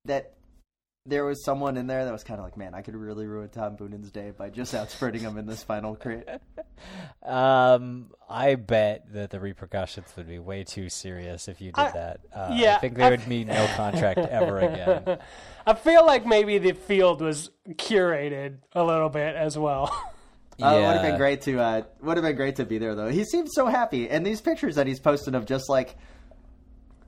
that 0.05 0.35
there 1.05 1.25
was 1.25 1.43
someone 1.43 1.77
in 1.77 1.87
there 1.87 2.05
that 2.05 2.11
was 2.13 2.23
kind 2.23 2.39
of 2.39 2.45
like, 2.45 2.57
man, 2.57 2.75
I 2.75 2.81
could 2.81 2.95
really 2.95 3.25
ruin 3.25 3.49
Tom 3.49 3.75
Boonen's 3.75 4.11
day 4.11 4.31
by 4.37 4.49
just 4.49 4.75
outspreading 4.75 5.21
him 5.21 5.37
in 5.37 5.45
this 5.45 5.63
final 5.63 5.95
crate? 5.95 6.25
Um, 7.21 8.07
I 8.27 8.55
bet 8.55 9.13
that 9.13 9.29
the 9.29 9.39
repercussions 9.39 10.07
would 10.17 10.27
be 10.27 10.39
way 10.39 10.63
too 10.63 10.89
serious 10.89 11.47
if 11.47 11.61
you 11.61 11.71
did 11.71 11.79
I- 11.79 11.91
that. 11.91 12.19
Uh, 12.33 12.49
yeah, 12.57 12.77
I 12.77 12.79
think 12.79 12.95
there 12.95 13.05
I- 13.05 13.09
would 13.11 13.29
be 13.29 13.43
no 13.43 13.67
contract 13.75 14.17
ever 14.17 14.57
again. 14.57 15.19
I 15.67 15.73
feel 15.75 16.03
like 16.03 16.25
maybe 16.25 16.57
the 16.57 16.71
field 16.71 17.21
was 17.21 17.51
curated 17.73 18.57
a 18.73 18.83
little 18.83 19.09
bit 19.09 19.35
as 19.35 19.55
well. 19.59 19.91
Uh, 20.59 20.65
it 20.75 20.81
would 20.81 20.93
have 20.93 21.01
been 21.03 21.17
great 21.17 21.41
to 21.43 21.59
uh, 21.59 21.83
would 22.01 22.17
have 22.17 22.23
been 22.23 22.35
great 22.35 22.55
to 22.55 22.65
be 22.65 22.79
there 22.79 22.95
though. 22.95 23.09
He 23.09 23.23
seems 23.25 23.51
so 23.53 23.67
happy, 23.67 24.09
and 24.09 24.25
these 24.25 24.41
pictures 24.41 24.73
that 24.75 24.87
he's 24.87 24.99
posted 24.99 25.35
of 25.35 25.45
just 25.45 25.69
like 25.69 25.95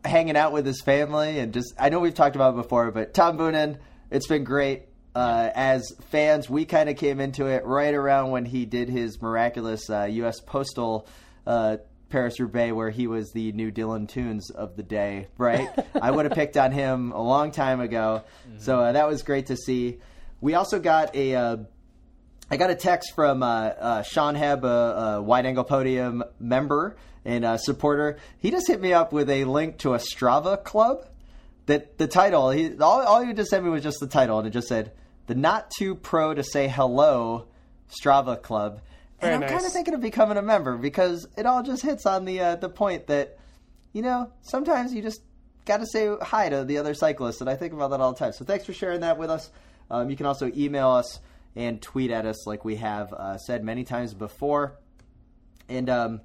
hanging 0.05 0.35
out 0.35 0.51
with 0.51 0.65
his 0.65 0.81
family 0.81 1.39
and 1.39 1.53
just 1.53 1.73
I 1.79 1.89
know 1.89 1.99
we've 1.99 2.13
talked 2.13 2.35
about 2.35 2.53
it 2.53 2.57
before, 2.57 2.91
but 2.91 3.13
Tom 3.13 3.37
Boonen, 3.37 3.77
it's 4.11 4.27
been 4.27 4.43
great. 4.43 4.83
Uh, 5.15 5.49
as 5.53 5.93
fans, 6.09 6.49
we 6.49 6.65
kind 6.65 6.89
of 6.89 6.97
came 6.97 7.19
into 7.19 7.45
it 7.45 7.65
right 7.65 7.93
around 7.93 8.31
when 8.31 8.45
he 8.45 8.65
did 8.65 8.89
his 8.89 9.21
miraculous 9.21 9.87
uh, 9.89 10.05
U.S. 10.05 10.39
Postal 10.39 11.07
uh, 11.45 11.77
Paris 12.09 12.39
Roubaix, 12.39 12.73
where 12.73 12.89
he 12.89 13.05
was 13.05 13.31
the 13.31 13.51
new 13.51 13.71
Dylan 13.71 14.07
Teuns 14.07 14.49
of 14.51 14.75
the 14.75 14.81
day. 14.81 15.27
Right? 15.37 15.69
I 15.99 16.09
would 16.09 16.25
have 16.25 16.33
picked 16.35 16.57
on 16.57 16.71
him 16.71 17.11
a 17.11 17.21
long 17.21 17.51
time 17.51 17.79
ago, 17.79 18.23
so 18.57 18.79
uh, 18.79 18.91
that 18.93 19.07
was 19.07 19.21
great 19.21 19.47
to 19.47 19.55
see. 19.55 19.99
We 20.41 20.55
also 20.55 20.79
got 20.79 21.15
a. 21.15 21.35
Uh, 21.35 21.57
I 22.51 22.57
got 22.57 22.69
a 22.69 22.75
text 22.75 23.13
from 23.15 23.41
uh, 23.41 23.47
uh, 23.47 24.01
Sean 24.03 24.35
Heb, 24.35 24.63
a, 24.65 24.67
a 24.67 25.21
Wide 25.21 25.45
Angle 25.45 25.63
Podium 25.63 26.23
member 26.39 26.97
and 27.25 27.45
uh, 27.45 27.57
supporter. 27.57 28.17
He 28.37 28.51
just 28.51 28.67
hit 28.67 28.81
me 28.81 28.93
up 28.93 29.13
with 29.13 29.29
a 29.29 29.45
link 29.45 29.77
to 29.79 29.93
a 29.93 29.97
Strava 29.97 30.63
club. 30.63 31.07
That 31.65 31.97
the 31.97 32.07
title, 32.07 32.49
he 32.51 32.77
all, 32.77 33.01
all 33.01 33.23
he 33.23 33.33
just 33.33 33.49
sent 33.49 33.63
me 33.63 33.69
was 33.69 33.83
just 33.83 33.99
the 34.01 34.07
title, 34.07 34.37
and 34.37 34.47
it 34.47 34.51
just 34.51 34.67
said 34.67 34.91
the 35.27 35.35
Not 35.35 35.71
Too 35.77 35.95
Pro 35.95 36.33
to 36.33 36.43
Say 36.43 36.67
Hello 36.67 37.47
Strava 37.89 38.41
Club. 38.41 38.81
And 39.21 39.31
Very 39.31 39.43
I'm 39.43 39.49
kind 39.49 39.65
of 39.65 39.71
thinking 39.71 39.93
of 39.93 40.01
becoming 40.01 40.37
a 40.37 40.41
member 40.41 40.77
because 40.77 41.25
it 41.37 41.45
all 41.45 41.63
just 41.63 41.81
hits 41.81 42.05
on 42.05 42.25
the 42.25 42.41
uh, 42.41 42.55
the 42.57 42.67
point 42.67 43.07
that 43.07 43.37
you 43.93 44.01
know 44.01 44.31
sometimes 44.41 44.93
you 44.93 45.01
just 45.01 45.21
got 45.65 45.77
to 45.77 45.85
say 45.85 46.13
hi 46.21 46.49
to 46.49 46.65
the 46.65 46.77
other 46.77 46.93
cyclists, 46.93 47.39
and 47.39 47.49
I 47.49 47.55
think 47.55 47.71
about 47.71 47.91
that 47.91 48.01
all 48.01 48.11
the 48.11 48.19
time. 48.19 48.33
So 48.33 48.43
thanks 48.43 48.65
for 48.65 48.73
sharing 48.73 48.99
that 48.99 49.17
with 49.17 49.29
us. 49.29 49.49
Um, 49.89 50.09
you 50.09 50.17
can 50.17 50.25
also 50.25 50.51
email 50.55 50.89
us 50.89 51.19
and 51.55 51.81
tweet 51.81 52.11
at 52.11 52.25
us 52.25 52.47
like 52.47 52.65
we 52.65 52.77
have 52.77 53.13
uh, 53.13 53.37
said 53.37 53.63
many 53.63 53.83
times 53.83 54.13
before. 54.13 54.75
And 55.69 55.89
um, 55.89 56.21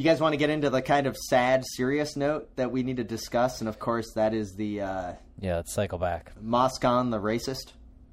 do 0.00 0.04
you 0.04 0.10
guys 0.10 0.18
want 0.18 0.32
to 0.32 0.38
get 0.38 0.48
into 0.48 0.70
the 0.70 0.80
kind 0.80 1.06
of 1.06 1.14
sad, 1.14 1.62
serious 1.76 2.16
note 2.16 2.56
that 2.56 2.72
we 2.72 2.82
need 2.82 2.96
to 2.96 3.04
discuss? 3.04 3.60
And 3.60 3.68
of 3.68 3.78
course, 3.78 4.14
that 4.14 4.32
is 4.32 4.54
the 4.54 4.80
uh, 4.80 5.12
Yeah, 5.38 5.56
let's 5.56 5.74
cycle 5.74 5.98
back. 5.98 6.32
Moscon, 6.40 7.10
the 7.10 7.20
racist, 7.20 7.72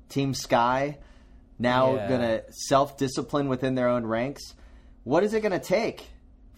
Team 0.09 0.33
Sky, 0.33 0.97
now 1.57 1.95
Yeah. 1.95 2.09
going 2.09 2.19
to 2.19 2.43
self 2.49 2.97
discipline 2.97 3.47
within 3.47 3.75
their 3.75 3.87
own 3.87 4.05
ranks. 4.05 4.53
What 5.05 5.23
is 5.23 5.33
it 5.33 5.39
going 5.39 5.53
to 5.57 5.65
take 5.65 6.07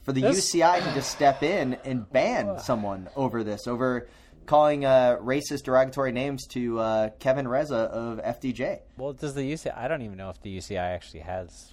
for 0.01 0.13
the 0.13 0.21
This- 0.21 0.51
UCI 0.51 0.79
to 0.83 0.93
just 0.95 1.11
step 1.11 1.43
in 1.43 1.75
and 1.85 2.11
ban 2.11 2.57
someone 2.63 3.07
over 3.15 3.43
this, 3.43 3.67
over 3.67 4.09
calling 4.47 4.83
uh, 4.83 5.17
racist, 5.21 5.61
derogatory 5.61 6.11
names 6.11 6.47
to 6.47 6.79
uh, 6.79 7.09
Kevin 7.19 7.47
Reza 7.47 7.75
of 7.75 8.17
FDJ? 8.17 8.79
Well, 8.97 9.13
does 9.13 9.35
the 9.35 9.43
UCI? 9.43 9.77
I 9.77 9.87
don't 9.87 10.01
even 10.01 10.17
know 10.17 10.31
if 10.31 10.41
the 10.41 10.57
UCI 10.57 10.79
actually 10.79 11.19
has. 11.19 11.71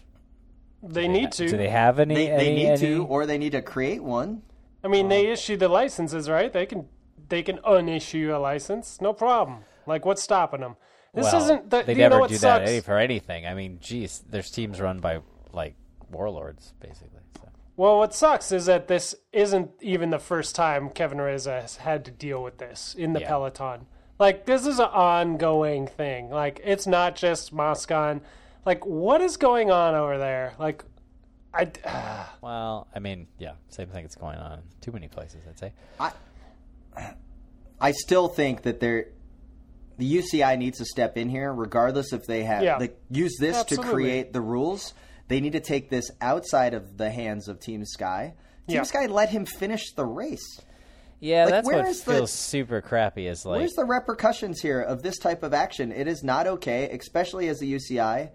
They 0.88 1.08
need 1.08 1.32
to. 1.32 1.48
Do 1.48 1.56
they 1.56 1.68
have 1.68 1.98
any? 1.98 2.14
They, 2.14 2.26
they 2.26 2.32
any- 2.32 2.54
need 2.54 2.66
any- 2.68 2.80
to, 2.80 3.04
or 3.06 3.26
they 3.26 3.38
need 3.38 3.52
to 3.52 3.62
create 3.62 4.02
one. 4.02 4.42
I 4.84 4.88
mean, 4.88 5.08
they 5.08 5.26
um, 5.26 5.32
issue 5.32 5.56
the 5.56 5.68
licenses, 5.68 6.28
right? 6.28 6.52
They 6.52 6.66
can 6.66 6.86
they 7.28 7.42
can 7.42 7.58
unissue 7.66 8.32
a 8.34 8.38
license, 8.38 9.00
no 9.00 9.12
problem. 9.12 9.64
Like, 9.86 10.04
what's 10.04 10.22
stopping 10.22 10.60
them? 10.60 10.76
This 11.14 11.32
well, 11.32 11.42
isn't. 11.42 11.70
The, 11.70 11.82
they 11.82 11.92
you 11.92 11.98
never 11.98 12.16
know 12.16 12.20
what 12.20 12.28
do 12.30 12.36
sucks? 12.36 12.64
that 12.64 12.68
any- 12.68 12.80
for 12.80 12.98
anything. 12.98 13.46
I 13.46 13.54
mean, 13.54 13.78
geez, 13.80 14.22
there's 14.28 14.50
teams 14.50 14.80
run 14.80 15.00
by 15.00 15.20
like 15.52 15.74
warlords, 16.10 16.74
basically. 16.80 17.20
So. 17.40 17.48
Well, 17.76 17.98
what 17.98 18.14
sucks 18.14 18.52
is 18.52 18.66
that 18.66 18.88
this 18.88 19.14
isn't 19.32 19.70
even 19.80 20.10
the 20.10 20.18
first 20.18 20.54
time 20.54 20.90
Kevin 20.90 21.20
Reza 21.20 21.60
has 21.62 21.76
had 21.76 22.04
to 22.04 22.10
deal 22.10 22.42
with 22.42 22.58
this 22.58 22.94
in 22.96 23.12
the 23.12 23.20
Yeah. 23.20 23.28
peloton. 23.28 23.86
Like 24.18 24.46
this 24.46 24.66
is 24.66 24.78
an 24.78 24.86
ongoing 24.86 25.86
thing. 25.86 26.30
Like 26.30 26.60
it's 26.64 26.86
not 26.86 27.16
just 27.16 27.52
Moscon. 27.52 28.20
Like 28.66 28.84
what 28.84 29.20
is 29.22 29.36
going 29.38 29.70
on 29.70 29.94
over 29.94 30.18
there? 30.18 30.52
Like 30.58 30.84
I 31.54 31.70
Well, 32.42 32.88
I 32.94 32.98
mean, 32.98 33.28
yeah, 33.38 33.52
same 33.68 33.88
thing 33.88 34.02
that's 34.02 34.16
going 34.16 34.36
on 34.38 34.52
in 34.58 34.58
too 34.82 34.92
many 34.92 35.08
places. 35.08 35.42
I'd 35.48 35.58
say. 35.58 35.72
I 36.00 36.12
I 37.80 37.92
still 37.92 38.28
think 38.28 38.62
that 38.62 38.80
they're 38.80 39.06
the 39.98 40.16
UCI 40.18 40.58
needs 40.58 40.78
to 40.78 40.84
step 40.84 41.16
in 41.16 41.30
here, 41.30 41.52
regardless 41.54 42.12
if 42.12 42.26
they 42.26 42.42
have 42.42 42.62
Yeah. 42.62 42.76
like, 42.76 42.98
use 43.10 43.34
this 43.40 43.56
Absolutely. 43.56 43.86
to 43.86 43.92
create 43.94 44.32
the 44.34 44.42
rules. 44.42 44.92
They 45.28 45.40
need 45.40 45.52
to 45.54 45.60
take 45.60 45.88
this 45.88 46.10
outside 46.20 46.74
of 46.74 46.98
the 46.98 47.10
hands 47.10 47.48
of 47.48 47.60
Team 47.60 47.82
Sky. 47.86 48.34
Team 48.68 48.76
Yeah. 48.76 48.82
Sky 48.82 49.06
let 49.06 49.30
him 49.30 49.46
finish 49.46 49.92
the 49.94 50.04
race. 50.04 50.60
Yeah, 51.18 51.44
Like, 51.44 51.50
that's 51.50 51.66
where 51.66 51.76
what 51.78 51.86
is 51.88 52.02
the- 52.02 52.12
feels 52.12 52.30
super 52.30 52.82
crappy. 52.82 53.26
Is 53.26 53.46
like 53.46 53.60
Where's 53.60 53.72
the 53.72 53.86
repercussions 53.86 54.60
here 54.60 54.82
of 54.82 55.02
this 55.02 55.16
type 55.18 55.42
of 55.42 55.54
action? 55.54 55.90
It 55.92 56.06
is 56.08 56.22
not 56.22 56.46
okay, 56.46 56.90
especially 56.90 57.48
as 57.48 57.58
the 57.58 57.66
UCI 57.72 58.32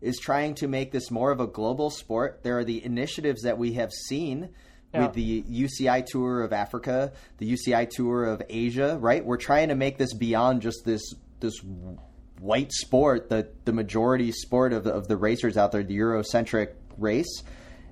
is 0.00 0.18
trying 0.18 0.54
to 0.56 0.68
make 0.68 0.92
this 0.92 1.10
more 1.10 1.30
of 1.30 1.40
a 1.40 1.46
global 1.46 1.90
sport. 1.90 2.40
There 2.42 2.58
are 2.58 2.64
the 2.64 2.84
initiatives 2.84 3.42
that 3.42 3.58
we 3.58 3.74
have 3.74 3.92
seen 3.92 4.50
Yeah. 4.94 5.06
with 5.06 5.14
the 5.14 5.42
UCI 5.42 6.02
tour 6.06 6.42
of 6.42 6.52
Africa, 6.52 7.12
the 7.38 7.46
UCI 7.46 7.86
tour 7.90 8.24
of 8.24 8.42
Asia, 8.48 8.96
right? 9.00 9.24
We're 9.24 9.36
trying 9.36 9.68
to 9.68 9.74
make 9.74 9.98
this 9.98 10.14
beyond 10.14 10.62
just 10.62 10.84
this 10.84 11.02
this 11.40 11.60
white 12.40 12.72
sport, 12.72 13.28
the 13.28 13.48
the 13.64 13.72
majority 13.72 14.32
sport 14.32 14.72
of 14.72 14.84
the, 14.84 14.92
of 14.92 15.08
the 15.08 15.16
racers 15.16 15.56
out 15.56 15.72
there, 15.72 15.82
the 15.82 15.98
Eurocentric 15.98 16.74
race 16.98 17.42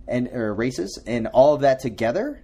and 0.07 0.29
or 0.29 0.55
races 0.55 1.03
and 1.07 1.27
all 1.29 1.55
of 1.55 1.63
that 1.63 1.81
together 1.81 2.43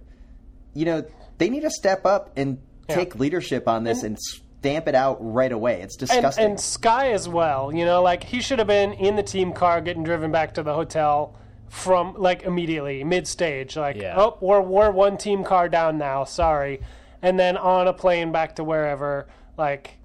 you 0.73 0.85
know, 0.85 1.03
they 1.37 1.49
need 1.49 1.61
to 1.61 1.69
step 1.69 2.05
up 2.05 2.31
and 2.37 2.57
take 2.87 3.15
leadership 3.15 3.67
on 3.67 3.83
this 3.83 4.03
and, 4.03 4.17
stamp 4.61 4.87
it 4.87 4.93
out 4.93 5.17
right 5.19 5.51
away. 5.51 5.81
It's 5.81 5.95
disgusting. 5.95 6.45
and 6.45 6.59
Sky 6.59 7.11
as 7.13 7.27
well. 7.27 7.73
You 7.73 7.83
know, 7.83 8.03
like 8.03 8.23
he 8.23 8.41
should 8.41 8.59
have 8.59 8.67
been 8.67 8.93
in 8.93 9.15
the 9.15 9.23
team 9.23 9.53
car 9.53 9.81
getting 9.81 10.03
driven 10.03 10.31
back 10.31 10.53
to 10.53 10.63
the 10.63 10.73
hotel 10.73 11.35
from 11.67 12.13
like 12.15 12.43
immediately 12.43 13.03
mid 13.03 13.27
stage. 13.27 13.75
Like, 13.75 13.95
Yeah. 13.95 14.13
oh, 14.17 14.37
we're 14.39 14.61
we're 14.61 14.91
one 14.91 15.17
team 15.17 15.43
car 15.43 15.67
down 15.67 15.97
now. 15.97 16.25
Sorry, 16.25 16.81
and 17.23 17.39
then 17.39 17.57
on 17.57 17.87
a 17.87 17.93
plane 17.93 18.31
back 18.31 18.55
to 18.57 18.63
wherever. 18.63 19.27
Like, 19.57 19.97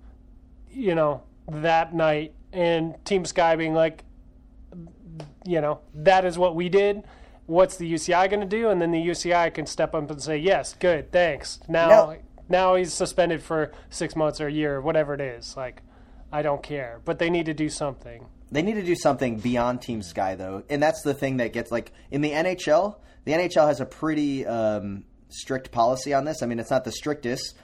you 0.70 0.94
know, 0.94 1.22
that 1.48 1.94
night, 1.94 2.32
and 2.52 2.94
Team 3.04 3.26
Sky 3.26 3.56
being 3.56 3.74
like, 3.74 4.04
you 5.44 5.60
know, 5.60 5.80
that 5.94 6.24
is 6.24 6.38
what 6.38 6.54
we 6.56 6.68
did. 6.70 7.02
What's 7.44 7.76
the 7.76 7.90
UCI 7.92 8.28
going 8.28 8.40
to 8.40 8.46
do? 8.46 8.70
And 8.70 8.80
then 8.82 8.90
the 8.90 8.98
UCI 9.00 9.52
can 9.54 9.66
step 9.66 9.94
up 9.94 10.10
and 10.10 10.20
say, 10.20 10.36
yes, 10.38 10.74
good, 10.78 11.12
thanks. 11.12 11.60
Now, 11.68 11.88
No. 11.88 12.16
Now 12.48 12.74
he's 12.74 12.92
suspended 12.92 13.42
for 13.42 13.72
six 13.90 14.14
months 14.16 14.40
or 14.40 14.46
a 14.46 14.52
year, 14.52 14.76
or 14.76 14.80
whatever 14.80 15.14
it 15.14 15.20
is. 15.20 15.56
Like, 15.56 15.82
I 16.32 16.42
don't 16.42 16.62
care, 16.62 17.00
but 17.04 17.18
they 17.18 17.30
need 17.30 17.46
to 17.46 17.54
do 17.54 17.68
something. 17.68 18.26
they 18.50 18.62
need 18.62 18.74
to 18.74 18.82
do 18.82 18.94
something 18.94 19.38
beyond 19.38 19.82
Team 19.82 20.02
Sky, 20.02 20.34
though, 20.34 20.62
and 20.68 20.82
that's 20.82 21.02
the 21.02 21.14
thing 21.14 21.38
that 21.38 21.52
gets 21.52 21.70
like 21.70 21.92
in 22.10 22.20
the 22.20 22.30
NHL. 22.30 22.96
The 23.24 23.32
NHL 23.32 23.66
has 23.66 23.80
a 23.80 23.86
pretty 23.86 24.46
um, 24.46 25.04
strict 25.28 25.72
policy 25.72 26.14
on 26.14 26.24
this. 26.24 26.42
I 26.42 26.46
mean, 26.46 26.58
it's 26.60 26.70
not 26.70 26.84
the 26.84 26.92
strictest, 26.92 27.56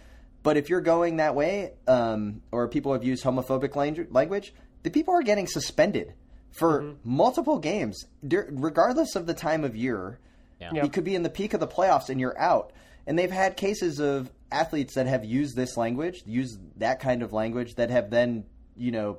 but 0.42 0.56
if 0.56 0.68
you're 0.68 0.80
going 0.80 1.16
that 1.18 1.34
way, 1.34 1.74
um, 1.86 2.42
or 2.50 2.66
people 2.68 2.92
have 2.92 3.04
used 3.04 3.24
homophobic 3.24 3.76
language, 4.10 4.54
the 4.82 4.90
people 4.90 5.14
are 5.14 5.22
getting 5.22 5.46
suspended 5.46 6.14
for 6.50 6.94
multiple 7.04 7.58
games, 7.58 8.04
regardless 8.22 9.16
of 9.16 9.26
the 9.26 9.34
time 9.34 9.64
of 9.64 9.76
year. 9.76 10.18
Yeah. 10.60 10.84
You 10.84 10.88
could 10.90 11.04
be 11.04 11.14
in 11.14 11.22
the 11.22 11.30
peak 11.30 11.54
of 11.54 11.60
the 11.60 11.66
playoffs 11.66 12.08
and 12.08 12.20
you're 12.20 12.38
out. 12.38 12.72
And 13.06 13.18
they've 13.18 13.30
had 13.30 13.56
cases 13.56 13.98
of 14.00 14.30
athletes 14.52 14.94
that 14.94 15.06
have 15.06 15.24
used 15.24 15.56
this 15.56 15.76
language, 15.76 16.22
used 16.26 16.58
that 16.78 17.00
kind 17.00 17.22
of 17.22 17.32
language, 17.32 17.74
that 17.76 17.90
have 17.90 18.10
then, 18.10 18.44
you 18.76 18.90
know, 18.90 19.18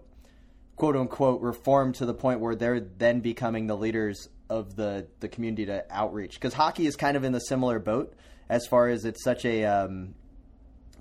quote 0.76 0.96
unquote, 0.96 1.42
reformed 1.42 1.96
to 1.96 2.06
the 2.06 2.14
point 2.14 2.40
where 2.40 2.56
they're 2.56 2.80
then 2.80 3.20
becoming 3.20 3.68
the 3.68 3.76
leaders 3.76 4.30
of 4.50 4.76
the, 4.76 5.08
the 5.20 5.28
community 5.28 5.66
to 5.66 5.86
outreach. 5.90 6.36
Because 6.36 6.54
hockey 6.54 6.86
is 6.86 6.96
kind 6.96 7.18
of 7.18 7.24
in 7.24 7.32
the 7.32 7.40
similar 7.40 7.80
boat 7.80 8.14
as 8.50 8.68
far 8.68 8.88
as 8.88 9.06
it's 9.06 9.24
such 9.24 9.46
a, 9.46 9.66
um, 9.66 10.14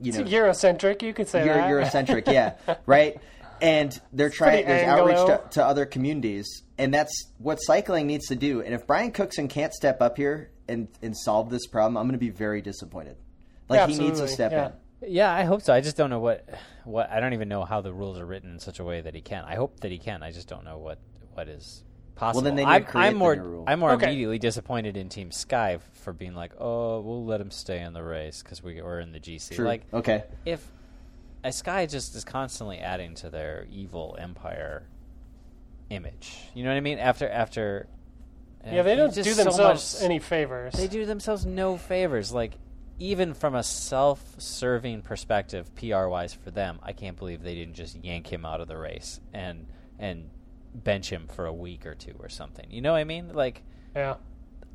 you 0.01 0.13
know, 0.13 0.21
It's 0.21 0.31
Eurocentric, 0.31 1.03
you 1.03 1.13
could 1.13 1.29
say 1.29 1.45
Euro, 1.45 1.59
that. 1.59 1.71
Eurocentric, 1.71 2.33
yeah, 2.33 2.55
right. 2.87 3.21
And 3.61 3.99
they're 4.13 4.31
trying. 4.31 4.67
There's 4.67 4.89
outreach 4.89 5.19
to, 5.19 5.41
to 5.53 5.65
other 5.65 5.87
communities, 5.87 6.65
and 6.79 6.93
that's 6.93 7.31
what 7.39 7.57
cycling 7.57 8.09
needs 8.09 8.27
to 8.27 8.35
do. 8.35 8.61
And 8.61 8.75
if 8.75 8.89
Brian 8.89 9.13
Cookson 9.13 9.47
can't 9.47 9.73
step 9.73 10.03
up 10.03 10.17
here 10.17 10.51
and 10.67 10.89
and 11.01 11.17
solve 11.17 11.49
this 11.49 11.69
problem, 11.69 11.97
I'm 11.97 12.05
going 12.09 12.15
to 12.15 12.19
be 12.19 12.31
very 12.31 12.61
disappointed. 12.61 13.17
Like 13.69 13.89
he 13.89 13.99
needs 13.99 14.21
to 14.21 14.29
step 14.29 14.53
yeah. 14.53 14.67
in. 14.67 14.73
Yeah, 15.15 15.33
I 15.35 15.45
hope 15.45 15.63
so. 15.63 15.73
I 15.73 15.81
just 15.81 15.97
don't 15.97 16.11
know 16.11 16.21
what 16.21 16.49
what 16.85 17.11
I 17.11 17.21
don't 17.21 17.33
even 17.33 17.49
know 17.49 17.65
how 17.65 17.81
the 17.81 17.93
rules 17.93 18.19
are 18.19 18.27
written 18.27 18.53
in 18.53 18.59
such 18.59 18.79
a 18.79 18.85
way 18.85 19.01
that 19.01 19.15
he 19.15 19.21
can. 19.21 19.45
I 19.45 19.57
hope 19.57 19.81
that 19.81 19.91
he 19.91 19.99
can. 19.99 20.23
I 20.23 20.31
just 20.33 20.49
don't 20.49 20.65
know 20.65 20.79
what 20.79 20.99
what 21.35 21.49
is 21.49 21.83
possible. 22.15 22.43
Well, 22.43 22.45
then 22.45 22.57
they 22.57 22.65
need 22.65 22.71
to 22.71 22.75
I'm, 22.75 22.85
create 22.85 23.05
I'm 23.07 23.13
the 23.15 23.19
more 23.19 23.37
new 23.37 23.43
rule. 23.43 23.65
I'm 23.67 23.81
more 23.81 23.93
Okay. 23.93 24.07
immediately 24.07 24.39
disappointed 24.39 24.97
in 24.97 25.09
Team 25.09 25.33
Sky 25.33 25.79
for 26.05 26.13
being 26.13 26.35
like, 26.35 26.53
oh, 26.59 27.01
we'll 27.01 27.25
let 27.25 27.41
him 27.41 27.51
stay 27.51 27.81
in 27.81 27.93
the 27.93 28.03
race 28.03 28.43
because 28.43 28.63
we 28.63 28.81
we're 28.81 29.01
in 29.01 29.13
the 29.13 29.21
GC. 29.21 29.57
True. 29.57 29.67
Like 29.67 29.83
okay. 29.93 30.25
if 30.45 30.65
a 31.45 31.53
Sky 31.53 31.87
just 31.87 32.15
is 32.15 32.25
constantly 32.25 32.79
adding 32.79 33.15
to 33.17 33.31
their 33.31 33.67
evil 33.71 34.17
empire 34.21 34.85
image. 35.91 36.39
You 36.55 36.65
know 36.65 36.71
what 36.71 36.77
I 36.77 36.81
mean? 36.81 36.99
After 36.99 37.29
after 37.29 37.89
Yeah, 38.65 38.83
they 38.83 38.93
uh, 38.93 38.97
don't 38.97 39.15
just 39.15 39.29
do 39.29 39.35
so 39.35 39.45
themselves 39.45 39.95
much- 39.95 40.05
any 40.05 40.19
favors. 40.19 40.75
they 40.75 40.89
do 40.89 41.05
themselves 41.07 41.45
no 41.45 41.77
favors. 41.77 42.33
Like, 42.33 42.53
even 43.03 43.35
from 43.35 43.57
a 43.57 43.63
self-serving 43.65 45.03
perspective, 45.03 45.75
PR-wise 45.75 46.33
for 46.35 46.53
them, 46.53 46.79
I 46.85 46.93
can't 46.93 47.17
believe 47.19 47.43
they 47.43 47.57
didn't 47.57 47.75
just 47.75 47.97
yank 48.05 48.33
him 48.33 48.47
out 48.47 48.61
of 48.61 48.69
the 48.69 48.77
race 48.79 49.21
and 49.33 49.67
and 49.99 50.31
bench 50.75 51.11
him 51.11 51.27
for 51.27 51.47
a 51.47 51.53
week 51.53 51.85
or 51.85 51.95
two 51.97 52.15
or 52.21 52.29
something. 52.29 52.67
You 52.71 52.81
know 52.81 52.93
what 52.93 52.99
I 52.99 53.05
mean? 53.05 53.33
Like, 53.33 53.63
Yeah. 53.95 54.15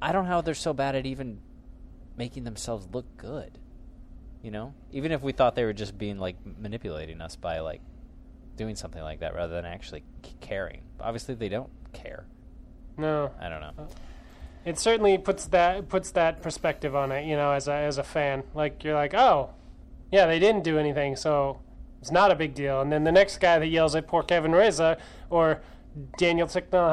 I 0.02 0.12
don't 0.12 0.26
know 0.26 0.30
how 0.32 0.42
they're 0.42 0.54
so 0.54 0.74
bad 0.74 0.94
at 0.96 1.06
even 1.06 1.40
making 2.18 2.44
themselves 2.44 2.88
look 2.94 3.06
good. 3.18 3.58
You 4.44 4.52
know, 4.52 4.74
even 4.92 5.12
if 5.14 5.22
we 5.24 5.32
thought 5.32 5.56
they 5.56 5.64
were 5.64 5.74
just 5.74 5.98
being 5.98 6.20
like 6.20 6.36
manipulating 6.60 7.22
us 7.22 7.36
by 7.38 7.60
like 7.60 7.82
doing 8.58 8.76
something 8.76 9.02
like 9.02 9.22
that 9.22 9.36
rather 9.36 9.56
than 9.56 9.66
actually 9.66 10.04
c- 10.26 10.34
caring. 10.42 10.82
Obviously, 11.00 11.34
they 11.34 11.50
don't 11.50 11.70
care. 11.94 12.26
No. 12.98 13.32
I 13.40 13.48
don't 13.50 13.62
know. 13.62 13.74
Uh, 13.80 13.88
It 14.68 14.78
certainly 14.78 15.18
puts 15.18 15.46
that 15.46 15.88
puts 15.88 16.12
that 16.12 16.42
perspective 16.42 16.94
on 16.94 17.14
it, 17.14 17.26
you 17.26 17.38
know, 17.38 17.52
as 17.52 17.70
a 17.70 17.74
as 17.74 17.98
a 17.98 18.04
fan. 18.04 18.44
Like 18.54 18.84
you're 18.84 18.96
like, 18.96 19.14
"Oh, 19.14 19.52
yeah, 20.12 20.26
they 20.26 20.40
didn't 20.40 20.66
do 20.66 20.78
anything, 20.78 21.16
so 21.16 21.62
it's 22.02 22.12
not 22.12 22.32
a 22.32 22.36
big 22.36 22.54
deal." 22.54 22.82
And 22.82 22.92
then 22.92 23.06
the 23.06 23.12
next 23.14 23.40
guy 23.40 23.60
that 23.60 23.68
yells 23.68 23.96
at 23.96 24.08
poor 24.08 24.24
Kevin 24.24 24.52
Reza 24.52 24.98
or 25.30 25.62
Daniel 26.18 26.48
Ticknell 26.48 26.90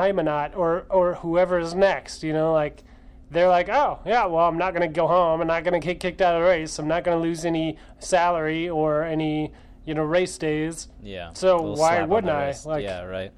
or 0.57 0.87
or 0.89 1.15
whoever 1.15 1.59
is 1.59 1.75
next, 1.75 2.23
you 2.23 2.33
know, 2.33 2.53
like 2.53 2.85
they're 3.33 3.49
like, 3.49 3.69
"Oh, 3.69 3.99
yeah, 4.07 4.27
well, 4.27 4.47
I'm 4.47 4.57
not 4.57 4.73
going 4.73 4.89
to 4.89 4.95
go 4.95 5.09
home. 5.09 5.41
I'm 5.41 5.49
not 5.49 5.65
going 5.65 5.75
to 5.81 5.85
get 5.85 5.99
kicked 5.99 6.23
out 6.23 6.37
of 6.37 6.43
the 6.43 6.49
race. 6.49 6.79
I'm 6.79 6.87
not 6.87 7.03
going 7.03 7.17
to 7.19 7.23
lose 7.23 7.45
any 7.45 7.77
salary 7.99 8.69
or 8.69 9.03
any, 9.03 9.53
you 9.85 9.95
know, 9.95 10.05
race 10.05 10.39
days." 10.39 10.87
Yeah. 11.03 11.33
So 11.33 11.61
why 11.73 12.05
wouldn't 12.05 12.33
I? 12.33 12.55
Like- 12.65 12.85
yeah, 12.85 13.03
right. 13.03 13.33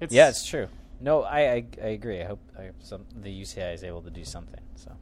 It's 0.00 0.12
Yeah, 0.12 0.28
it's 0.28 0.44
true. 0.44 0.68
No, 1.00 1.22
I, 1.22 1.40
I 1.52 1.64
I 1.82 1.86
agree. 1.88 2.20
I 2.20 2.24
hope, 2.24 2.40
I 2.58 2.64
hope 2.66 2.74
some, 2.80 3.04
the 3.14 3.30
UCI 3.42 3.72
is 3.74 3.84
able 3.84 4.02
to 4.02 4.10
do 4.10 4.24
something. 4.24 4.60
So 4.76 4.92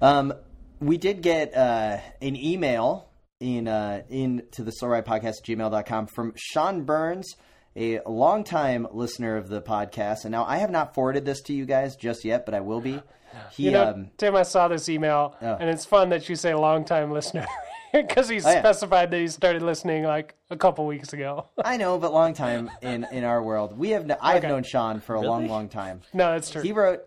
Um, 0.00 0.32
we 0.80 0.98
did 0.98 1.22
get 1.22 1.56
uh, 1.56 1.98
an 2.20 2.36
email 2.36 3.08
in 3.40 3.68
uh, 3.68 4.02
into 4.08 4.62
the 4.62 4.70
Slow 4.70 4.88
Ride 4.90 5.06
Podcast 5.06 5.42
gmail.com 5.44 6.06
from 6.08 6.32
Sean 6.36 6.82
Burns, 6.84 7.34
a 7.74 8.00
longtime 8.06 8.86
listener 8.92 9.36
of 9.36 9.48
the 9.48 9.60
podcast. 9.62 10.24
And 10.24 10.32
now 10.32 10.44
I 10.44 10.58
have 10.58 10.70
not 10.70 10.94
forwarded 10.94 11.24
this 11.24 11.40
to 11.42 11.52
you 11.54 11.64
guys 11.66 11.96
just 11.96 12.24
yet, 12.24 12.44
but 12.46 12.54
I 12.54 12.60
will 12.60 12.80
be. 12.80 13.02
He 13.52 13.64
You 13.64 13.70
know, 13.72 13.88
um, 13.88 14.10
Tim, 14.16 14.34
I 14.34 14.44
saw 14.44 14.68
this 14.68 14.88
email, 14.88 15.34
Oh. 15.42 15.56
and 15.60 15.68
it's 15.68 15.84
fun 15.84 16.08
that 16.10 16.28
you 16.28 16.36
say 16.36 16.54
long-time 16.54 17.10
listener 17.10 17.46
because 17.92 18.28
he 18.28 18.36
Oh, 18.36 18.50
yeah. 18.50 18.60
specified 18.60 19.10
that 19.10 19.18
he 19.20 19.28
started 19.28 19.62
listening 19.62 20.04
like 20.04 20.34
a 20.50 20.56
couple 20.56 20.86
weeks 20.86 21.12
ago. 21.12 21.46
I 21.64 21.76
know, 21.76 21.98
but 21.98 22.12
long 22.12 22.34
time 22.34 22.70
in 22.82 23.06
in 23.12 23.24
our 23.24 23.42
world. 23.42 23.76
We 23.78 23.90
have 23.90 24.06
no, 24.06 24.16
I 24.20 24.34
have 24.34 24.44
Okay. 24.44 24.48
known 24.48 24.62
Sean 24.64 25.00
for 25.00 25.14
a 25.14 25.20
long, 25.20 25.46
long 25.48 25.68
time. 25.68 26.02
no, 26.12 26.32
that's 26.32 26.50
true. 26.50 26.62
He 26.62 26.72
wrote 26.72 27.00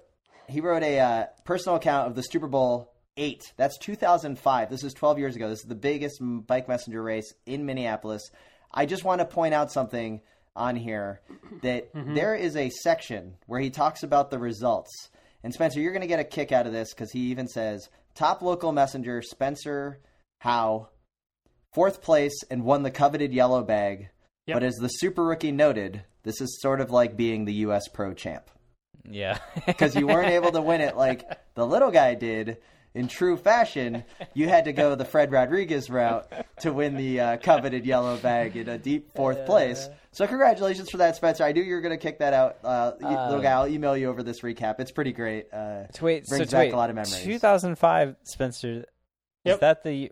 he 0.47 0.61
wrote 0.61 0.83
a 0.83 0.99
uh, 0.99 1.25
personal 1.45 1.75
account 1.75 2.07
of 2.07 2.15
the 2.15 2.21
Super 2.23 2.47
Bowl 2.47 2.91
eight. 3.17 3.41
That's 3.57 3.77
2005. 3.79 4.69
This 4.69 4.83
is 4.83 4.93
12 4.93 5.19
years 5.19 5.35
ago. 5.35 5.49
This 5.49 5.59
is 5.59 5.65
the 5.65 5.75
biggest 5.75 6.17
bike 6.21 6.67
messenger 6.67 7.03
race 7.03 7.33
in 7.45 7.65
Minneapolis. 7.65 8.31
I 8.73 8.85
just 8.85 9.03
want 9.03 9.19
to 9.19 9.25
point 9.25 9.53
out 9.53 9.71
something 9.71 10.21
on 10.55 10.75
here 10.75 11.21
that 11.61 11.89
there 11.93 12.33
is 12.35 12.55
a 12.55 12.69
section 12.69 13.35
where 13.45 13.59
he 13.59 13.69
talks 13.69 14.03
about 14.03 14.31
the 14.31 14.39
results. 14.39 15.09
And 15.43 15.53
Spencer, 15.53 15.79
you're 15.79 15.91
going 15.93 16.01
to 16.01 16.07
get 16.07 16.19
a 16.19 16.23
kick 16.23 16.51
out 16.51 16.65
of 16.65 16.73
this 16.73 16.93
because 16.93 17.11
he 17.11 17.19
even 17.31 17.47
says 17.47 17.89
top 18.15 18.41
local 18.41 18.71
messenger 18.71 19.21
Spencer 19.21 19.99
Haugh, 20.43 20.87
fourth 21.73 22.01
place 22.01 22.43
and 22.49 22.63
won 22.63 22.83
the 22.83 22.91
coveted 22.91 23.33
yellow 23.33 23.63
bag. 23.63 24.09
Yep. 24.47 24.55
But 24.55 24.63
as 24.63 24.75
the 24.75 24.87
super 24.87 25.23
rookie 25.23 25.51
noted, 25.51 26.03
this 26.23 26.41
is 26.41 26.59
sort 26.61 26.81
of 26.81 26.91
like 26.91 27.15
being 27.17 27.45
the 27.45 27.53
U.S. 27.55 27.87
Pro 27.87 28.13
Champ 28.13 28.49
yeah, 29.09 29.37
because 29.65 29.95
you 29.95 30.05
weren't 30.07 30.29
able 30.31 30.51
to 30.51 30.61
win 30.61 30.81
it 30.81 30.95
like 30.95 31.23
the 31.55 31.65
little 31.65 31.89
guy 31.91 32.13
did 32.15 32.57
in 32.93 33.07
true 33.07 33.37
fashion. 33.37 34.03
You 34.33 34.49
had 34.49 34.65
to 34.65 34.73
go 34.73 34.93
the 34.95 35.05
Fred 35.05 35.31
Rodriguez 35.31 35.89
route 35.89 36.31
to 36.61 36.73
win 36.73 36.95
the 36.95 37.19
uh, 37.19 37.37
coveted 37.37 37.85
yellow 37.85 38.17
bag 38.17 38.55
in 38.57 38.67
a 38.67 38.77
deep 38.77 39.15
fourth 39.15 39.45
place. 39.45 39.87
So 40.11 40.27
congratulations 40.27 40.89
for 40.89 40.97
that, 40.97 41.15
Spencer. 41.15 41.43
I 41.43 41.51
knew 41.53 41.61
you 41.61 41.75
were 41.75 41.81
going 41.81 41.97
to 41.97 42.01
kick 42.01 42.19
that 42.19 42.33
out. 42.33 42.57
Uh, 42.63 42.91
y- 42.99 43.25
little 43.27 43.41
guy, 43.41 43.51
I'll 43.51 43.67
email 43.67 43.95
you 43.95 44.09
over 44.09 44.21
this 44.23 44.41
recap. 44.41 44.79
It's 44.79 44.91
pretty 44.91 45.13
great. 45.13 45.47
Uh, 45.53 45.85
To 45.93 46.05
wait, 46.05 46.27
so 46.27 46.35
brings 46.37 46.49
to 46.49 46.55
back 46.55 46.65
wait, 46.65 46.73
a 46.73 46.77
lot 46.77 46.89
of 46.89 46.95
memories. 46.95 47.23
2005, 47.23 48.15
Spencer. 48.23 48.69
Is 48.79 48.85
Yep. 49.45 49.59
that 49.61 49.83
the? 49.83 50.11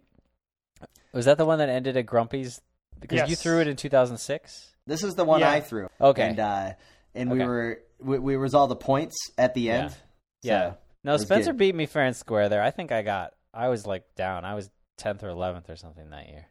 Was 1.17 1.25
that 1.25 1.39
the 1.39 1.45
one 1.45 1.57
that 1.57 1.67
ended 1.67 1.97
at 1.97 2.05
Grumpy's? 2.05 2.61
Because 2.99 3.27
you 3.27 3.35
threw 3.35 3.59
it 3.59 3.67
in 3.67 3.75
2006. 3.75 4.71
This 4.85 5.03
is 5.03 5.15
the 5.15 5.25
one 5.25 5.39
Yeah. 5.39 5.49
I 5.49 5.61
threw. 5.61 5.89
Okay. 5.99 6.21
and 6.29 6.39
uh, 6.39 6.73
and 7.15 7.31
we 7.31 7.39
were 7.39 7.79
we, 7.99 8.19
we 8.19 8.37
was 8.37 8.53
all 8.53 8.67
the 8.67 8.75
points 8.75 9.15
at 9.35 9.55
the 9.55 9.71
end. 9.71 9.95
Yeah. 10.43 10.69
So, 10.73 10.77
No, 11.03 11.17
Spencer 11.17 11.51
good. 11.53 11.57
beat 11.57 11.73
me 11.75 11.87
fair 11.87 12.03
and 12.03 12.15
square 12.15 12.49
there. 12.49 12.61
I 12.61 12.69
think 12.69 12.91
I 12.91 13.01
got. 13.01 13.33
I 13.51 13.69
was 13.69 13.87
like 13.87 14.03
down. 14.15 14.45
I 14.45 14.53
was 14.53 14.69
10th 15.01 15.23
or 15.23 15.29
11th 15.29 15.69
or 15.69 15.75
something 15.75 16.07
that 16.11 16.27
year. 16.27 16.45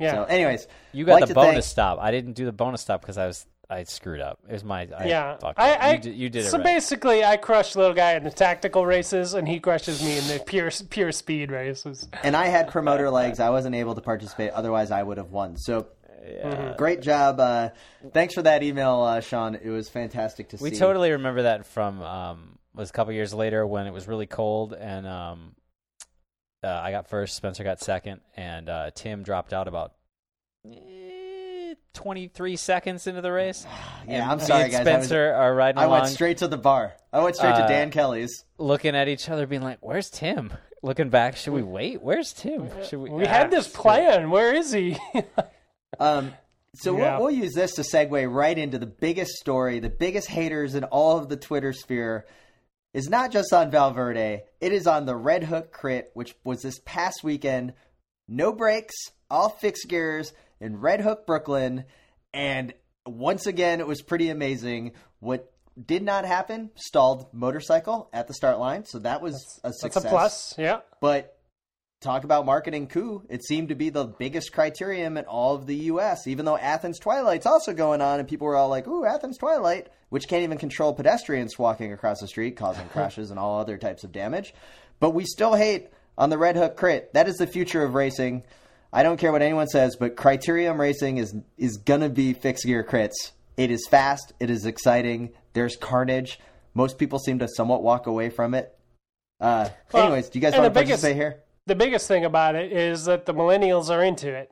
yeah, 0.00 0.14
So, 0.14 0.24
anyways, 0.24 0.66
You 0.92 1.04
got 1.04 1.20
Like 1.20 1.28
the 1.28 1.34
bonus 1.34 1.52
thank- 1.52 1.64
stop. 1.64 1.98
I 2.00 2.10
didn't 2.10 2.32
do 2.32 2.44
the 2.44 2.52
bonus 2.52 2.80
stop 2.80 3.00
because 3.00 3.18
I 3.18 3.26
was 3.26 3.46
I 3.70 3.82
screwed 3.84 4.20
up. 4.20 4.38
It 4.48 4.52
was 4.52 4.64
my 4.64 4.88
I 4.96 5.06
yeah. 5.06 5.36
fucked 5.36 5.58
I, 5.58 5.72
up. 5.72 5.82
I 5.82 5.92
you, 5.92 5.98
did, 5.98 6.14
you 6.14 6.30
did 6.30 6.44
it 6.46 6.50
so 6.50 6.56
right. 6.56 6.64
basically, 6.64 7.22
I 7.22 7.36
crush 7.36 7.76
little 7.76 7.94
guy 7.94 8.14
in 8.14 8.24
the 8.24 8.30
tactical 8.30 8.86
races, 8.86 9.34
and 9.34 9.46
he 9.46 9.60
crushes 9.60 10.02
me 10.02 10.16
in 10.16 10.26
the 10.26 10.42
pure 10.44 10.70
pure 10.88 11.12
speed 11.12 11.50
races. 11.50 12.08
and 12.22 12.34
I 12.34 12.46
had 12.46 12.68
promoter 12.68 13.10
legs. 13.10 13.40
I 13.40 13.50
wasn't 13.50 13.74
able 13.74 13.94
to 13.94 14.00
participate. 14.00 14.52
Otherwise, 14.52 14.90
I 14.90 15.02
would 15.02 15.18
have 15.18 15.32
won. 15.32 15.56
So 15.56 15.86
yeah. 16.26 16.74
great 16.78 17.02
job. 17.02 17.40
Uh, 17.40 17.70
thanks 18.12 18.34
for 18.34 18.42
that 18.42 18.62
email, 18.62 19.02
uh, 19.02 19.20
Sean. 19.20 19.54
It 19.54 19.68
was 19.68 19.88
fantastic 19.88 20.48
to 20.50 20.56
We 20.56 20.70
see. 20.70 20.74
We 20.74 20.78
totally 20.78 21.10
remember 21.12 21.42
that 21.42 21.66
from 21.66 22.00
um 22.02 22.58
was 22.74 22.90
a 22.90 22.92
couple 22.92 23.12
years 23.12 23.34
later 23.34 23.66
when 23.66 23.86
it 23.86 23.92
was 23.92 24.06
really 24.06 24.26
cold 24.26 24.72
and 24.72 25.06
um 25.06 25.54
uh, 26.62 26.68
I 26.68 26.90
got 26.90 27.08
first, 27.08 27.36
Spencer 27.36 27.62
got 27.62 27.80
second, 27.80 28.20
and 28.36 28.68
uh, 28.68 28.90
Tim 28.92 29.22
dropped 29.22 29.52
out 29.52 29.68
about 29.68 29.92
23 31.94 32.56
seconds 32.56 33.06
into 33.06 33.20
the 33.20 33.32
race. 33.32 33.66
Yeah, 34.08 34.22
And 34.22 34.30
I'm 34.32 34.38
me 34.38 34.44
sorry, 34.44 34.62
and 34.64 34.72
guys. 34.72 34.80
I 34.86 34.96
was- 34.96 35.06
Spencer 35.06 35.32
are 35.34 35.54
riding 35.54 35.78
I 35.78 35.84
along, 35.84 36.00
went 36.00 36.12
straight 36.12 36.38
to 36.38 36.48
the 36.48 36.56
bar. 36.56 36.94
I 37.12 37.22
went 37.22 37.36
straight 37.36 37.50
Uh, 37.52 37.62
to 37.66 37.68
Dan 37.68 37.90
Kelly's. 37.90 38.44
looking 38.56 38.94
at 38.96 39.08
each 39.08 39.28
other, 39.28 39.46
being 39.46 39.62
like, 39.62 39.78
"Where's 39.80 40.08
Tim?" 40.10 40.52
Looking 40.82 41.08
back, 41.10 41.36
should 41.36 41.52
we 41.52 41.62
wait? 41.62 42.00
Where's 42.02 42.32
Tim? 42.32 42.70
Should 42.84 43.00
we? 43.00 43.10
We 43.10 43.24
Ah, 43.26 43.28
had 43.28 43.50
this 43.50 43.66
plan. 43.68 44.30
Where 44.30 44.54
is 44.54 44.72
he? 44.72 44.96
Um, 45.98 46.32
so 46.76 46.96
Yeah. 46.96 47.16
we'll, 47.18 47.26
we'll 47.26 47.34
use 47.34 47.52
this 47.54 47.74
to 47.74 47.82
segue 47.82 48.32
right 48.32 48.56
into 48.56 48.78
the 48.78 48.86
biggest 48.86 49.32
story, 49.32 49.80
the 49.80 49.88
biggest 49.88 50.28
haters 50.28 50.74
in 50.74 50.84
all 50.84 51.18
of 51.18 51.28
the 51.28 51.36
Twitter 51.36 51.72
sphere. 51.72 52.26
Is 52.94 53.08
not 53.10 53.30
just 53.32 53.52
on 53.52 53.70
Valverde, 53.70 54.42
it 54.60 54.72
is 54.72 54.86
on 54.86 55.04
the 55.06 55.16
Red 55.16 55.44
Hook 55.44 55.72
Crit, 55.72 56.10
which 56.14 56.34
was 56.44 56.62
this 56.62 56.80
past 56.84 57.22
weekend. 57.24 57.74
No 58.28 58.52
brakes, 58.52 58.94
all 59.30 59.48
fixed 59.50 59.88
gears 59.88 60.32
in 60.60 60.80
Red 60.80 61.00
Hook, 61.00 61.26
Brooklyn. 61.26 61.84
And 62.32 62.74
once 63.06 63.46
again, 63.46 63.80
it 63.80 63.86
was 63.86 64.02
pretty 64.02 64.28
amazing. 64.30 64.92
What 65.20 65.52
did 65.86 66.02
not 66.02 66.24
happen, 66.24 66.70
stalled 66.74 67.32
motorcycle 67.32 68.08
at 68.12 68.26
the 68.26 68.34
start 68.34 68.58
line. 68.58 68.84
So 68.84 68.98
that 69.00 69.22
was 69.22 69.34
a 69.64 69.72
success. 69.72 70.02
That's 70.02 70.04
a 70.04 70.08
plus. 70.08 70.54
Yeah. 70.58 70.80
But 71.00 71.38
talk 72.00 72.24
about 72.24 72.46
marketing 72.46 72.86
coup. 72.88 73.22
It 73.28 73.44
seemed 73.44 73.68
to 73.68 73.74
be 73.74 73.90
the 73.90 74.04
biggest 74.04 74.52
criterium 74.52 75.18
in 75.18 75.24
all 75.24 75.54
of 75.54 75.66
the 75.66 75.76
U.S. 75.76 76.26
Even 76.26 76.44
though 76.44 76.56
Athens 76.56 76.98
Twilight's 76.98 77.46
also 77.46 77.72
going 77.72 78.00
on, 78.00 78.18
and 78.18 78.28
people 78.28 78.46
were 78.46 78.56
all 78.56 78.68
like, 78.68 78.86
"Ooh, 78.86 79.04
Athens 79.04 79.38
Twilight," 79.38 79.88
which 80.08 80.28
can't 80.28 80.42
even 80.42 80.58
control 80.58 80.94
pedestrians 80.94 81.58
walking 81.58 81.92
across 81.92 82.20
the 82.20 82.28
street, 82.28 82.56
causing 82.56 82.88
crashes 82.92 83.30
and 83.30 83.38
all 83.38 83.60
other 83.60 83.78
types 83.78 84.04
of 84.04 84.12
damage. 84.12 84.54
But 85.00 85.10
we 85.10 85.24
still 85.24 85.54
hate 85.54 85.88
on 86.16 86.30
the 86.30 86.38
Red 86.38 86.56
Hook 86.56 86.76
Crit. 86.76 87.12
That 87.14 87.28
is 87.28 87.36
the 87.36 87.46
future 87.46 87.82
of 87.84 87.94
racing. 87.94 88.42
I 88.92 89.02
don't 89.02 89.18
care 89.18 89.32
what 89.32 89.42
anyone 89.42 89.66
says, 89.68 89.96
but 89.96 90.16
Criterium 90.16 90.78
Racing 90.78 91.18
is 91.18 91.34
is 91.56 91.76
gonna 91.76 92.08
be 92.08 92.32
fixed 92.32 92.64
gear 92.64 92.82
crits. 92.84 93.32
It 93.56 93.70
is 93.70 93.86
fast. 93.88 94.32
It 94.40 94.50
is 94.50 94.64
exciting. 94.66 95.30
There's 95.52 95.76
carnage. 95.76 96.38
Most 96.74 96.96
people 96.98 97.18
seem 97.18 97.38
to 97.40 97.48
somewhat 97.48 97.82
walk 97.82 98.06
away 98.06 98.30
from 98.30 98.54
it. 98.54 98.76
Uh, 99.40 99.68
Well, 99.92 100.04
anyways, 100.04 100.28
do 100.30 100.38
you 100.38 100.42
guys 100.42 100.52
and 100.54 100.62
want 100.62 100.74
the 100.74 100.80
to 100.80 100.84
biggest- 100.86 101.02
participate 101.02 101.16
here? 101.16 101.42
the 101.66 101.74
biggest 101.74 102.08
thing 102.08 102.24
about 102.24 102.54
it 102.54 102.72
is 102.72 103.04
that 103.04 103.26
the 103.26 103.34
millennials 103.34 103.90
are 103.90 104.02
into 104.02 104.32
it. 104.34 104.50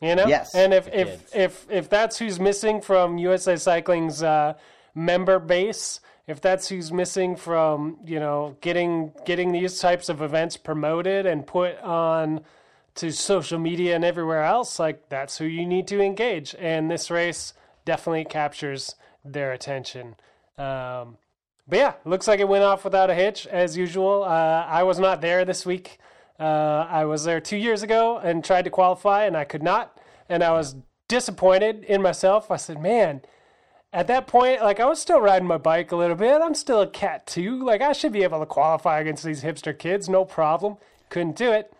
You 0.00 0.14
know, 0.14 0.26
Yes. 0.26 0.54
And 0.54 0.72
if 0.72 0.90
kids. 0.90 1.22
if 1.34 1.36
if 1.36 1.70
if 1.70 1.88
that's 1.88 2.18
who's 2.18 2.38
missing 2.38 2.80
from 2.80 3.18
USA 3.18 3.56
Cycling's 3.56 4.22
uh, 4.22 4.54
member 4.94 5.38
base 5.40 6.00
if 6.28 6.40
that's 6.40 6.68
who's 6.68 6.92
missing 6.92 7.34
from 7.36 7.98
you 8.04 8.20
know 8.20 8.56
getting 8.60 9.12
getting 9.24 9.50
these 9.52 9.80
types 9.80 10.08
of 10.08 10.20
events 10.22 10.56
promoted 10.56 11.24
and 11.26 11.46
put 11.46 11.78
on 11.80 12.40
to 12.98 13.12
social 13.12 13.58
media 13.58 13.94
and 13.94 14.04
everywhere 14.04 14.42
else, 14.42 14.78
like 14.78 15.08
that's 15.08 15.38
who 15.38 15.44
you 15.44 15.64
need 15.64 15.86
to 15.88 16.00
engage. 16.00 16.54
And 16.58 16.90
this 16.90 17.10
race 17.10 17.54
definitely 17.84 18.24
captures 18.24 18.96
their 19.24 19.52
attention. 19.52 20.16
Um, 20.58 21.16
but 21.68 21.78
yeah, 21.78 21.92
looks 22.04 22.26
like 22.26 22.40
it 22.40 22.48
went 22.48 22.64
off 22.64 22.84
without 22.84 23.08
a 23.08 23.14
hitch 23.14 23.46
as 23.46 23.76
usual. 23.76 24.24
Uh, 24.24 24.64
I 24.66 24.82
was 24.82 24.98
not 24.98 25.20
there 25.20 25.44
this 25.44 25.64
week. 25.64 25.98
Uh, 26.40 26.86
I 26.88 27.04
was 27.04 27.24
there 27.24 27.40
two 27.40 27.56
years 27.56 27.82
ago 27.82 28.18
and 28.18 28.44
tried 28.44 28.62
to 28.62 28.70
qualify, 28.70 29.24
and 29.26 29.36
I 29.36 29.44
could 29.44 29.62
not. 29.62 29.96
And 30.28 30.42
I 30.42 30.50
was 30.50 30.74
disappointed 31.06 31.84
in 31.84 32.02
myself. 32.02 32.50
I 32.50 32.56
said, 32.56 32.82
man, 32.82 33.22
at 33.92 34.08
that 34.08 34.26
point, 34.26 34.60
like 34.60 34.80
I 34.80 34.86
was 34.86 35.00
still 35.00 35.20
riding 35.20 35.46
my 35.46 35.58
bike 35.58 35.92
a 35.92 35.96
little 35.96 36.16
bit. 36.16 36.40
I'm 36.42 36.54
still 36.54 36.80
a 36.80 36.86
cat 36.86 37.26
too. 37.28 37.64
Like 37.64 37.80
I 37.80 37.92
should 37.92 38.12
be 38.12 38.24
able 38.24 38.40
to 38.40 38.46
qualify 38.46 38.98
against 38.98 39.24
these 39.24 39.42
hipster 39.42 39.76
kids, 39.76 40.08
no 40.08 40.24
problem. 40.24 40.76
Couldn't 41.10 41.36
do 41.36 41.52
it. 41.52 41.72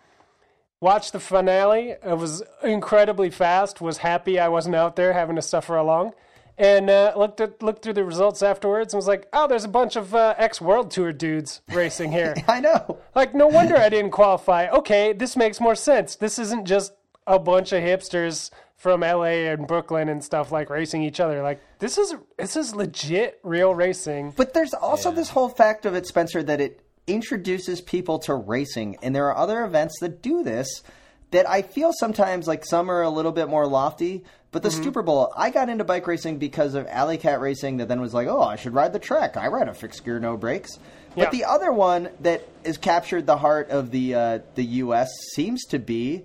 Watched 0.81 1.12
the 1.12 1.20
finale. 1.20 1.91
It 1.91 2.18
was 2.18 2.43
incredibly 2.62 3.31
fast. 3.31 3.81
Was 3.81 3.99
happy 3.99 4.39
I 4.39 4.49
wasn't 4.49 4.76
out 4.76 4.95
there 4.95 5.12
having 5.12 5.35
to 5.37 5.43
suffer 5.43 5.76
along. 5.76 6.12
And 6.57 6.89
uh, 6.91 7.14
looked 7.16 7.41
at 7.41 7.62
looked 7.62 7.83
through 7.83 7.95
the 7.95 8.05
results 8.05 8.43
afterwards 8.43 8.93
and 8.93 8.99
was 8.99 9.07
like, 9.07 9.29
"Oh, 9.33 9.47
there's 9.47 9.64
a 9.64 9.68
bunch 9.68 9.97
of 9.97 10.14
uh, 10.14 10.35
ex 10.39 10.61
World 10.61 10.91
Tour 10.91 11.12
dudes 11.12 11.62
racing 11.72 12.12
here." 12.12 12.35
I 12.49 12.61
know. 12.61 12.99
Like, 13.14 13.35
no 13.35 13.47
wonder 13.47 13.76
I 13.76 13.89
didn't 13.89 14.11
qualify. 14.11 14.68
Okay, 14.68 15.12
this 15.12 15.37
makes 15.37 15.61
more 15.61 15.76
sense. 15.76 16.16
This 16.16 16.39
isn't 16.39 16.64
just 16.64 16.93
a 17.26 17.39
bunch 17.39 17.72
of 17.72 17.83
hipsters 17.83 18.51
from 18.76 19.01
LA 19.01 19.51
and 19.51 19.66
Brooklyn 19.66 20.09
and 20.09 20.22
stuff 20.22 20.51
like 20.51 20.70
racing 20.70 21.03
each 21.03 21.20
other. 21.20 21.43
Like, 21.43 21.61
this 21.81 21.99
is 21.99 22.14
this 22.37 22.57
is 22.57 22.74
legit 22.74 23.41
real 23.43 23.74
racing. 23.74 24.33
But 24.37 24.55
there's 24.55 24.74
also 24.74 25.11
this 25.11 25.31
whole 25.31 25.49
fact 25.49 25.87
of 25.87 25.95
it, 25.95 26.07
Spencer, 26.07 26.43
that 26.45 26.61
it 26.61 26.81
introduces 27.09 27.80
people 27.80 28.18
to 28.20 28.34
racing, 28.34 28.96
and 29.02 29.14
there 29.14 29.26
are 29.26 29.36
other 29.36 29.64
events 29.64 29.98
that 30.00 30.22
do 30.22 30.42
this. 30.42 30.82
That 31.30 31.46
I 31.48 31.61
feel 31.61 31.92
sometimes 31.98 32.46
like 32.48 32.64
some 32.64 32.90
are 32.90 33.02
a 33.02 33.11
little 33.11 33.32
bit 33.32 33.48
more 33.50 33.66
lofty, 33.66 34.24
but 34.50 34.62
the 34.62 34.70
Super 34.70 35.02
Bowl, 35.02 35.30
I 35.36 35.50
got 35.50 35.68
into 35.68 35.84
bike 35.84 36.06
racing 36.06 36.38
because 36.38 36.72
of 36.74 36.86
Alley 36.86 37.18
Cat 37.18 37.40
Racing. 37.40 37.76
That 37.76 37.88
then 37.88 38.00
was 38.00 38.14
like, 38.14 38.28
oh, 38.28 38.40
I 38.40 38.56
should 38.56 38.72
ride 38.72 38.94
the 38.94 38.98
track. 38.98 39.36
I 39.36 39.48
ride 39.48 39.68
a 39.68 39.74
fixed 39.74 40.04
gear, 40.06 40.18
no 40.18 40.38
brakes. 40.38 40.78
But 41.14 41.24
Yeah. 41.24 41.30
the 41.30 41.44
other 41.44 41.70
one 41.70 42.09
that 42.20 42.48
has 42.64 42.78
captured 42.78 43.26
the 43.26 43.36
heart 43.36 43.68
of 43.68 43.90
the 43.90 44.14
uh, 44.14 44.38
the 44.54 44.64
U.S. 44.64 45.11
seems 45.34 45.64
to 45.66 45.78
be 45.78 46.24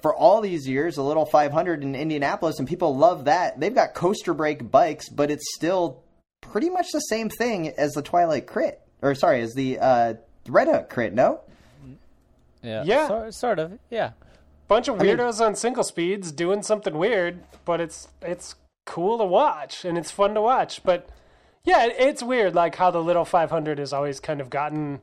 for 0.00 0.12
all 0.12 0.40
these 0.40 0.66
years, 0.68 0.96
a 0.96 1.02
little 1.04 1.24
500 1.24 1.84
in 1.84 1.94
Indianapolis, 1.94 2.58
and 2.58 2.66
people 2.66 2.96
love 2.96 3.26
that. 3.26 3.60
They've 3.60 3.72
got 3.72 3.94
coaster 3.94 4.34
brake 4.34 4.68
bikes, 4.68 5.08
but 5.08 5.30
it's 5.30 5.54
still 5.54 6.02
pretty 6.40 6.68
much 6.68 6.90
the 6.92 6.98
same 6.98 7.28
thing 7.28 7.68
as 7.68 7.92
the 7.92 8.02
Twilight 8.02 8.48
Crit, 8.48 8.80
or 9.02 9.14
sorry, 9.14 9.40
is 9.40 9.54
the 9.54 9.78
uh, 9.78 10.14
Red 10.48 10.68
Hook 10.68 10.88
Crit. 10.88 11.12
No, 11.12 11.40
Yeah, 12.62 12.82
Yeah. 12.84 13.08
sor- 13.08 13.32
sort 13.32 13.58
of. 13.58 13.78
Yeah, 13.90 14.12
Bunch 14.68 14.88
of 14.88 14.98
mean- 15.00 15.16
weirdos 15.18 15.44
on 15.44 15.54
single 15.56 15.84
speeds 15.84 16.32
doing 16.32 16.62
something 16.62 16.96
weird, 16.96 17.42
but 17.64 17.80
it's 17.80 18.08
it's 18.22 18.54
cool 18.86 19.18
to 19.18 19.24
watch 19.24 19.84
and 19.84 19.96
it's 19.98 20.10
fun 20.10 20.34
to 20.34 20.40
watch. 20.40 20.82
But 20.82 21.08
yeah, 21.64 21.86
it's 21.86 22.22
weird 22.22 22.54
like 22.54 22.76
how 22.76 22.90
the 22.90 23.02
little 23.02 23.24
500 23.24 23.78
has 23.78 23.92
always 23.92 24.18
kind 24.20 24.40
of 24.40 24.48
gotten 24.50 25.00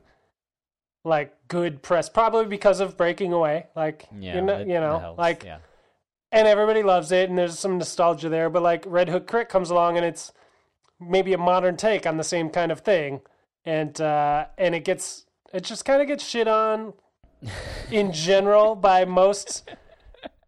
like 1.04 1.34
good 1.48 1.82
press, 1.82 2.08
probably 2.08 2.46
because 2.46 2.80
of 2.80 2.96
breaking 2.96 3.32
away. 3.32 3.66
Like 3.74 4.06
yeah. 4.18 4.34
you 4.36 4.40
know, 4.42 4.58
it- 4.58 4.68
you 4.68 4.80
know 4.80 4.98
helps, 4.98 5.18
like 5.18 5.44
yeah. 5.44 5.58
and 6.32 6.46
everybody 6.48 6.82
loves 6.82 7.10
it 7.12 7.28
and 7.28 7.38
there's 7.38 7.58
some 7.58 7.78
nostalgia 7.78 8.28
there 8.28 8.50
but 8.50 8.62
like 8.62 8.84
red 8.86 9.08
hook 9.08 9.26
crit 9.26 9.48
comes 9.48 9.70
along 9.70 9.96
and 9.96 10.04
it's 10.06 10.32
maybe 11.00 11.32
a 11.32 11.38
modern 11.38 11.76
take 11.76 12.06
on 12.06 12.18
the 12.18 12.24
same 12.24 12.50
kind 12.50 12.70
of 12.70 12.80
thing 12.80 13.20
and 13.64 14.00
uh 14.00 14.46
and 14.58 14.74
it 14.74 14.84
gets 14.84 15.24
it 15.52 15.64
just 15.64 15.84
kind 15.84 16.00
of 16.02 16.08
gets 16.08 16.24
shit 16.24 16.48
on 16.48 16.92
in 17.90 18.12
general 18.12 18.74
by 18.74 19.04
most 19.04 19.68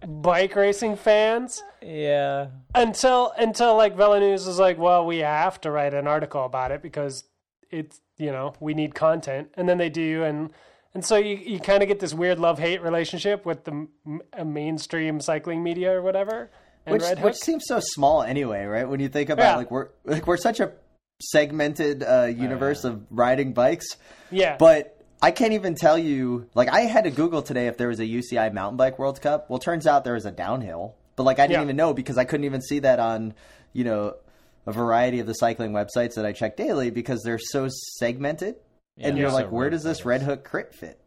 bike 0.06 0.54
racing 0.56 0.96
fans 0.96 1.62
Yeah. 1.80 2.48
until 2.74 3.32
until 3.38 3.76
like 3.76 3.96
VeloNews 3.96 4.46
is 4.48 4.58
like, 4.58 4.78
well, 4.78 5.06
we 5.06 5.18
have 5.18 5.60
to 5.62 5.70
write 5.70 5.94
an 5.94 6.06
article 6.06 6.44
about 6.44 6.70
it 6.72 6.82
because 6.82 7.24
it's 7.70 8.00
you 8.18 8.30
know 8.30 8.54
we 8.60 8.74
need 8.74 8.94
content, 8.94 9.48
and 9.54 9.68
then 9.68 9.78
they 9.78 9.88
do, 9.88 10.22
and 10.24 10.50
and 10.94 11.04
so 11.04 11.16
you 11.16 11.36
you 11.36 11.58
kind 11.60 11.82
of 11.82 11.88
get 11.88 12.00
this 12.00 12.12
weird 12.14 12.38
love 12.38 12.58
hate 12.58 12.82
relationship 12.82 13.46
with 13.46 13.64
the 13.64 13.86
m- 14.06 14.20
mainstream 14.52 15.20
cycling 15.20 15.62
media 15.62 15.92
or 15.92 16.02
whatever. 16.02 16.50
And 16.84 16.92
which 17.00 17.18
which 17.20 17.36
seems 17.36 17.64
so 17.66 17.78
small 17.80 18.22
anyway, 18.22 18.64
right? 18.64 18.88
When 18.88 18.98
you 19.00 19.08
think 19.08 19.30
about 19.30 19.44
Yeah. 19.44 19.56
like 19.56 19.70
we're 19.70 19.88
like 20.04 20.26
we're 20.26 20.36
such 20.36 20.58
a 20.60 20.72
segmented 21.22 22.02
uh, 22.02 22.24
universe 22.24 22.84
of 22.84 23.04
riding 23.10 23.52
bikes, 23.52 23.96
yeah, 24.30 24.56
but 24.58 25.02
I 25.20 25.30
can't 25.30 25.52
even 25.52 25.74
tell 25.74 25.96
you. 25.98 26.48
Like 26.54 26.68
I 26.68 26.80
had 26.82 27.04
to 27.04 27.10
Google 27.10 27.42
today 27.42 27.66
if 27.68 27.76
there 27.78 27.88
was 27.88 28.00
a 28.00 28.04
UCI 28.06 28.52
Mountain 28.52 28.76
Bike 28.76 28.98
World 28.98 29.20
Cup. 29.20 29.48
Well, 29.48 29.58
turns 29.58 29.86
out 29.86 30.04
there 30.04 30.14
was 30.14 30.26
a 30.26 30.32
downhill, 30.32 30.94
but 31.16 31.22
like 31.24 31.38
I 31.38 31.46
didn't 31.46 31.60
Yeah. 31.60 31.64
even 31.64 31.76
know 31.76 31.94
because 31.94 32.18
I 32.18 32.24
couldn't 32.24 32.44
even 32.44 32.60
see 32.60 32.80
that 32.80 32.98
on 32.98 33.34
you 33.72 33.84
know 33.84 34.16
a 34.66 34.72
variety 34.72 35.18
of 35.20 35.26
the 35.26 35.34
cycling 35.34 35.72
websites 35.72 36.14
that 36.14 36.24
I 36.26 36.32
check 36.32 36.56
daily 36.56 36.90
because 36.90 37.22
they're 37.24 37.38
so 37.38 37.68
segmented. 37.98 38.56
and 38.98 39.16
you're 39.18 39.30
so 39.30 39.34
like, 39.36 39.50
where 39.50 39.70
does 39.70 39.82
this. 39.82 40.04
Red 40.04 40.22
Hook 40.22 40.44
crit 40.44 40.72
fit? 40.74 41.00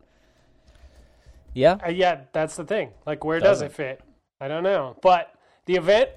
Yeah. 1.53 1.77
Uh, 1.85 1.89
yeah, 1.89 2.21
that's 2.33 2.55
the 2.55 2.65
thing. 2.65 2.91
Like, 3.05 3.23
where 3.23 3.39
does 3.39 3.59
Doesn't. 3.59 3.67
it 3.67 3.73
fit? 3.73 4.01
I 4.41 4.47
don't 4.49 4.63
know. 4.63 4.97
But 5.01 5.31
the 5.67 5.75
event, 5.75 6.09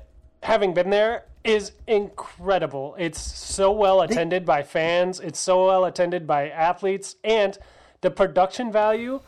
having 0.42 0.74
been 0.74 0.90
there, 0.90 1.24
is 1.49 1.72
incredible. 1.86 2.94
It's 2.99 3.20
so 3.20 3.72
well 3.72 4.03
attended 4.03 4.44
by 4.44 4.62
fans. 4.62 5.20
It's 5.20 5.38
so 5.38 5.66
well 5.66 5.84
attended 5.84 6.26
by 6.26 6.51
athletes, 6.51 7.16
and 7.24 7.57
the 8.01 8.11
production 8.11 8.70
value 8.70 9.20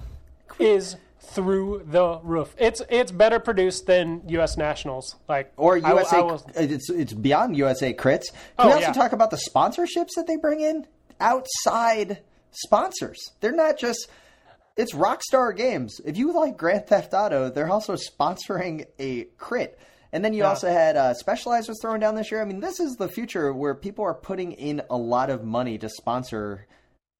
is 0.58 0.96
through 1.20 1.84
the 1.86 2.18
roof. 2.22 2.54
It's 2.58 2.82
it's 2.88 3.12
better 3.12 3.38
produced 3.38 3.86
than 3.86 4.22
U.S. 4.28 4.56
Nationals. 4.56 5.16
Like 5.28 5.52
Or 5.56 5.76
I- 5.76 5.88
USA, 5.94 6.18
I 6.18 6.20
was- 6.22 6.44
it's 6.54 6.90
it's 6.90 7.12
beyond 7.12 7.56
USA 7.56 7.92
crits. 7.94 8.24
Can 8.32 8.38
Oh, 8.58 8.66
we 8.66 8.72
also 8.74 8.86
yeah. 8.86 8.92
talk 8.92 9.12
about 9.12 9.30
the 9.30 9.40
sponsorships 9.54 10.10
that 10.16 10.26
they 10.26 10.36
bring 10.36 10.60
in? 10.60 10.86
Outside 11.20 12.18
sponsors. 12.50 13.18
They're 13.40 13.52
not 13.52 13.78
just. 13.78 14.08
It's 14.76 14.94
Rockstar 14.94 15.54
Games. 15.54 16.00
If 16.04 16.16
you 16.16 16.32
like 16.32 16.56
Grand 16.56 16.86
Theft 16.86 17.12
Auto, 17.12 17.50
they're 17.50 17.68
also 17.70 17.94
sponsoring 17.96 18.86
a 18.98 19.24
crit. 19.36 19.78
And 20.12 20.24
then 20.24 20.32
you 20.32 20.42
Yeah. 20.42 20.48
also 20.48 20.68
had 20.70 20.96
uh, 20.96 21.14
Specialized 21.14 21.68
was 21.68 21.78
thrown 21.80 22.00
down 22.00 22.14
this 22.14 22.30
year. 22.30 22.40
I 22.42 22.44
mean, 22.44 22.60
this 22.60 22.80
is 22.80 22.96
the 22.96 23.08
future 23.08 23.52
where 23.52 23.74
people 23.74 24.04
are 24.04 24.14
putting 24.14 24.52
in 24.52 24.82
a 24.90 24.96
lot 24.96 25.30
of 25.30 25.44
money 25.44 25.78
to 25.78 25.88
sponsor 25.88 26.66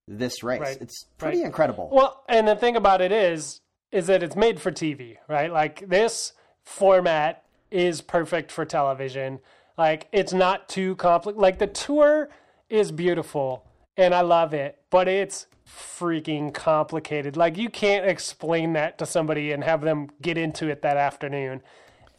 this 0.07 0.43
race. 0.43 0.59
Right. 0.59 0.81
It's 0.81 1.05
pretty 1.17 1.37
Right. 1.37 1.45
incredible. 1.45 1.89
Well, 1.91 2.23
and 2.27 2.47
the 2.47 2.55
thing 2.55 2.75
about 2.75 3.01
it 3.01 3.11
is, 3.11 3.61
is 3.91 4.07
that 4.07 4.23
it's 4.23 4.35
made 4.35 4.59
for 4.59 4.71
TV, 4.71 5.17
right? 5.27 5.51
Like 5.51 5.87
this 5.87 6.33
format 6.65 7.43
is 7.69 8.01
perfect 8.01 8.51
for 8.51 8.65
television. 8.65 9.39
Like 9.77 10.07
it's 10.11 10.33
not 10.33 10.67
too 10.67 10.95
complex. 10.97 11.37
Like 11.37 11.59
the 11.59 11.67
tour 11.67 12.29
is 12.69 12.91
beautiful 12.91 13.65
and 13.97 14.13
I 14.13 14.21
love 14.21 14.53
it, 14.53 14.79
but 14.89 15.07
it's 15.07 15.47
freaking 15.67 16.53
complicated. 16.53 17.37
Like 17.37 17.57
you 17.57 17.69
can't 17.69 18.05
explain 18.05 18.73
that 18.73 18.97
to 18.97 19.05
somebody 19.05 19.51
and 19.53 19.63
have 19.63 19.81
them 19.81 20.09
get 20.21 20.37
into 20.37 20.67
it 20.69 20.81
that 20.81 20.97
afternoon. 20.97 21.61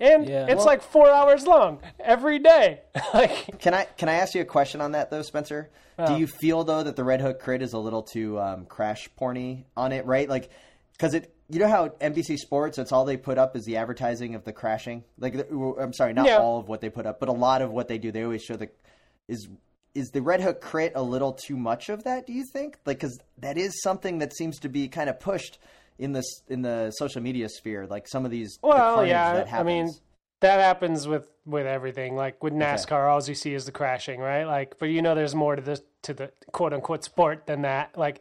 And 0.03 0.29
Yeah. 0.29 0.47
it's 0.49 0.57
Well- 0.59 0.67
like 0.67 0.83
four 0.83 1.11
hours 1.11 1.47
long 1.47 1.81
every 2.01 2.39
day. 2.41 2.81
like 3.15 3.59
Can 3.61 3.73
I 3.73 3.85
can 3.85 4.09
I 4.09 4.15
ask 4.15 4.35
you 4.35 4.41
a 4.43 4.45
question 4.45 4.81
on 4.81 4.93
that 4.93 5.11
though, 5.11 5.23
Spencer? 5.23 5.71
Do 6.07 6.17
you 6.19 6.27
feel 6.27 6.65
though 6.65 6.83
that 6.83 6.97
the 6.97 7.05
Red 7.05 7.21
Hook 7.21 7.39
crit 7.39 7.63
is 7.63 7.75
a 7.75 7.79
little 7.79 8.03
too 8.03 8.41
um, 8.41 8.67
crash 8.67 9.09
porny 9.21 9.65
on 9.77 9.93
it, 9.93 10.05
right? 10.05 10.29
Like, 10.29 10.51
because 10.93 11.15
it, 11.15 11.33
you 11.49 11.61
know 11.61 11.69
how 11.69 11.91
NBC 11.91 12.39
Sports, 12.39 12.77
that's 12.79 12.91
all 12.91 13.05
they 13.05 13.17
put 13.17 13.39
up 13.39 13.55
is 13.55 13.65
the 13.67 13.77
advertising 13.77 14.35
of 14.35 14.43
the 14.43 14.53
crashing. 14.53 15.05
Like, 15.17 15.35
I'm 15.53 15.93
sorry, 15.93 16.13
not 16.13 16.27
Yeah. 16.27 16.39
all 16.39 16.59
of 16.59 16.67
what 16.67 16.81
they 16.81 16.91
put 16.91 17.07
up, 17.07 17.21
but 17.21 17.29
a 17.29 17.33
lot 17.33 17.63
of 17.63 17.71
what 17.71 17.87
they 17.87 17.99
do, 17.99 18.11
they 18.11 18.25
always 18.25 18.43
show 18.43 18.57
the 18.57 18.71
is 19.29 19.49
is 19.95 20.09
the 20.09 20.23
Red 20.23 20.41
Hook 20.41 20.61
crit 20.61 20.93
a 20.97 21.03
little 21.03 21.35
too 21.35 21.57
much 21.57 21.89
of 21.89 22.03
that? 22.05 22.27
Do 22.27 22.33
you 22.33 22.47
think? 22.53 22.79
Like, 22.85 22.97
because 22.99 23.21
that 23.39 23.57
is 23.57 23.81
something 23.83 24.19
that 24.19 24.35
seems 24.35 24.59
to 24.61 24.69
be 24.69 24.89
kind 24.89 25.09
of 25.09 25.21
pushed 25.21 25.59
in 25.99 26.13
this 26.13 26.43
in 26.49 26.63
the 26.63 26.91
social 26.93 27.21
media 27.23 27.49
sphere. 27.49 27.87
Like 27.87 28.09
some 28.09 28.25
of 28.25 28.31
these, 28.31 28.59
the 28.63 28.69
Well, 28.69 28.95
carnage 28.97 29.11
yeah. 29.11 29.35
that 29.35 29.53
I 29.53 29.63
mean, 29.63 29.87
happens. 29.87 30.01
that 30.41 30.61
happens 30.61 31.09
with 31.09 31.29
with 31.45 31.67
everything. 31.67 32.17
Like 32.17 32.43
with 32.43 32.53
NASCAR, 32.53 33.11
all 33.11 33.23
you 33.23 33.35
see 33.35 33.55
is 33.55 33.65
the 33.67 33.73
crashing, 33.73 34.21
right? 34.21 34.45
Like, 34.45 34.79
but 34.79 34.87
you 34.87 35.03
know, 35.03 35.15
there's 35.15 35.35
more 35.35 35.57
to 35.57 35.63
the 35.63 35.83
to 36.03 36.15
the 36.15 36.31
quote 36.53 36.73
unquote 36.73 37.05
sport 37.05 37.47
than 37.47 37.63
that. 37.63 37.97
Like 37.99 38.21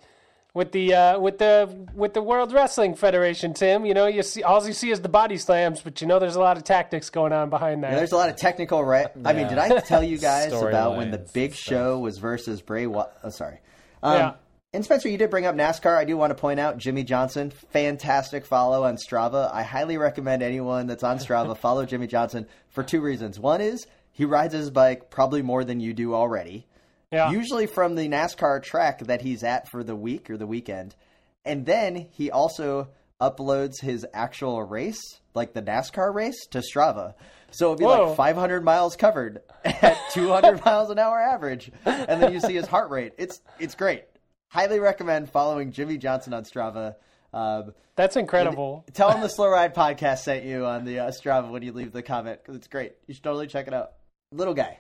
with 0.54 0.74
the 0.74 0.94
uh, 0.94 1.20
with 1.20 1.38
the 1.38 1.88
with 1.94 2.14
the 2.14 2.22
World 2.22 2.52
Wrestling 2.52 2.94
Federation, 2.96 3.54
Tim. 3.54 3.86
You 3.86 3.94
know, 3.94 4.08
you 4.08 4.22
see 4.22 4.44
all 4.44 4.66
you 4.68 4.74
see 4.74 4.92
is 4.92 5.00
the 5.02 5.08
body 5.08 5.38
slams, 5.38 5.80
but 5.82 6.02
you 6.02 6.08
know, 6.08 6.20
there's 6.20 6.36
a 6.36 6.42
lot 6.42 6.58
of 6.58 6.64
tactics 6.66 7.10
going 7.10 7.32
on 7.32 7.50
behind 7.50 7.84
that. 7.84 7.92
Yeah, 7.92 7.98
there's 7.98 8.12
a 8.12 8.18
lot 8.18 8.30
of 8.30 8.36
technical. 8.36 8.84
Re- 8.84 9.06
I 9.24 9.32
mean, 9.34 9.48
did 9.48 9.58
I 9.58 9.80
tell 9.80 10.04
you 10.04 10.18
guys 10.20 10.52
about 10.52 10.98
when 10.98 11.10
the 11.12 11.20
Big. 11.34 11.54
Show 11.56 12.00
was 12.00 12.18
versus 12.18 12.62
Bray? 12.62 12.86
Wa- 12.86 13.08
oh, 13.24 13.30
sorry. 13.30 13.60
Um, 14.04 14.18
Yeah. 14.18 14.34
And 14.74 14.86
Spencer, 14.86 15.10
you 15.10 15.18
did 15.18 15.30
bring 15.30 15.46
up 15.46 15.54
NASCAR. 15.56 15.98
I 15.98 16.06
do 16.06 16.16
want 16.16 16.32
to 16.32 16.36
point 16.36 16.58
out 16.60 16.78
Jimmie 16.78 17.04
Johnson, 17.04 17.52
fantastic 17.74 18.46
follow 18.46 18.86
on 18.86 18.96
Strava. 18.96 19.54
I 19.54 19.64
highly 19.64 19.98
recommend 19.98 20.42
anyone 20.42 20.88
that's 20.88 21.04
on 21.04 21.18
Strava 21.18 21.58
follow 21.62 21.86
Jimmie 21.86 22.08
Johnson 22.08 22.48
for 22.70 22.82
two 22.82 23.02
reasons. 23.02 23.38
One 23.38 23.60
is 23.60 23.86
he 24.14 24.24
rides 24.24 24.54
his 24.54 24.70
bike 24.72 25.10
probably 25.10 25.42
more 25.42 25.66
than 25.66 25.82
you 25.82 25.94
do 25.94 26.14
already, 26.16 26.68
Yeah. 27.12 27.32
usually 27.32 27.66
from 27.68 27.96
the 27.96 28.08
NASCAR 28.08 28.64
track 28.64 29.00
that 29.08 29.22
he's 29.22 29.44
at 29.44 29.68
for 29.70 29.84
the 29.84 29.96
week 29.96 30.30
or 30.30 30.38
the 30.38 30.48
weekend. 30.48 30.96
And 31.44 31.66
then 31.66 32.08
he 32.12 32.32
also 32.32 32.88
uploads 33.20 33.82
his 33.82 34.06
actual 34.14 34.64
race, 34.64 35.02
like 35.34 35.52
the 35.54 35.62
NASCAR 35.62 36.14
race, 36.14 36.46
to 36.52 36.60
Strava. 36.60 37.14
So 37.52 37.66
it'll 37.74 37.76
be 37.78 37.84
Whoa. 37.84 38.08
like 38.08 38.16
500 38.16 38.64
miles 38.64 38.96
covered 38.96 39.42
at 39.66 39.98
200 40.14 40.64
miles 40.66 40.90
an 40.92 40.98
hour 40.98 41.20
average, 41.20 41.70
and 41.84 42.24
then 42.24 42.32
you 42.32 42.40
see 42.40 42.54
his 42.54 42.68
heart 42.68 42.90
rate. 42.90 43.12
It's 43.18 43.42
it's 43.60 43.76
great. 43.76 44.06
Highly 44.52 44.80
recommend 44.82 45.30
following 45.30 45.72
Jimmie 45.72 45.98
Johnson 45.98 46.34
on 46.34 46.44
Strava. 46.44 46.96
Um, 47.34 47.74
That's 47.96 48.18
incredible. 48.18 48.84
tell 48.94 49.10
him 49.10 49.22
the 49.22 49.30
Slow 49.30 49.48
Ride 49.48 49.74
podcast 49.74 50.20
sent 50.20 50.44
you 50.44 50.66
on 50.66 50.84
the 50.84 51.00
uh, 51.00 51.12
Strava 51.12 51.50
when 51.50 51.64
you 51.64 51.72
leave 51.72 51.94
the 51.94 52.04
comment 52.04 52.40
because 52.42 52.58
it's 52.58 52.68
great. 52.68 52.92
You 53.08 53.14
should 53.14 53.24
totally 53.24 53.48
check 53.48 53.68
it 53.68 53.74
out. 53.74 53.94
Little 54.34 54.54
guy, 54.54 54.78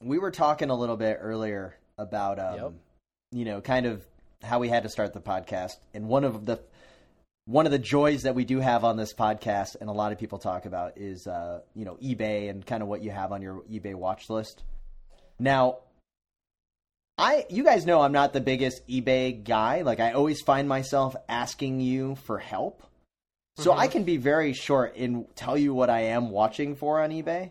we 0.00 0.20
were 0.20 0.30
talking 0.30 0.70
a 0.70 0.76
little 0.76 0.96
bit 0.96 1.18
earlier 1.20 1.76
about 1.98 2.38
um, 2.38 2.54
Yep. 2.54 2.72
you 3.32 3.44
know 3.44 3.60
kind 3.60 3.84
of 3.86 4.06
how 4.44 4.60
we 4.60 4.68
had 4.68 4.84
to 4.84 4.88
start 4.88 5.12
the 5.12 5.20
podcast, 5.20 5.72
and 5.92 6.06
one 6.06 6.22
of 6.22 6.46
the 6.46 6.60
one 7.46 7.66
of 7.66 7.72
the 7.72 7.80
joys 7.80 8.22
that 8.22 8.36
we 8.36 8.44
do 8.44 8.60
have 8.60 8.84
on 8.84 8.96
this 8.96 9.12
podcast, 9.12 9.74
and 9.80 9.90
a 9.90 9.92
lot 9.92 10.12
of 10.12 10.18
people 10.20 10.38
talk 10.38 10.66
about, 10.66 10.92
is 10.98 11.26
uh, 11.26 11.62
you 11.74 11.84
know 11.84 11.96
eBay 12.00 12.48
and 12.48 12.64
kind 12.64 12.80
of 12.80 12.88
what 12.88 13.02
you 13.02 13.10
have 13.10 13.32
on 13.32 13.42
your 13.42 13.62
eBay 13.62 13.96
watch 13.96 14.30
list. 14.30 14.62
Now, 15.40 15.78
I 17.18 17.46
you 17.50 17.64
guys 17.64 17.84
know 17.84 18.00
I'm 18.00 18.12
not 18.12 18.32
the 18.32 18.40
biggest 18.40 18.86
eBay 18.88 19.42
guy. 19.42 19.82
Like 19.82 20.00
I 20.00 20.12
always 20.12 20.40
find 20.40 20.68
myself 20.68 21.16
asking 21.28 21.80
you 21.80 22.14
for 22.14 22.38
help. 22.38 22.84
So 23.56 23.72
I 23.72 23.86
mm-hmm. 23.86 23.92
can 23.92 24.04
be 24.04 24.16
very 24.18 24.52
short 24.52 24.96
and 24.96 25.26
tell 25.34 25.58
you 25.58 25.74
what 25.74 25.90
I 25.90 26.02
am 26.02 26.30
watching 26.30 26.76
for 26.76 27.02
on 27.02 27.10
eBay 27.10 27.50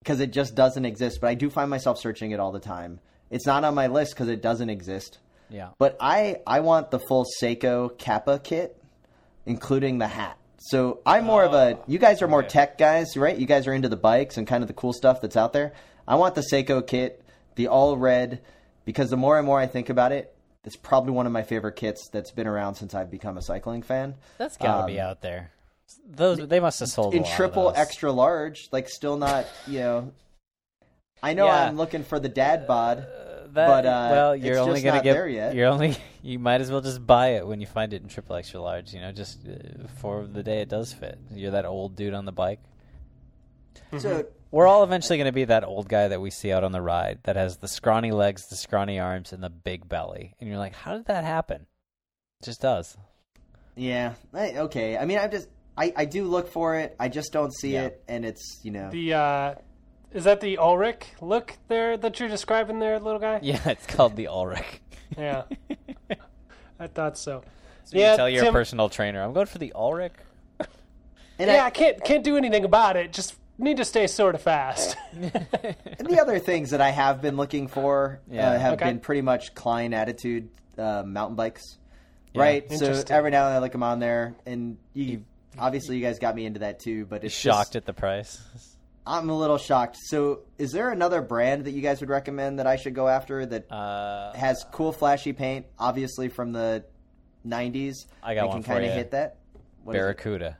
because 0.00 0.20
it 0.20 0.30
just 0.30 0.54
doesn't 0.54 0.84
exist, 0.84 1.20
but 1.22 1.28
I 1.28 1.34
do 1.34 1.48
find 1.48 1.70
myself 1.70 1.98
searching 1.98 2.32
it 2.32 2.40
all 2.40 2.52
the 2.52 2.60
time. 2.60 3.00
It's 3.30 3.46
not 3.46 3.64
on 3.64 3.74
my 3.74 3.86
list 3.86 4.12
because 4.12 4.28
it 4.28 4.42
doesn't 4.42 4.70
exist. 4.70 5.18
Yeah. 5.48 5.70
But 5.78 5.96
I 6.00 6.40
I 6.46 6.60
want 6.60 6.90
the 6.90 6.98
full 6.98 7.24
Saeco 7.40 7.96
Kappa 7.96 8.38
kit, 8.38 8.76
including 9.46 9.98
the 9.98 10.08
hat. 10.08 10.36
So 10.58 11.00
I'm 11.06 11.24
more 11.24 11.44
of 11.44 11.54
a. 11.54 11.76
Ah, 11.76 11.84
you 11.86 11.98
guys 11.98 12.20
are 12.20 12.28
more 12.28 12.40
okay. 12.40 12.48
tech 12.48 12.78
guys, 12.78 13.16
right? 13.16 13.36
You 13.36 13.46
guys 13.46 13.66
are 13.66 13.72
into 13.72 13.88
the 13.88 13.96
bikes 13.96 14.36
and 14.36 14.46
kind 14.46 14.62
of 14.62 14.68
the 14.68 14.74
cool 14.74 14.92
stuff 14.92 15.20
that's 15.20 15.36
out 15.36 15.52
there. 15.52 15.72
I 16.06 16.16
want 16.16 16.34
the 16.34 16.44
Saeco 16.52 16.86
kit, 16.86 17.22
the 17.54 17.68
all 17.68 17.96
red, 17.96 18.40
because 18.88 19.10
the 19.10 19.18
more 19.18 19.36
and 19.36 19.44
more 19.44 19.60
I 19.60 19.66
think 19.66 19.90
about 19.90 20.12
it, 20.12 20.34
it's 20.64 20.74
probably 20.76 21.12
one 21.12 21.26
of 21.26 21.32
my 21.32 21.42
favorite 21.42 21.76
kits 21.76 22.08
that's 22.08 22.30
been 22.30 22.46
around 22.46 22.76
since 22.76 22.94
I've 22.94 23.10
become 23.10 23.36
a 23.36 23.42
cycling 23.42 23.82
fan. 23.82 24.14
That's 24.38 24.56
got 24.56 24.80
to 24.80 24.86
be 24.86 24.98
Um, 24.98 25.08
out 25.10 25.20
there. 25.20 25.50
Those 26.08 26.48
they 26.48 26.58
must 26.58 26.80
have 26.80 26.88
sold 26.88 27.12
a 27.12 27.18
in 27.18 27.22
lot 27.24 27.30
of 27.30 27.36
triple 27.36 27.64
those. 27.64 27.76
extra 27.76 28.10
large, 28.10 28.70
like 28.72 28.88
still 28.88 29.18
not, 29.18 29.44
you 29.66 29.80
know. 29.80 30.12
I 31.22 31.34
know 31.34 31.44
Yeah. 31.44 31.66
I'm 31.66 31.76
looking 31.76 32.02
for 32.02 32.18
the 32.18 32.30
dad 32.30 32.66
bod. 32.66 33.06
That, 33.52 33.66
but, 33.66 33.86
uh, 33.86 34.08
well, 34.10 34.32
it's 34.32 34.44
you're 34.44 34.58
only 34.58 34.74
just 34.80 34.84
gonna 34.86 35.02
get. 35.02 35.12
there 35.12 35.28
yet. 35.28 35.54
You're 35.54 35.68
only. 35.68 35.94
You 36.20 36.38
might 36.40 36.60
as 36.60 36.70
well 36.70 36.80
just 36.80 37.06
buy 37.06 37.28
it 37.36 37.46
when 37.46 37.60
you 37.60 37.66
find 37.68 37.92
it 37.92 38.02
in 38.02 38.08
triple 38.08 38.36
extra 38.36 38.60
large. 38.60 38.92
You 38.92 39.00
know, 39.00 39.12
just 39.12 39.38
uh, 39.46 39.86
for 40.00 40.26
the 40.26 40.42
day 40.42 40.60
it 40.62 40.68
does 40.68 40.92
fit. 40.92 41.16
You're 41.30 41.52
that 41.52 41.64
old 41.66 41.94
dude 41.94 42.12
on 42.14 42.24
the 42.24 42.32
bike. 42.32 42.58
So 43.98 44.26
We're 44.50 44.66
all 44.66 44.82
eventually 44.82 45.18
going 45.18 45.26
to 45.26 45.32
be 45.32 45.44
that 45.44 45.64
old 45.64 45.88
guy 45.88 46.08
that 46.08 46.20
we 46.20 46.30
see 46.30 46.52
out 46.52 46.64
on 46.64 46.72
the 46.72 46.80
ride 46.80 47.18
that 47.24 47.36
has 47.36 47.58
the 47.58 47.68
scrawny 47.68 48.12
legs, 48.12 48.48
the 48.48 48.56
scrawny 48.56 48.98
arms, 48.98 49.32
and 49.32 49.42
the 49.42 49.50
big 49.50 49.88
belly. 49.88 50.34
And 50.40 50.48
you're 50.48 50.58
like, 50.58 50.74
how 50.74 50.96
did 50.96 51.06
that 51.06 51.24
happen? 51.24 51.66
It 52.40 52.44
just 52.46 52.60
does. 52.62 52.96
yeah, 53.76 54.14
I, 54.32 54.52
okay. 54.60 54.96
I 54.96 55.04
mean, 55.04 55.18
I 55.18 55.28
just 55.28 55.48
I, 55.76 55.92
I 55.96 56.04
do 56.06 56.24
look 56.24 56.48
for 56.48 56.76
it. 56.76 56.96
I 56.98 57.08
just 57.08 57.32
don't 57.32 57.52
see 57.54 57.74
Yeah. 57.74 57.84
it, 57.86 58.02
and 58.08 58.24
it's 58.24 58.60
you 58.62 58.70
know. 58.70 58.90
The 58.90 59.14
uh, 59.14 59.54
is 60.12 60.24
that 60.24 60.40
the 60.40 60.56
Ullrich 60.56 61.02
look 61.20 61.54
there 61.68 61.96
that 61.98 62.18
you're 62.18 62.28
describing 62.30 62.78
there, 62.78 62.98
little 62.98 63.20
guy? 63.20 63.40
Yeah, 63.42 63.60
it's 63.68 63.86
called 63.86 64.16
the 64.16 64.28
Ullrich. 64.30 64.64
Yeah. 65.16 65.44
I 66.80 66.86
thought 66.86 67.16
so. 67.18 67.42
So 67.84 67.96
yeah, 67.98 68.10
you 68.12 68.16
tell 68.18 68.28
your 68.30 68.44
Tim- 68.44 68.52
personal 68.52 68.88
trainer, 68.90 69.22
I'm 69.22 69.32
going 69.32 69.46
for 69.46 69.56
the 69.58 69.72
Ullrich. 69.74 70.10
and 70.60 70.68
Yeah, 71.50 71.62
I- 71.64 71.66
I 71.66 71.70
can't 71.70 72.02
can't 72.04 72.22
do 72.22 72.36
anything 72.36 72.64
about 72.64 72.96
it. 72.96 73.12
Just 73.12 73.34
need 73.64 73.76
to 73.78 73.84
stay 73.84 74.06
sort 74.06 74.34
of 74.34 74.42
fast. 74.42 74.96
And 75.12 76.06
the 76.06 76.20
other 76.20 76.38
things 76.38 76.70
that 76.70 76.80
I 76.80 76.90
have 76.90 77.20
been 77.20 77.36
looking 77.36 77.66
for 77.68 78.20
Yeah. 78.30 78.50
uh, 78.52 78.58
have 78.58 78.72
Okay. 78.74 78.84
been 78.86 79.00
pretty 79.00 79.22
much 79.22 79.54
Klein 79.54 79.92
attitude 79.94 80.48
uh, 80.78 81.02
mountain 81.04 81.34
bikes, 81.36 81.76
right? 82.36 82.70
So 82.72 83.02
every 83.10 83.30
now 83.32 83.46
and 83.46 83.50
then 83.54 83.56
I 83.56 83.58
look 83.58 83.72
them 83.72 83.82
on 83.82 83.98
there, 83.98 84.36
and 84.46 84.78
you, 84.94 85.24
obviously 85.58 85.96
you 85.96 86.02
guys 86.02 86.18
got 86.20 86.36
me 86.36 86.46
into 86.46 86.60
that 86.60 86.78
too. 86.78 87.04
But 87.06 87.24
it's 87.24 87.34
Shocked 87.34 87.68
just- 87.72 87.76
at 87.76 87.84
the 87.86 87.92
price. 87.94 88.40
I'm 89.06 89.30
a 89.30 89.36
little 89.36 89.56
shocked. 89.58 89.96
So 89.98 90.40
is 90.58 90.70
there 90.72 90.90
another 90.90 91.22
brand 91.22 91.64
that 91.64 91.70
you 91.70 91.80
guys 91.80 92.00
would 92.00 92.10
recommend 92.10 92.58
that 92.58 92.66
I 92.66 92.76
should 92.76 92.94
go 92.94 93.08
after 93.08 93.44
that 93.46 93.72
Uh, 93.72 94.34
has 94.34 94.64
cool 94.70 94.92
flashy 94.92 95.32
paint, 95.32 95.64
obviously 95.78 96.28
from 96.28 96.52
the 96.52 96.84
'90s? 97.46 97.94
I 98.22 98.34
got 98.34 98.42
and 98.42 98.48
one 98.50 98.62
can 98.62 98.74
kinda 98.74 98.90
hit 98.92 99.10
that. 99.12 99.36
What 99.82 99.96
is 99.96 100.00
it? 100.00 100.02
Barracuda. 100.02 100.58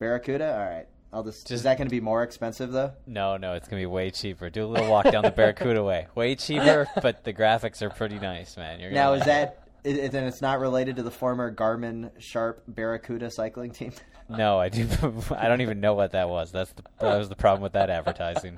Barracuda. 0.00 0.52
All 0.54 0.64
right, 0.64 0.86
I'll 1.12 1.22
just. 1.22 1.50
is 1.50 1.62
that 1.64 1.76
going 1.78 1.86
to 1.88 1.90
be 1.90 2.00
more 2.00 2.22
expensive 2.22 2.72
though? 2.72 2.92
No, 3.06 3.36
no, 3.36 3.52
it's 3.54 3.68
gonna 3.68 3.82
be 3.82 3.86
way 3.86 4.10
cheaper. 4.10 4.48
Do 4.50 4.64
a 4.64 4.66
little 4.66 4.90
walk 4.90 5.10
down 5.10 5.22
the 5.24 5.30
Barracuda 5.30 5.82
way. 5.84 6.06
Way 6.14 6.34
cheaper, 6.36 6.88
but 7.02 7.24
the 7.24 7.32
graphics 7.32 7.82
are 7.82 7.90
pretty 7.90 8.18
nice, 8.18 8.56
man. 8.56 8.80
You're 8.80 8.90
gonna 8.90 9.00
Now 9.00 9.10
like 9.10 9.20
is 9.20 9.26
it. 9.26 9.26
that? 9.26 9.58
Is, 9.84 9.98
is- 9.98 10.10
then 10.10 10.24
it's 10.24 10.40
not 10.40 10.60
related 10.60 10.96
to 10.96 11.02
the 11.02 11.10
former 11.10 11.52
Garmin 11.54 12.10
Sharp 12.18 12.62
Barracuda 12.68 13.30
cycling 13.30 13.72
team. 13.72 13.92
No, 14.28 14.58
I 14.58 14.70
do. 14.70 14.86
I 15.36 15.48
don't 15.48 15.60
even 15.60 15.80
know 15.80 15.92
what 15.92 16.12
that 16.12 16.26
was. 16.26 16.52
That's 16.52 16.72
the 16.72 16.82
that 17.00 17.18
was 17.18 17.28
the 17.28 17.34
problem 17.36 17.60
with 17.60 17.72
that 17.74 17.90
advertising. 17.90 18.56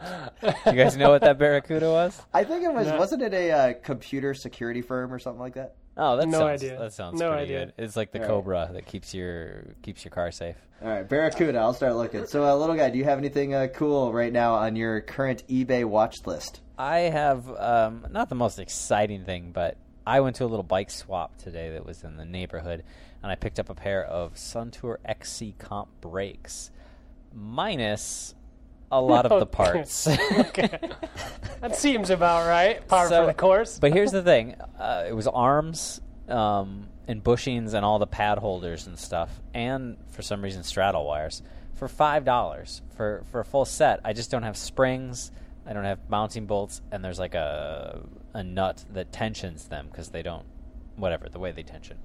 You 0.66 0.72
guys 0.72 0.96
know 0.96 1.10
what 1.10 1.22
that 1.22 1.36
Barracuda 1.36 1.90
was? 1.90 2.20
I 2.32 2.44
think 2.44 2.62
it 2.62 2.72
was. 2.72 2.86
No. 2.86 2.96
Wasn't 2.96 3.22
it 3.22 3.34
a 3.34 3.50
uh, 3.50 3.72
computer 3.82 4.34
security 4.34 4.82
firm 4.82 5.12
or 5.12 5.18
something 5.18 5.40
like 5.40 5.54
that? 5.54 5.74
Oh, 5.96 6.16
that 6.16 6.26
No 6.28 6.38
sounds 6.38 6.62
idea. 6.62 6.78
that 6.78 6.92
sounds 6.92 7.20
No 7.20 7.28
pretty 7.30 7.42
idea. 7.44 7.66
good. 7.66 7.74
It's 7.78 7.96
like 7.96 8.10
the 8.12 8.18
All 8.18 8.24
right. 8.24 8.30
Cobra 8.30 8.70
that 8.72 8.86
keeps 8.86 9.14
your 9.14 9.64
keeps 9.82 10.04
your 10.04 10.10
car 10.10 10.30
safe. 10.32 10.56
All 10.82 10.88
right, 10.88 11.08
Barracuda. 11.08 11.58
I'll 11.58 11.72
start 11.72 11.94
looking. 11.94 12.26
So, 12.26 12.44
uh, 12.44 12.54
little 12.56 12.74
guy, 12.74 12.90
do 12.90 12.98
you 12.98 13.04
have 13.04 13.18
anything 13.18 13.54
uh, 13.54 13.68
cool 13.72 14.12
right 14.12 14.32
now 14.32 14.54
on 14.54 14.74
your 14.76 15.00
current 15.00 15.46
eBay 15.48 15.84
watch 15.84 16.26
list? 16.26 16.60
I 16.76 16.98
have 16.98 17.48
um, 17.56 18.06
not 18.10 18.28
the 18.28 18.34
most 18.34 18.58
exciting 18.58 19.24
thing, 19.24 19.52
but 19.52 19.76
I 20.06 20.20
went 20.20 20.36
to 20.36 20.44
a 20.44 20.46
little 20.46 20.64
bike 20.64 20.90
swap 20.90 21.38
today 21.38 21.70
that 21.70 21.86
was 21.86 22.02
in 22.02 22.16
the 22.16 22.24
neighborhood, 22.24 22.82
and 23.22 23.30
I 23.30 23.36
picked 23.36 23.60
up 23.60 23.70
a 23.70 23.74
pair 23.74 24.04
of 24.04 24.34
Suntour 24.34 24.96
XC 25.04 25.54
Comp 25.58 25.88
brakes, 26.00 26.70
minus 27.32 28.34
a 28.98 29.00
lot 29.00 29.26
of 29.26 29.40
the 29.40 29.46
parts. 29.46 30.06
okay. 30.32 30.78
That 31.60 31.76
seems 31.76 32.10
about 32.10 32.46
right. 32.46 32.86
Par 32.86 33.08
So- 33.08 33.22
for 33.22 33.26
the 33.26 33.34
course. 33.34 33.78
But 33.78 33.92
here's 33.92 34.12
the 34.12 34.22
thing: 34.22 34.54
uh, 34.78 35.04
it 35.08 35.12
was 35.12 35.26
arms 35.26 36.00
um, 36.28 36.88
and 37.08 37.22
bushings 37.22 37.74
and 37.74 37.84
all 37.84 37.98
the 37.98 38.06
pad 38.06 38.38
holders 38.38 38.86
and 38.86 38.98
stuff, 38.98 39.30
and 39.52 39.96
for 40.10 40.22
some 40.22 40.42
reason 40.42 40.62
straddle 40.62 41.04
wires 41.06 41.42
for 41.74 41.88
five 41.88 42.24
dollars 42.24 42.82
for 42.96 43.24
for 43.30 43.40
a 43.40 43.44
full 43.44 43.64
set. 43.64 44.00
I 44.04 44.12
just 44.12 44.30
don't 44.30 44.42
have 44.44 44.56
springs. 44.56 45.30
I 45.66 45.72
don't 45.72 45.84
have 45.84 45.98
mounting 46.08 46.46
bolts, 46.46 46.82
and 46.92 47.04
there's 47.04 47.18
like 47.18 47.34
a 47.34 48.00
a 48.34 48.42
nut 48.42 48.84
that 48.92 49.12
tensions 49.12 49.68
them 49.68 49.88
because 49.90 50.08
they 50.10 50.22
don't, 50.22 50.44
whatever 50.96 51.28
the 51.28 51.38
way 51.38 51.52
they 51.52 51.62
tension. 51.62 51.96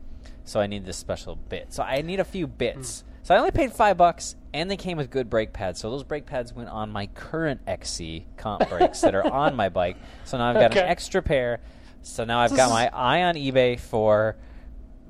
So 0.45 0.59
I 0.59 0.67
need 0.67 0.85
this 0.85 0.97
special 0.97 1.35
bit. 1.35 1.73
So 1.73 1.83
I 1.83 2.01
need 2.01 2.19
a 2.19 2.23
few 2.23 2.47
bits. 2.47 3.03
So 3.23 3.35
I 3.35 3.37
only 3.37 3.51
paid 3.51 3.71
five 3.73 3.97
bucks, 3.97 4.35
and 4.53 4.69
they 4.69 4.77
came 4.77 4.97
with 4.97 5.09
good 5.09 5.29
brake 5.29 5.53
pads. 5.53 5.79
So 5.79 5.89
those 5.91 6.03
brake 6.03 6.25
pads 6.25 6.53
went 6.53 6.69
on 6.69 6.89
my 6.91 7.07
current 7.07 7.61
XC 7.67 8.25
comp 8.37 8.67
brakes 8.69 9.01
that 9.01 9.15
are 9.15 9.25
on 9.31 9.55
my 9.55 9.69
bike. 9.69 9.97
So 10.25 10.37
now 10.37 10.49
I've 10.49 10.55
got 10.55 10.71
Okay. 10.71 10.81
an 10.81 10.87
extra 10.87 11.21
pair. 11.21 11.59
So 12.01 12.23
now 12.25 12.39
I've 12.39 12.49
This 12.51 12.57
got 12.57 12.69
my 12.69 12.89
eye 12.93 13.23
on 13.23 13.35
eBay 13.35 13.79
for 13.79 14.35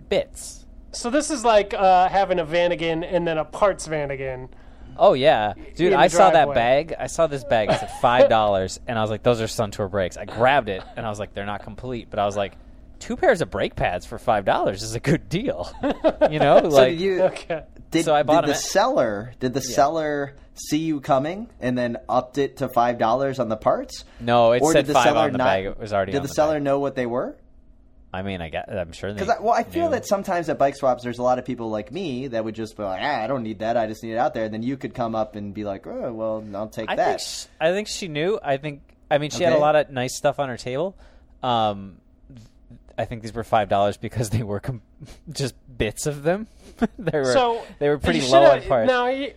bits. 0.09 0.65
So 0.91 1.09
this 1.09 1.29
is 1.29 1.45
like 1.45 1.73
uh, 1.73 2.09
having 2.09 2.39
a 2.39 2.45
Vanagon 2.45 3.05
and 3.09 3.27
then 3.27 3.37
a 3.37 3.45
parts 3.45 3.87
Vanagon. 3.87 4.49
Oh 4.97 5.13
yeah, 5.13 5.53
dude! 5.75 5.93
I 5.93 6.07
the 6.09 6.15
saw 6.17 6.31
that 6.31 6.53
bag. 6.53 6.93
I 6.99 7.07
saw 7.07 7.27
this 7.27 7.43
bag. 7.45 7.69
It's 7.69 7.81
at 7.83 8.01
five 8.01 8.27
dollars, 8.27 8.81
and 8.85 8.97
I 8.97 9.01
was 9.01 9.09
like, 9.09 9.23
"Those 9.23 9.39
are 9.39 9.45
Suntour 9.45 9.89
brakes." 9.89 10.17
I 10.17 10.25
grabbed 10.25 10.67
it, 10.67 10.83
and 10.97 11.05
I 11.05 11.09
was 11.09 11.19
like, 11.19 11.33
"They're 11.33 11.45
not 11.45 11.63
complete," 11.63 12.07
but 12.09 12.19
I 12.19 12.25
was 12.25 12.35
like, 12.35 12.53
two 12.97 13.15
pairs 13.15 13.39
of 13.41 13.49
brake 13.49 13.77
pads 13.77 14.05
for 14.05 14.17
five 14.17 14.43
dollars 14.43 14.83
is 14.83 14.95
a 14.95 14.99
good 14.99 15.29
deal." 15.29 15.71
you 16.29 16.39
know, 16.39 16.57
like 16.57 16.89
did 16.97 16.99
you? 17.01 17.21
Okay. 17.21 17.63
Did, 17.91 18.05
So 18.05 18.13
I 18.13 18.23
bought 18.23 18.41
did 18.41 18.49
the 18.49 18.53
at- 18.55 18.59
seller? 18.61 19.33
Did 19.39 19.53
the 19.53 19.61
seller 19.61 20.35
see 20.53 20.79
you 20.79 20.99
coming 20.99 21.49
and 21.59 21.77
then 21.77 21.97
upped 22.07 22.37
it 22.37 22.57
to 22.57 22.69
five 22.69 22.97
dollars 22.99 23.39
on 23.39 23.49
the 23.49 23.57
parts? 23.57 24.03
no, 24.19 24.51
it 24.51 24.61
or 24.61 24.73
said 24.73 24.81
did 24.85 24.89
the 24.89 24.93
five 24.93 25.03
seller 25.05 25.19
on 25.21 25.31
the 25.31 25.37
not? 25.39 25.45
bag. 25.45 25.65
It 25.65 25.79
was 25.79 25.93
already. 25.93 26.11
Did 26.11 26.23
the, 26.23 26.27
the 26.27 26.33
seller 26.33 26.55
bag. 26.55 26.63
know 26.63 26.79
what 26.79 26.95
they 26.95 27.05
were? 27.05 27.35
I 28.11 28.23
mean, 28.23 28.41
I 28.41 28.49
got. 28.49 28.69
I'm 28.75 28.91
sure 28.91 29.13
they. 29.13 29.19
Because 29.19 29.39
well, 29.41 29.53
I 29.53 29.63
feel 29.63 29.85
knew. 29.85 29.91
that 29.91 30.05
sometimes 30.05 30.49
at 30.49 30.57
bike 30.57 30.75
swaps, 30.75 31.03
there's 31.03 31.19
a 31.19 31.23
lot 31.23 31.37
of 31.39 31.45
people 31.45 31.69
like 31.69 31.91
me 31.91 32.27
that 32.27 32.43
would 32.43 32.55
just 32.55 32.75
be 32.75 32.81
like, 32.83 33.01
ah, 33.03 33.23
I 33.23 33.27
don't 33.27 33.43
need 33.43 33.59
that. 33.59 33.77
I 33.77 33.85
just 33.87 34.01
need 34.03 34.13
it 34.13 34.17
out 34.17 34.33
there. 34.33 34.45
And 34.45 34.53
then 34.53 34.63
you 34.63 34.77
could 34.77 34.95
come 34.95 35.13
up 35.13 35.35
and 35.35 35.53
be 35.53 35.63
like, 35.63 35.85
oh, 35.85 36.11
well, 36.11 36.43
I'll 36.55 36.69
take 36.69 36.89
I 36.89 36.95
that. 36.95 37.05
think 37.05 37.21
she, 37.21 37.47
I 37.61 37.71
think 37.71 37.87
she 37.87 38.07
knew. 38.07 38.39
I 38.43 38.57
think. 38.57 38.81
I 39.11 39.17
mean, 39.19 39.29
she 39.29 39.43
had 39.43 39.53
a 39.53 39.57
lot 39.57 39.75
of 39.75 39.89
nice 39.91 40.15
stuff 40.15 40.39
on 40.39 40.49
her 40.49 40.57
table. 40.57 40.95
Um, 41.43 41.97
I 42.97 43.05
think 43.05 43.21
these 43.21 43.33
were 43.33 43.43
five 43.43 43.69
dollars 43.69 43.97
because 43.97 44.29
they 44.31 44.43
were 44.43 44.59
com- 44.59 44.81
just 45.31 45.55
bits 45.77 46.05
of 46.07 46.23
them. 46.23 46.47
they 46.99 47.17
were 47.19 47.33
So 47.33 47.61
they 47.79 47.89
were 47.89 47.97
pretty 47.97 48.19
you 48.19 48.31
low 48.31 48.43
on 48.51 48.61
parts. 48.63 48.87
Now, 48.87 49.05
y- 49.05 49.33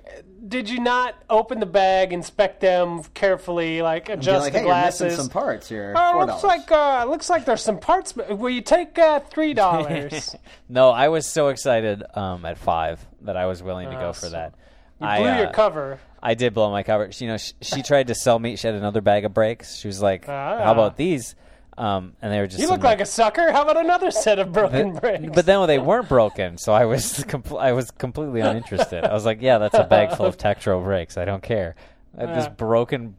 did 0.48 0.68
you 0.68 0.80
not 0.80 1.14
open 1.30 1.60
the 1.60 1.66
bag, 1.66 2.12
inspect 2.12 2.60
them 2.60 3.02
carefully, 3.14 3.80
like 3.80 4.08
adjust 4.08 4.44
like, 4.44 4.52
the 4.52 4.58
hey, 4.58 4.64
you're 4.64 4.72
glasses? 4.74 5.00
missing 5.02 5.16
some 5.18 5.28
parts 5.30 5.68
here. 5.68 5.94
Oh, 5.96 6.18
looks 6.26 6.42
dollars. 6.42 6.44
like 6.44 6.72
uh, 6.72 7.04
looks 7.08 7.30
like 7.30 7.44
there's 7.44 7.62
some 7.62 7.78
parts. 7.78 8.14
Will 8.16 8.50
you 8.50 8.60
take 8.60 8.98
uh, 8.98 9.20
three 9.20 9.54
dollars? 9.54 10.34
No, 10.68 10.90
I 10.90 11.08
was 11.08 11.26
so 11.26 11.48
excited 11.48 12.02
um, 12.14 12.44
at 12.46 12.56
five 12.58 13.04
that 13.22 13.36
I 13.36 13.44
was 13.46 13.62
willing 13.62 13.90
to 13.90 13.94
go 13.96 14.12
for 14.12 14.26
Awesome. 14.26 14.32
that. 14.32 14.54
you 15.00 15.06
I, 15.06 15.18
blew 15.18 15.28
uh, 15.28 15.38
your 15.38 15.50
cover. 15.52 16.00
I 16.22 16.34
did 16.34 16.54
blow 16.54 16.70
my 16.70 16.82
cover. 16.82 17.12
She, 17.12 17.24
you 17.26 17.30
know, 17.30 17.36
she, 17.36 17.52
she 17.60 17.82
tried 17.82 18.06
to 18.08 18.14
sell 18.14 18.38
me. 18.38 18.56
She 18.56 18.66
had 18.66 18.74
another 18.76 19.00
bag 19.02 19.24
of 19.24 19.34
brakes. 19.34 19.76
She 19.76 19.86
was 19.88 20.00
like, 20.00 20.26
Ah. 20.28 20.62
"How 20.64 20.72
about 20.72 20.96
these?" 20.96 21.34
Um, 21.78 22.14
and 22.20 22.32
they 22.32 22.38
were 22.40 22.46
just. 22.46 22.60
You 22.60 22.68
look 22.68 22.82
like 22.82 23.00
a 23.00 23.06
sucker. 23.06 23.50
How 23.50 23.62
about 23.62 23.78
another 23.78 24.10
set 24.10 24.38
of 24.38 24.52
broken 24.52 24.94
brakes? 24.94 25.30
But 25.34 25.46
then 25.46 25.66
they 25.66 25.78
weren't 25.78 26.08
broken, 26.08 26.58
so 26.58 26.72
I 26.72 26.84
was 26.84 27.24
compl- 27.28 27.60
I 27.60 27.72
was 27.72 27.90
completely 27.90 28.40
uninterested. 28.40 29.04
I 29.04 29.12
was 29.14 29.24
like, 29.24 29.40
"Yeah, 29.40 29.58
that's 29.58 29.74
a 29.74 29.84
bag 29.84 30.14
full 30.16 30.26
of 30.26 30.36
Tektro 30.38 30.82
brakes. 30.84 31.16
I 31.16 31.24
don't 31.24 31.42
care." 31.42 31.74
I 32.16 32.26
have 32.26 32.34
this 32.36 32.48
broken 32.48 33.16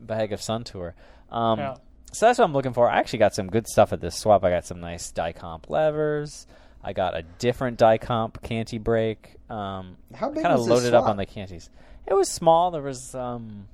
bag 0.00 0.32
of 0.32 0.40
Suntour. 0.40 0.92
Um, 1.30 1.58
Yeah. 1.58 1.74
So 2.12 2.26
that's 2.26 2.38
what 2.38 2.46
I'm 2.46 2.52
looking 2.54 2.72
for. 2.72 2.88
I 2.88 2.98
actually 2.98 3.18
got 3.18 3.34
some 3.34 3.48
good 3.48 3.66
stuff 3.68 3.92
at 3.92 4.00
this 4.00 4.16
swap. 4.16 4.42
I 4.42 4.48
got 4.50 4.64
some 4.64 4.80
nice 4.80 5.10
Dia-Compe 5.10 5.68
levers. 5.68 6.46
I 6.82 6.94
got 6.94 7.14
a 7.14 7.22
different 7.38 7.78
Dia-Compe 7.78 8.40
canty 8.42 8.78
brake. 8.78 9.34
Um, 9.50 9.98
How 10.14 10.30
big 10.30 10.42
kind 10.42 10.54
of 10.54 10.60
was 10.60 10.68
this 10.68 10.74
loaded 10.74 10.94
up 10.94 11.04
on 11.04 11.18
the 11.18 11.26
canties. 11.26 11.68
It 12.06 12.14
was 12.14 12.30
small. 12.30 12.70
There 12.70 12.80
was 12.80 13.14
um, 13.14 13.68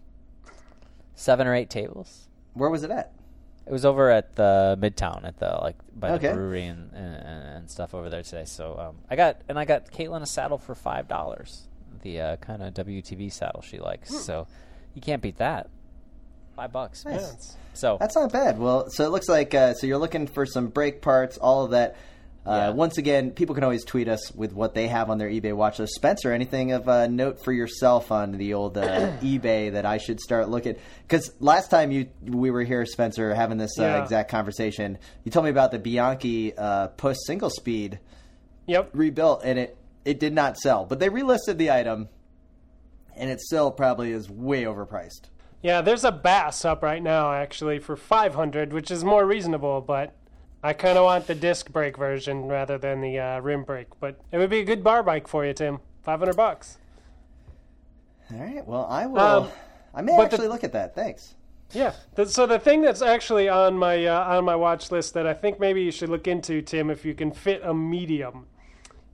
seven 1.15 1.47
or 1.47 1.55
eight 1.55 1.71
tables. 1.71 2.27
Where 2.55 2.71
was 2.71 2.83
it 2.83 2.91
at? 2.91 3.13
It 3.67 3.73
was 3.73 3.85
over 3.85 4.11
at 4.11 4.35
the 4.37 4.77
Midtown 4.81 5.25
at 5.27 5.39
the 5.39 5.59
like 5.63 5.77
by 5.97 6.11
Okay. 6.13 6.29
the 6.29 6.35
brewery 6.35 6.65
and, 6.67 6.93
and, 6.93 7.15
and 7.17 7.71
stuff 7.71 7.95
over 7.95 8.11
there 8.11 8.23
today. 8.23 8.45
So 8.45 8.79
um, 8.79 8.97
I 9.11 9.17
got 9.17 9.41
and 9.49 9.59
I 9.59 9.65
got 9.65 9.91
Caitlin 9.91 10.23
a 10.23 10.27
saddle 10.27 10.59
for 10.59 10.75
five 10.75 11.09
dollars, 11.09 11.67
the 12.03 12.21
uh, 12.21 12.37
kind 12.37 12.63
of 12.63 12.75
WTB 12.75 13.33
saddle 13.33 13.63
she 13.63 13.79
likes. 13.79 14.11
Hmm. 14.11 14.17
So 14.19 14.47
you 14.95 15.01
can't 15.01 15.23
beat 15.23 15.39
that. 15.39 15.69
Five 16.57 16.73
bucks. 16.73 17.05
It's- 17.07 17.57
So 17.73 17.97
That's 17.99 18.15
not 18.15 18.31
bad. 18.33 18.59
Well, 18.59 18.89
so 18.91 19.05
it 19.07 19.11
looks 19.11 19.29
like 19.29 19.55
uh, 19.55 19.75
so 19.75 19.87
you're 19.87 19.99
looking 19.99 20.27
for 20.27 20.45
some 20.47 20.69
brake 20.69 21.01
parts, 21.03 21.39
all 21.39 21.65
of 21.65 21.71
that. 21.73 21.97
Uh, 22.47 22.51
Yeah. 22.51 22.69
Once 22.71 22.99
again, 22.99 23.31
people 23.31 23.55
can 23.55 23.65
always 23.65 23.85
tweet 23.85 24.07
us 24.07 24.31
with 24.35 24.53
what 24.53 24.75
they 24.75 24.87
have 24.89 25.09
on 25.09 25.17
their 25.19 25.31
eBay 25.31 25.55
watch 25.55 25.79
list. 25.79 25.95
Spencer, 25.95 26.31
anything 26.33 26.73
of 26.73 26.89
a 26.89 27.09
note 27.09 27.43
for 27.43 27.53
yourself 27.53 28.13
on 28.13 28.33
the 28.33 28.53
old 28.55 28.77
uh, 28.77 29.13
eBay 29.23 29.73
that 29.73 29.87
I 29.87 29.97
should 29.99 30.21
start 30.21 30.49
looking? 30.51 30.77
Because 31.03 31.33
last 31.41 31.71
time 31.71 31.91
you 31.91 32.09
we 32.23 32.51
were 32.51 32.63
here, 32.63 32.85
Spencer, 32.85 33.35
having 33.35 33.57
this 33.57 33.79
uh, 33.79 34.01
exact 34.03 34.31
conversation, 34.31 34.99
you 35.25 35.31
told 35.31 35.45
me 35.45 35.51
about 35.51 35.71
the 35.71 35.79
Bianchi 35.79 36.55
uh, 36.57 36.89
push 36.89 37.17
single 37.27 37.51
speed 37.51 37.99
Yep. 38.67 38.91
rebuilt, 38.93 39.43
and 39.45 39.59
it 39.59 39.77
it 40.05 40.21
did 40.21 40.35
not 40.35 40.59
sell. 40.59 40.85
But 40.85 40.99
they 41.01 41.09
relisted 41.09 41.57
the 41.57 41.71
item, 41.71 42.09
and 43.17 43.31
it 43.31 43.41
still 43.41 43.71
probably 43.71 44.13
is 44.13 44.29
way 44.29 44.65
overpriced. 44.65 45.31
Yeah, 45.63 45.81
there's 45.81 46.05
a 46.05 46.13
bass 46.13 46.67
up 46.67 46.83
right 46.83 47.03
now 47.03 47.33
actually 47.33 47.79
for 47.79 47.97
500, 47.97 48.75
which 48.75 48.91
is 48.91 49.03
more 49.03 49.25
reasonable, 49.25 49.81
but 49.81 50.15
I 50.65 50.73
kind 50.73 50.97
of 50.97 51.05
want 51.05 51.27
the 51.27 51.35
disc 51.35 51.71
brake 51.71 51.99
version 51.99 52.47
rather 52.47 52.79
than 52.79 53.03
the 53.03 53.19
uh, 53.19 53.39
rim 53.41 53.65
brake. 53.65 53.89
But 54.01 54.19
it 54.33 54.39
would 54.39 54.49
be 54.49 54.61
a 54.61 54.65
good 54.65 54.83
bar 54.83 55.03
bike 55.03 55.29
for 55.29 55.45
you, 55.45 55.53
Tim. 55.53 55.79
500 56.03 56.35
bucks. 56.35 56.79
All 58.33 58.39
right. 58.41 58.67
Well, 58.67 58.87
I 58.89 59.05
will. 59.07 59.21
Um, 59.21 59.49
I 59.95 60.01
may 60.01 60.17
but 60.17 60.31
the- 60.31 60.37
actually 60.37 60.49
look 60.49 60.65
at 60.65 60.73
that. 60.73 60.95
Thanks. 60.95 61.35
Yeah. 61.73 61.93
th- 62.17 62.29
So 62.29 62.47
the 62.47 62.59
thing 62.59 62.81
that's 62.81 63.03
actually 63.03 63.49
on 63.49 63.77
my 63.77 64.07
uh, 64.07 64.37
on 64.39 64.45
my 64.45 64.57
watch 64.57 64.91
list 64.91 65.13
that 65.15 65.27
I 65.27 65.35
think 65.35 65.61
maybe 65.61 65.83
you 65.83 65.91
should 65.91 66.09
look 66.09 66.27
into, 66.27 66.63
Tim, 66.63 66.89
if 66.91 67.05
you 67.05 67.15
can 67.15 67.31
fit 67.31 67.61
a 67.63 67.75
medium, 67.75 68.47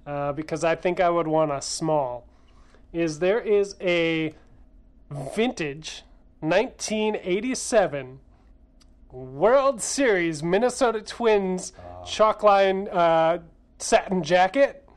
uh, 0.06 0.32
because 0.32 0.62
I 0.62 0.76
think 0.76 1.00
I 1.00 1.10
would 1.10 1.26
want 1.26 1.50
a 1.50 1.60
small, 1.62 2.26
is 2.92 3.18
there 3.18 3.40
is 3.40 3.74
a 3.80 4.34
vintage 5.34 6.02
1987 6.40 8.20
World 9.12 9.80
Series 9.80 10.42
Minnesota 10.42 11.00
Twins 11.02 11.72
chalk 12.06 12.42
line 12.42 12.88
uh, 12.88 13.38
satin 13.78 14.22
jacket 14.22 14.88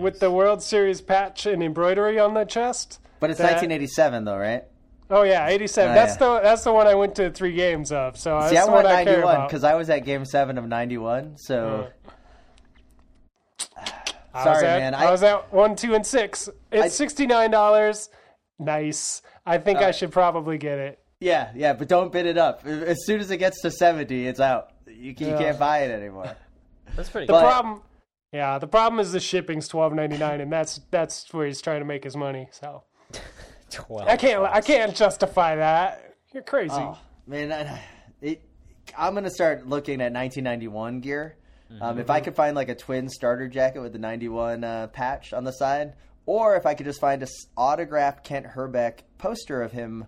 with 0.00 0.20
the 0.20 0.30
World 0.30 0.62
Series 0.62 1.00
patch 1.00 1.44
and 1.46 1.62
embroidery 1.62 2.18
on 2.18 2.34
the 2.34 2.44
chest. 2.44 2.98
But 3.20 3.30
it's 3.30 3.38
That- 3.38 3.60
1987 3.62 4.24
though, 4.24 4.36
right? 4.38 4.64
Oh 5.10 5.24
yeah, 5.24 5.46
eighty-seven. 5.48 5.90
Oh, 5.92 5.94
that's 5.94 6.18
yeah. 6.18 6.36
the 6.36 6.40
that's 6.40 6.64
the 6.64 6.72
one 6.72 6.86
I 6.86 6.94
went 6.94 7.16
to 7.16 7.30
three 7.30 7.52
games 7.52 7.92
of. 7.92 8.16
So 8.18 8.40
See, 8.48 8.54
that's 8.54 8.66
I 8.66 8.70
the 8.70 8.74
went 8.76 8.86
I 8.86 9.04
care 9.04 9.12
91 9.16 9.34
about. 9.34 9.48
because 9.50 9.62
I 9.64 9.74
was 9.74 9.90
at 9.90 10.06
Game 10.06 10.24
Seven 10.24 10.56
of 10.56 10.66
91. 10.66 11.36
So 11.36 11.88
I 14.32 14.42
sorry, 14.44 14.54
was 14.54 14.62
at, 14.62 14.78
man. 14.80 14.94
I, 14.94 15.04
I- 15.04 15.10
was 15.10 15.22
at 15.22 15.52
one, 15.52 15.76
two, 15.76 15.94
and 15.94 16.06
six. 16.06 16.48
It's 16.70 16.84
I- 16.84 16.88
sixty-nine 16.88 17.50
dollars. 17.50 18.08
Nice. 18.58 19.20
I 19.44 19.58
think 19.58 19.80
Uh, 19.80 19.86
I 19.86 19.90
should 19.90 20.12
probably 20.12 20.56
get 20.56 20.78
it. 20.78 20.98
Yeah, 21.22 21.50
yeah, 21.54 21.72
but 21.72 21.88
don't 21.88 22.12
bid 22.12 22.26
it 22.26 22.36
up. 22.38 22.66
As 22.66 23.04
soon 23.06 23.20
as 23.20 23.30
it 23.30 23.36
gets 23.38 23.60
to 23.62 23.70
70, 23.70 24.26
it's 24.26 24.40
out. 24.40 24.72
You, 24.86 25.14
can, 25.14 25.28
you 25.28 25.32
Yeah. 25.34 25.38
can't 25.38 25.58
buy 25.58 25.78
it 25.84 25.90
anymore. 25.90 26.34
that's 26.96 27.08
pretty. 27.08 27.26
The 27.26 27.32
But- 27.34 27.42
problem, 27.42 27.82
yeah, 28.32 28.58
the 28.58 28.66
problem 28.66 28.98
is 29.00 29.12
the 29.12 29.20
shipping's 29.20 29.68
twelve 29.68 29.92
ninety-nine, 29.94 30.40
and 30.40 30.50
that's 30.52 30.80
that's 30.90 31.32
where 31.34 31.46
he's 31.46 31.60
trying 31.60 31.80
to 31.80 31.84
make 31.84 32.02
his 32.04 32.16
money. 32.16 32.48
So 32.50 32.82
Twelve. 33.70 34.08
I 34.08 34.16
can't 34.16 34.42
I 34.42 34.60
can't 34.62 34.94
justify 34.96 35.56
that. 35.56 36.14
You're 36.32 36.42
crazy. 36.42 36.74
Oh 36.74 36.98
man, 37.26 37.52
I, 37.52 37.80
it, 38.22 38.42
I'm 38.96 39.14
gonna 39.14 39.30
start 39.30 39.66
looking 39.66 40.00
at 40.00 40.12
1991 40.12 41.00
gear. 41.00 41.36
Um, 41.80 41.98
if 41.98 42.10
I 42.10 42.20
could 42.20 42.34
find 42.36 42.54
like 42.54 42.68
a 42.68 42.74
twin 42.74 43.08
starter 43.08 43.48
jacket 43.48 43.80
with 43.80 43.92
the 43.94 43.98
91 43.98 44.62
uh, 44.64 44.86
patch 44.88 45.32
on 45.32 45.44
the 45.44 45.52
side, 45.52 45.94
or 46.26 46.54
if 46.56 46.66
I 46.66 46.74
could 46.74 46.84
just 46.84 47.00
find 47.00 47.22
a 47.22 47.24
s- 47.24 47.46
autographed 47.56 48.24
Kent 48.24 48.46
Hrbek 48.54 49.00
poster 49.18 49.62
of 49.62 49.72
him 49.72 50.06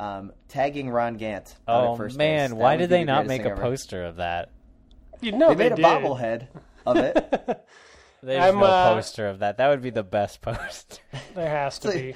um, 0.00 0.32
tagging 0.48 0.88
Ron 0.90 1.14
Gant. 1.14 1.54
out 1.68 1.84
at 1.84 1.88
Oh 1.90 1.96
first 1.96 2.16
man, 2.16 2.50
that 2.50 2.56
why 2.56 2.76
did 2.76 2.90
they 2.90 3.00
the 3.00 3.04
not 3.06 3.26
make 3.26 3.42
thing 3.42 3.50
a 3.50 3.54
ever. 3.54 3.60
poster 3.62 4.04
of 4.04 4.16
that? 4.16 4.50
You 5.20 5.32
know 5.32 5.50
They 5.54 5.68
made 5.68 5.72
a 5.72 5.82
bobblehead 5.82 6.48
of 6.86 6.96
it. 6.96 7.14
There's 8.22 8.42
I'm, 8.54 8.58
no 8.60 8.66
uh, 8.66 8.94
poster 8.94 9.28
of 9.28 9.38
that. 9.40 9.56
That 9.58 9.68
would 9.68 9.82
be 9.82 9.90
the 9.90 10.02
best 10.02 10.40
poster. 10.42 10.98
There 11.34 11.48
has 11.48 11.78
to 11.80 11.88
So- 11.88 11.94
be. 11.94 12.14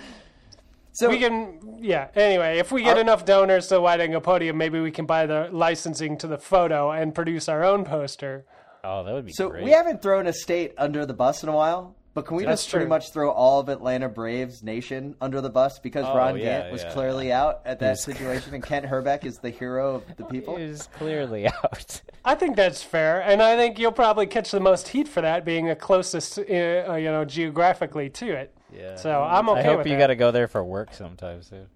So 0.96 1.08
we 1.10 1.18
can 1.18 1.78
yeah 1.80 2.06
anyway 2.14 2.58
if 2.58 2.70
we 2.70 2.82
get 2.84 2.94
Our- 2.96 3.00
enough 3.00 3.24
donors 3.24 3.66
to 3.68 3.80
Wide 3.80 4.00
Angle 4.00 4.20
Podium 4.20 4.56
maybe 4.56 4.78
we 4.78 4.92
can 4.92 5.06
buy 5.06 5.26
the 5.26 5.48
licensing 5.50 6.16
to 6.18 6.28
the 6.28 6.38
photo 6.38 6.92
and 6.92 7.12
produce 7.12 7.48
our 7.48 7.64
own 7.64 7.84
poster 7.84 8.46
Oh, 8.84 9.02
that 9.02 9.12
would 9.12 9.26
be 9.26 9.32
So 9.32 9.48
great. 9.50 9.64
we 9.64 9.72
haven't 9.72 10.02
thrown 10.02 10.28
a 10.28 10.32
state 10.32 10.72
under 10.78 11.04
the 11.04 11.12
bus 11.14 11.42
in 11.42 11.48
a 11.48 11.52
while, 11.52 11.96
but 12.14 12.26
can 12.26 12.36
we 12.36 12.44
That's 12.44 12.62
just 12.62 12.70
pretty 12.70 12.84
true. 12.84 12.88
much 12.90 13.10
throw 13.10 13.30
all 13.30 13.60
of 13.60 13.68
Atlanta 13.68 14.08
Braves 14.08 14.62
nation 14.62 15.16
under 15.20 15.40
the 15.40 15.50
bus 15.50 15.78
because 15.80 16.06
Oh, 16.08 16.16
Ron 16.16 16.36
yeah, 16.38 16.60
Gant 16.60 16.72
was 16.72 16.82
yeah, 16.84 16.92
clearly 16.92 17.32
out 17.32 17.60
at 17.64 17.80
that 17.80 17.98
situation 17.98 18.54
and 18.54 18.62
Kent 18.62 18.86
Hrbek 18.86 19.24
is 19.24 19.38
the 19.38 19.50
hero 19.50 19.96
of 19.96 20.16
the 20.16 20.24
people? 20.34 20.56
He 20.56 20.64
is 20.64 20.86
clearly 20.96 21.46
out. 21.48 22.00
I 22.24 22.34
think 22.36 22.56
that's 22.56 22.82
fair 22.82 23.20
and 23.22 23.42
I 23.42 23.56
think 23.56 23.78
you'll 23.78 23.92
probably 23.92 24.26
catch 24.26 24.50
the 24.52 24.60
most 24.60 24.88
heat 24.88 25.08
for 25.08 25.20
that 25.20 25.44
being 25.44 25.66
the 25.66 25.76
closest 25.76 26.38
uh, 26.38 26.42
uh, 26.42 26.94
you 26.96 27.10
know 27.10 27.24
geographically 27.24 28.08
to 28.10 28.32
it 28.32 28.54
Yeah. 28.72 28.96
so 28.96 29.22
I'm 29.22 29.48
okay 29.50 29.60
I 29.60 29.62
hope 29.64 29.78
with 29.78 29.86
you 29.88 29.98
got 29.98 30.06
to 30.08 30.16
go 30.16 30.30
there 30.30 30.48
for 30.48 30.62
work 30.64 30.94
sometime 30.94 31.42
soon. 31.42 31.66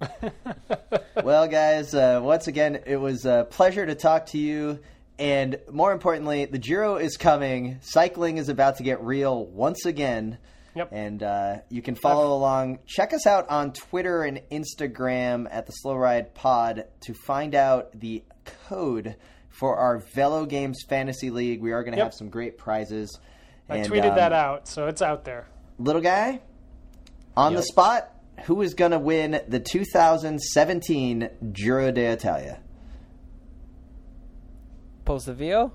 well, 1.22 1.46
guys, 1.46 1.94
uh, 1.94 2.20
once 2.22 2.48
again, 2.48 2.80
it 2.86 2.96
was 2.96 3.24
a 3.24 3.46
pleasure 3.50 3.86
to 3.86 3.94
talk 3.94 4.26
to 4.26 4.38
you. 4.38 4.80
And 5.22 5.60
more 5.70 5.92
importantly, 5.92 6.46
the 6.46 6.58
Giro 6.58 6.96
is 6.96 7.16
coming. 7.16 7.78
Cycling 7.80 8.38
is 8.38 8.48
about 8.48 8.78
to 8.78 8.82
get 8.82 9.00
real 9.04 9.46
once 9.46 9.86
again. 9.86 10.38
Yep. 10.74 10.88
And 10.90 11.22
uh, 11.22 11.56
you 11.68 11.80
can 11.80 11.94
follow 11.94 12.34
along. 12.36 12.80
Check 12.86 13.12
us 13.12 13.24
out 13.24 13.48
on 13.48 13.72
Twitter 13.72 14.24
and 14.24 14.40
Instagram 14.50 15.46
at 15.48 15.66
the 15.66 15.72
Slow 15.74 15.94
Ride 15.94 16.34
Pod 16.34 16.86
to 17.02 17.14
find 17.14 17.54
out 17.54 17.92
the 18.00 18.24
code 18.68 19.14
for 19.48 19.76
our 19.76 20.00
Velo 20.12 20.44
Games 20.44 20.82
Fantasy 20.88 21.30
League. 21.30 21.60
We 21.62 21.70
are 21.70 21.84
going 21.84 21.92
to 21.92 21.98
Yep. 21.98 22.06
have 22.06 22.14
some 22.14 22.28
great 22.28 22.58
prizes. 22.58 23.16
I 23.68 23.76
And, 23.76 23.88
tweeted 23.88 24.10
um, 24.10 24.16
that 24.16 24.32
out 24.32 24.66
so 24.66 24.88
it's 24.88 25.02
out 25.02 25.24
there 25.24 25.46
Little 25.78 26.02
guy, 26.02 26.40
on 27.36 27.54
the 27.54 27.62
spot, 27.62 28.10
who 28.46 28.60
is 28.62 28.74
going 28.74 28.90
to 28.90 28.98
win 28.98 29.40
the 29.46 29.60
2017 29.60 31.28
Giro 31.52 31.92
d'Italia? 31.92 32.58
Pozzovivo? 35.04 35.70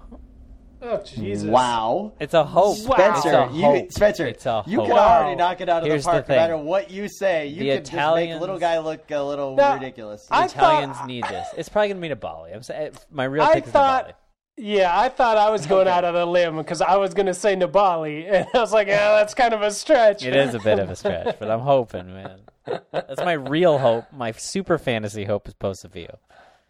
oh 0.81 1.01
Jesus 1.03 1.49
Wow. 1.49 2.13
It's 2.19 2.33
a 2.35 2.43
hope. 2.43 2.77
Spencer, 2.77 3.17
It's 3.17 3.25
a 3.25 3.49
you, 3.55 3.61
hope. 3.63 3.91
Spencer, 3.91 4.27
It's 4.27 4.45
a 4.45 4.63
you 4.67 4.77
hope. 4.79 4.87
can 4.89 4.97
already 4.97 5.35
knock 5.35 5.59
it 5.61 5.69
out 5.69 5.81
of 5.83 5.87
Here's 5.87 6.05
the 6.05 6.11
the 6.11 6.17
park 6.17 6.29
no 6.29 6.35
matter 6.35 6.57
what 6.57 6.91
you 6.91 7.07
say. 7.07 7.47
You 7.47 7.59
The 7.59 7.65
can 7.67 7.77
just 7.79 7.91
make 7.93 7.99
Italians- 7.99 8.41
little 8.41 8.59
guy 8.59 8.77
look 8.79 9.09
a 9.11 9.19
little 9.23 9.55
Now, 9.55 9.73
ridiculous. 9.75 10.27
I 10.29 10.45
Italians 10.45 10.97
thought- 10.97 11.07
need 11.07 11.23
this. 11.23 11.47
It's 11.57 11.69
probably 11.69 11.89
going 11.89 12.01
to 12.01 12.07
be 12.09 12.13
Nibali. 12.15 12.55
I'm 12.55 12.61
saying 12.63 12.91
eh, 12.93 12.97
my 13.11 13.23
real 13.25 13.43
I 13.43 13.55
pick 13.55 13.65
is 13.65 13.71
thought 13.71 14.09
Nibali. 14.09 14.13
yeah 14.57 14.99
I 14.99 15.09
thought 15.09 15.37
I 15.37 15.49
was 15.49 15.65
going 15.73 15.87
out 15.87 16.05
on 16.05 16.15
a 16.15 16.25
limb 16.25 16.57
because 16.57 16.81
I 16.81 16.97
was 16.97 17.13
going 17.15 17.25
to 17.27 17.33
say 17.33 17.55
Nibali 17.55 18.31
and 18.31 18.47
I 18.53 18.59
was 18.59 18.71
like 18.71 18.87
yeah 18.87 19.13
that's 19.15 19.33
kind 19.33 19.53
of 19.55 19.63
a 19.63 19.71
stretch 19.71 20.23
It 20.23 20.35
is 20.35 20.53
a 20.53 20.59
bit 20.59 20.77
of 20.77 20.89
a 20.91 20.95
stretch, 20.95 21.37
but 21.39 21.49
I'm 21.49 21.61
hoping, 21.61 22.07
man. 22.13 22.39
That's 22.91 23.21
my 23.23 23.31
real 23.31 23.77
hope. 23.77 24.03
My 24.11 24.33
super 24.33 24.77
fantasy 24.77 25.23
hope 25.23 25.47
is 25.47 25.53
Pozzovivo. 25.53 26.17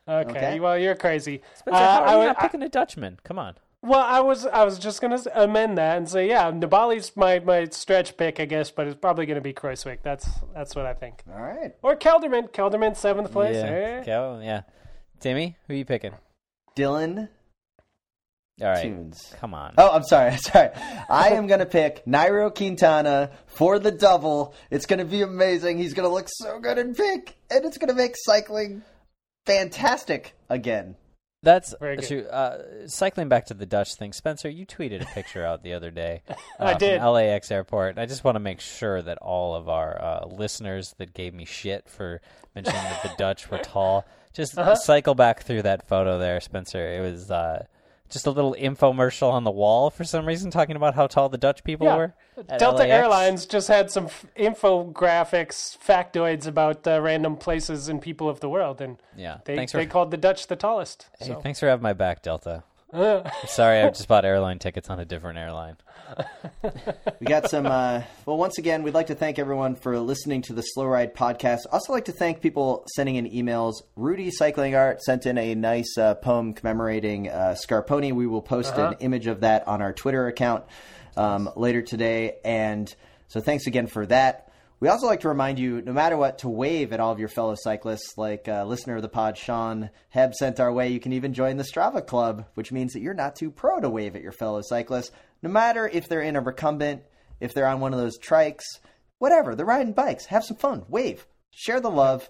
Okay, 0.07 0.29
Okay. 0.31 0.59
well 0.59 0.77
you're 0.77 0.95
crazy 0.95 1.41
Spencer, 1.55 1.77
Uh, 1.77 1.79
how 1.81 2.01
are 2.01 2.07
I 2.07 2.11
you 2.13 2.17
would- 2.19 2.25
not 2.27 2.39
picking 2.39 2.63
a 2.63 2.69
Dutchman? 2.69 3.19
Come 3.23 3.37
on. 3.39 3.55
Well, 3.83 3.99
I 4.01 4.21
was 4.21 4.45
I 4.47 4.63
was 4.65 4.79
just 4.79 5.01
gonna 5.01 5.21
amend 5.35 5.77
that 5.77 5.97
and 5.97 6.09
say 6.09 6.27
yeah, 6.27 6.49
Nibali's 6.51 7.15
my, 7.15 7.39
my 7.39 7.65
stretch 7.65 8.17
pick, 8.17 8.39
I 8.39 8.45
guess, 8.45 8.71
but 8.71 8.87
it's 8.87 8.99
probably 8.99 9.25
gonna 9.27 9.39
be 9.41 9.53
Kruijswijk. 9.53 9.99
That's 10.01 10.27
that's 10.53 10.75
what 10.75 10.85
I 10.87 10.93
think. 10.95 11.21
All 11.31 11.41
right. 11.41 11.75
Or 11.83 11.95
Kelderman. 11.95 12.49
Kelderman 12.51 12.95
seventh 12.95 13.31
place. 13.31 13.55
yeah. 13.55 13.63
eh? 13.63 13.99
Okay, 14.01 14.45
yeah. 14.45 14.61
Timmy, 15.19 15.57
who 15.67 15.73
are 15.73 15.77
you 15.77 15.85
picking? 15.85 16.13
Dylan 16.75 17.29
All 18.61 18.67
right. 18.67 18.85
Teuns. 18.85 19.35
Come 19.39 19.53
on. 19.53 19.75
Oh, 19.77 19.91
I'm 19.91 20.03
sorry. 20.03 20.35
Sorry. 20.37 20.69
I 21.09 21.29
am 21.29 21.45
going 21.45 21.59
to 21.59 21.65
pick 21.67 22.03
Nairo 22.05 22.53
Quintana 22.53 23.29
for 23.45 23.77
the 23.77 23.91
double. 23.91 24.55
It's 24.71 24.87
going 24.87 24.97
to 24.99 25.05
be 25.05 25.21
amazing. 25.21 25.77
He's 25.77 25.93
going 25.93 26.07
to 26.09 26.13
look 26.13 26.27
so 26.27 26.59
good 26.59 26.79
in 26.79 26.95
pink, 26.95 27.35
and 27.51 27.65
it's 27.65 27.77
going 27.77 27.89
to 27.89 27.93
make 27.95 28.15
cycling 28.15 28.81
fantastic 29.47 30.35
again. 30.49 30.95
That's 31.43 31.73
Very 31.79 31.97
good. 31.97 32.27
uh, 32.27 32.87
cycling 32.87 33.29
back 33.29 33.45
to 33.47 33.53
the 33.53 33.65
Dutch 33.67 33.93
thing. 33.95 34.11
Spencer, 34.11 34.49
you 34.49 34.65
tweeted 34.65 35.03
a 35.03 35.05
picture 35.05 35.45
out 35.45 35.63
the 35.63 35.73
other 35.73 35.91
day. 35.91 36.21
Uh, 36.59 36.65
I 36.65 36.71
from 36.71 36.79
did. 36.79 37.01
LAX 37.03 37.51
airport. 37.51 37.99
I 37.99 38.07
just 38.07 38.23
want 38.23 38.33
to 38.35 38.39
make 38.39 38.59
sure 38.59 38.99
that 38.99 39.19
all 39.19 39.53
of 39.53 39.69
our 39.69 40.01
uh, 40.01 40.25
listeners 40.25 40.95
that 40.97 41.13
gave 41.13 41.35
me 41.35 41.45
shit 41.45 41.87
for 41.87 42.19
mentioning 42.55 42.81
that 42.81 43.03
the 43.03 43.11
Dutch 43.19 43.51
were 43.51 43.59
tall, 43.59 44.05
just 44.33 44.57
Uh-huh. 44.57 44.73
cycle 44.73 45.13
back 45.13 45.43
through 45.43 45.61
that 45.61 45.87
photo 45.87 46.17
there, 46.17 46.41
Spencer. 46.41 46.79
It 46.95 47.01
was 47.01 47.29
uh, 47.29 47.67
just 48.09 48.25
a 48.25 48.31
little 48.31 48.55
infomercial 48.57 49.29
on 49.31 49.43
the 49.43 49.51
wall 49.51 49.89
for 49.89 50.03
some 50.03 50.25
reason, 50.25 50.49
talking 50.51 50.75
about 50.75 50.95
how 50.95 51.07
tall 51.07 51.29
the 51.29 51.37
Dutch 51.37 51.63
people 51.63 51.87
Yeah. 51.87 51.95
were. 51.97 52.13
Delta 52.57 52.79
LAX. 52.83 52.89
Airlines 52.91 53.45
just 53.45 53.67
had 53.67 53.89
some 53.91 54.05
f- 54.05 54.25
infographics, 54.37 55.77
factoids 55.77 56.47
about 56.47 56.85
uh, 56.87 57.01
random 57.01 57.35
places 57.35 57.89
and 57.89 58.01
people 58.01 58.29
of 58.29 58.39
the 58.39 58.49
world, 58.49 58.79
and 58.81 58.97
Yeah. 59.15 59.37
they 59.45 59.55
thanks 59.55 59.71
they 59.71 59.85
called 59.85 60.11
the 60.11 60.17
Dutch 60.17 60.47
the 60.47 60.55
tallest. 60.55 61.07
hey, 61.19 61.27
So. 61.27 61.41
thanks 61.41 61.59
for 61.59 61.67
having 61.67 61.83
my 61.83 61.93
back, 61.93 62.21
Delta. 62.21 62.63
Sorry, 63.47 63.81
I 63.81 63.89
just 63.89 64.07
bought 64.07 64.23
airline 64.23 64.59
tickets 64.59 64.89
on 64.89 64.99
a 64.99 65.05
different 65.05 65.37
airline. 65.37 65.75
We 67.19 67.27
got 67.27 67.49
some. 67.49 67.65
Uh, 67.65 68.03
well, 68.25 68.37
once 68.37 68.57
again, 68.57 68.83
we'd 68.83 68.93
like 68.93 69.07
to 69.07 69.15
thank 69.15 69.39
everyone 69.39 69.75
for 69.75 69.99
listening 69.99 70.41
to 70.43 70.53
the 70.53 70.61
Slow 70.61 70.85
Ride 70.85 71.13
podcast. 71.13 71.61
Also, 71.69 71.91
like 71.91 72.05
to 72.05 72.13
thank 72.13 72.39
people 72.41 72.85
sending 72.95 73.15
in 73.15 73.29
emails. 73.29 73.73
Rudy 73.97 74.31
Cycling 74.31 74.75
Art 74.75 75.01
sent 75.03 75.25
in 75.25 75.37
a 75.37 75.53
nice 75.53 75.97
uh, 75.97 76.15
poem 76.15 76.53
commemorating 76.53 77.27
uh, 77.27 77.55
Scarponi. 77.61 78.13
We 78.13 78.25
will 78.25 78.41
post 78.41 78.77
an 78.77 78.95
image 78.99 79.27
of 79.27 79.41
that 79.41 79.67
on 79.67 79.81
our 79.81 79.91
Twitter 79.91 80.27
account 80.27 80.63
um, 81.17 81.49
later 81.57 81.81
today. 81.81 82.37
And 82.45 82.93
so, 83.27 83.41
thanks 83.41 83.67
again 83.67 83.87
for 83.87 84.05
that. 84.05 84.46
We 84.79 84.89
also 84.89 85.07
like 85.07 85.21
to 85.21 85.29
remind 85.29 85.57
you, 85.57 85.81
no 85.81 85.91
matter 85.91 86.17
what, 86.17 86.39
to 86.39 86.49
wave 86.49 86.93
at 86.93 86.99
all 86.99 87.11
of 87.11 87.19
your 87.19 87.29
fellow 87.29 87.55
cyclists. 87.57 88.15
Like 88.15 88.47
uh, 88.47 88.63
listener 88.65 88.95
of 88.95 89.01
the 89.01 89.09
pod, 89.09 89.35
Sean 89.35 89.89
Heb 90.09 90.35
sent 90.35 90.59
our 90.59 90.71
way. 90.71 90.89
You 90.89 90.99
can 90.99 91.13
even 91.13 91.33
join 91.33 91.57
the 91.57 91.63
Strava 91.63 92.05
Club, 92.05 92.45
which 92.53 92.71
means 92.71 92.93
that 92.93 93.01
you're 93.01 93.15
not 93.15 93.35
too 93.35 93.49
pro 93.49 93.79
to 93.79 93.89
wave 93.89 94.15
at 94.15 94.21
your 94.21 94.31
fellow 94.31 94.61
cyclists, 94.63 95.11
no 95.41 95.49
matter 95.49 95.87
if 95.87 96.07
they're 96.07 96.21
in 96.21 96.35
a 96.35 96.41
recumbent, 96.41 97.01
if 97.39 97.53
they're 97.53 97.67
on 97.67 97.79
one 97.79 97.93
of 97.93 97.99
those 97.99 98.19
trikes, 98.19 98.63
whatever. 99.17 99.55
They're 99.55 99.65
riding 99.65 99.93
bikes. 99.93 100.25
Have 100.27 100.43
some 100.43 100.57
fun. 100.57 100.85
Wave. 100.87 101.25
Share 101.51 101.79
the 101.79 101.89
love. 101.89 102.29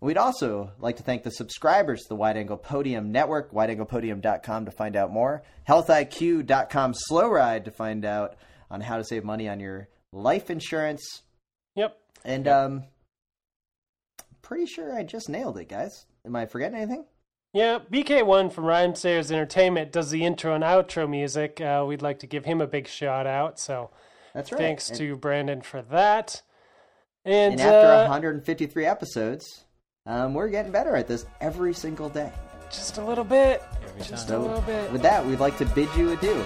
We'd 0.00 0.18
also 0.18 0.72
like 0.80 0.96
to 0.96 1.02
thank 1.02 1.22
the 1.22 1.30
subscribers 1.30 2.02
to 2.02 2.08
the 2.10 2.16
Wide 2.16 2.36
Angle 2.36 2.58
Podium 2.58 3.10
Network, 3.10 3.52
wideanglepodium.com 3.52 4.64
to 4.66 4.70
find 4.70 4.96
out 4.96 5.10
more, 5.10 5.44
healthiq.com 5.68 6.92
slow 6.94 7.28
ride 7.28 7.64
to 7.64 7.70
find 7.70 8.04
out 8.04 8.36
on 8.70 8.80
how 8.80 8.98
to 8.98 9.04
save 9.04 9.24
money 9.24 9.48
on 9.48 9.60
your 9.60 9.88
life 10.12 10.50
insurance. 10.50 11.22
Yep. 11.74 11.96
And 12.24 12.48
um 12.48 12.84
pretty 14.42 14.66
sure 14.66 14.94
I 14.94 15.02
just 15.02 15.28
nailed 15.28 15.58
it, 15.58 15.68
guys. 15.68 16.06
Am 16.26 16.36
I 16.36 16.46
forgetting 16.46 16.76
anything? 16.76 17.04
Yeah, 17.52 17.78
BK1 17.90 18.52
from 18.52 18.64
Ryan 18.64 18.94
Sayers 18.96 19.30
Entertainment 19.30 19.92
does 19.92 20.10
the 20.10 20.24
intro 20.24 20.54
and 20.54 20.64
outro 20.64 21.08
music. 21.08 21.60
Uh, 21.60 21.84
we'd 21.86 22.02
like 22.02 22.18
to 22.20 22.26
give 22.26 22.44
him 22.44 22.60
a 22.60 22.66
big 22.66 22.88
shout 22.88 23.26
out. 23.28 23.60
So 23.60 23.90
That's 24.34 24.50
right. 24.50 24.58
thanks 24.58 24.88
and, 24.88 24.98
to 24.98 25.16
Brandon 25.16 25.62
for 25.62 25.80
that. 25.82 26.42
And, 27.24 27.52
and 27.52 27.60
after 27.60 27.86
uh, 27.86 28.02
153 28.02 28.84
episodes, 28.86 29.64
um, 30.04 30.34
we're 30.34 30.48
getting 30.48 30.72
better 30.72 30.96
at 30.96 31.06
this 31.06 31.26
every 31.40 31.72
single 31.72 32.08
day. 32.08 32.32
just 32.70 32.98
a 32.98 33.04
little 33.04 33.24
bit. 33.24 33.62
Every 33.86 34.02
Just 34.02 34.28
time. 34.28 34.40
a 34.40 34.42
little 34.42 34.60
bit. 34.62 34.90
With 34.92 35.02
that, 35.02 35.24
we'd 35.24 35.38
like 35.40 35.56
to 35.58 35.64
bid 35.66 35.88
you 35.96 36.10
adieu. 36.10 36.44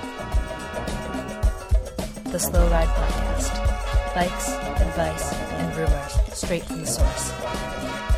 The 2.31 2.39
Slow 2.39 2.68
Ride 2.68 2.89
Podcast. 2.89 4.14
Bikes, 4.14 4.68
advice, 4.81 5.33
and 5.33 5.76
rumors 5.76 6.18
straight 6.33 6.64
from 6.64 6.81
the 6.81 6.87
source. 6.87 7.31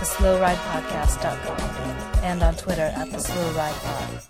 The 0.00 0.06
SlowRidePodcast.com 0.06 1.61
and 2.24 2.42
on 2.42 2.54
Twitter 2.56 2.92
at 2.94 3.11
The 3.11 3.18
Slow 3.18 3.52
Ride 3.52 3.74
Pod. 3.74 4.22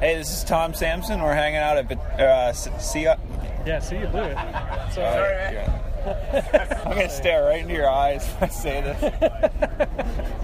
Hey, 0.00 0.16
this 0.16 0.32
is 0.32 0.44
Tom 0.44 0.72
Sampson. 0.72 1.22
We're 1.22 1.34
hanging 1.34 1.58
out 1.58 1.76
at 1.76 1.88
uh. 1.88 1.94
Uh, 3.06 3.16
Yeah, 3.66 3.78
see, 3.80 3.98
you 3.98 4.06
blew 4.06 4.22
it. 4.22 4.36
So, 4.92 5.00
yeah. 5.00 5.80
I'm 6.84 6.96
gonna 6.96 7.10
stare 7.10 7.44
right 7.44 7.60
into 7.60 7.74
your 7.74 7.90
eyes 7.90 8.26
when 8.38 8.48
I 8.48 8.52
say 8.52 8.80
this. 8.80 10.30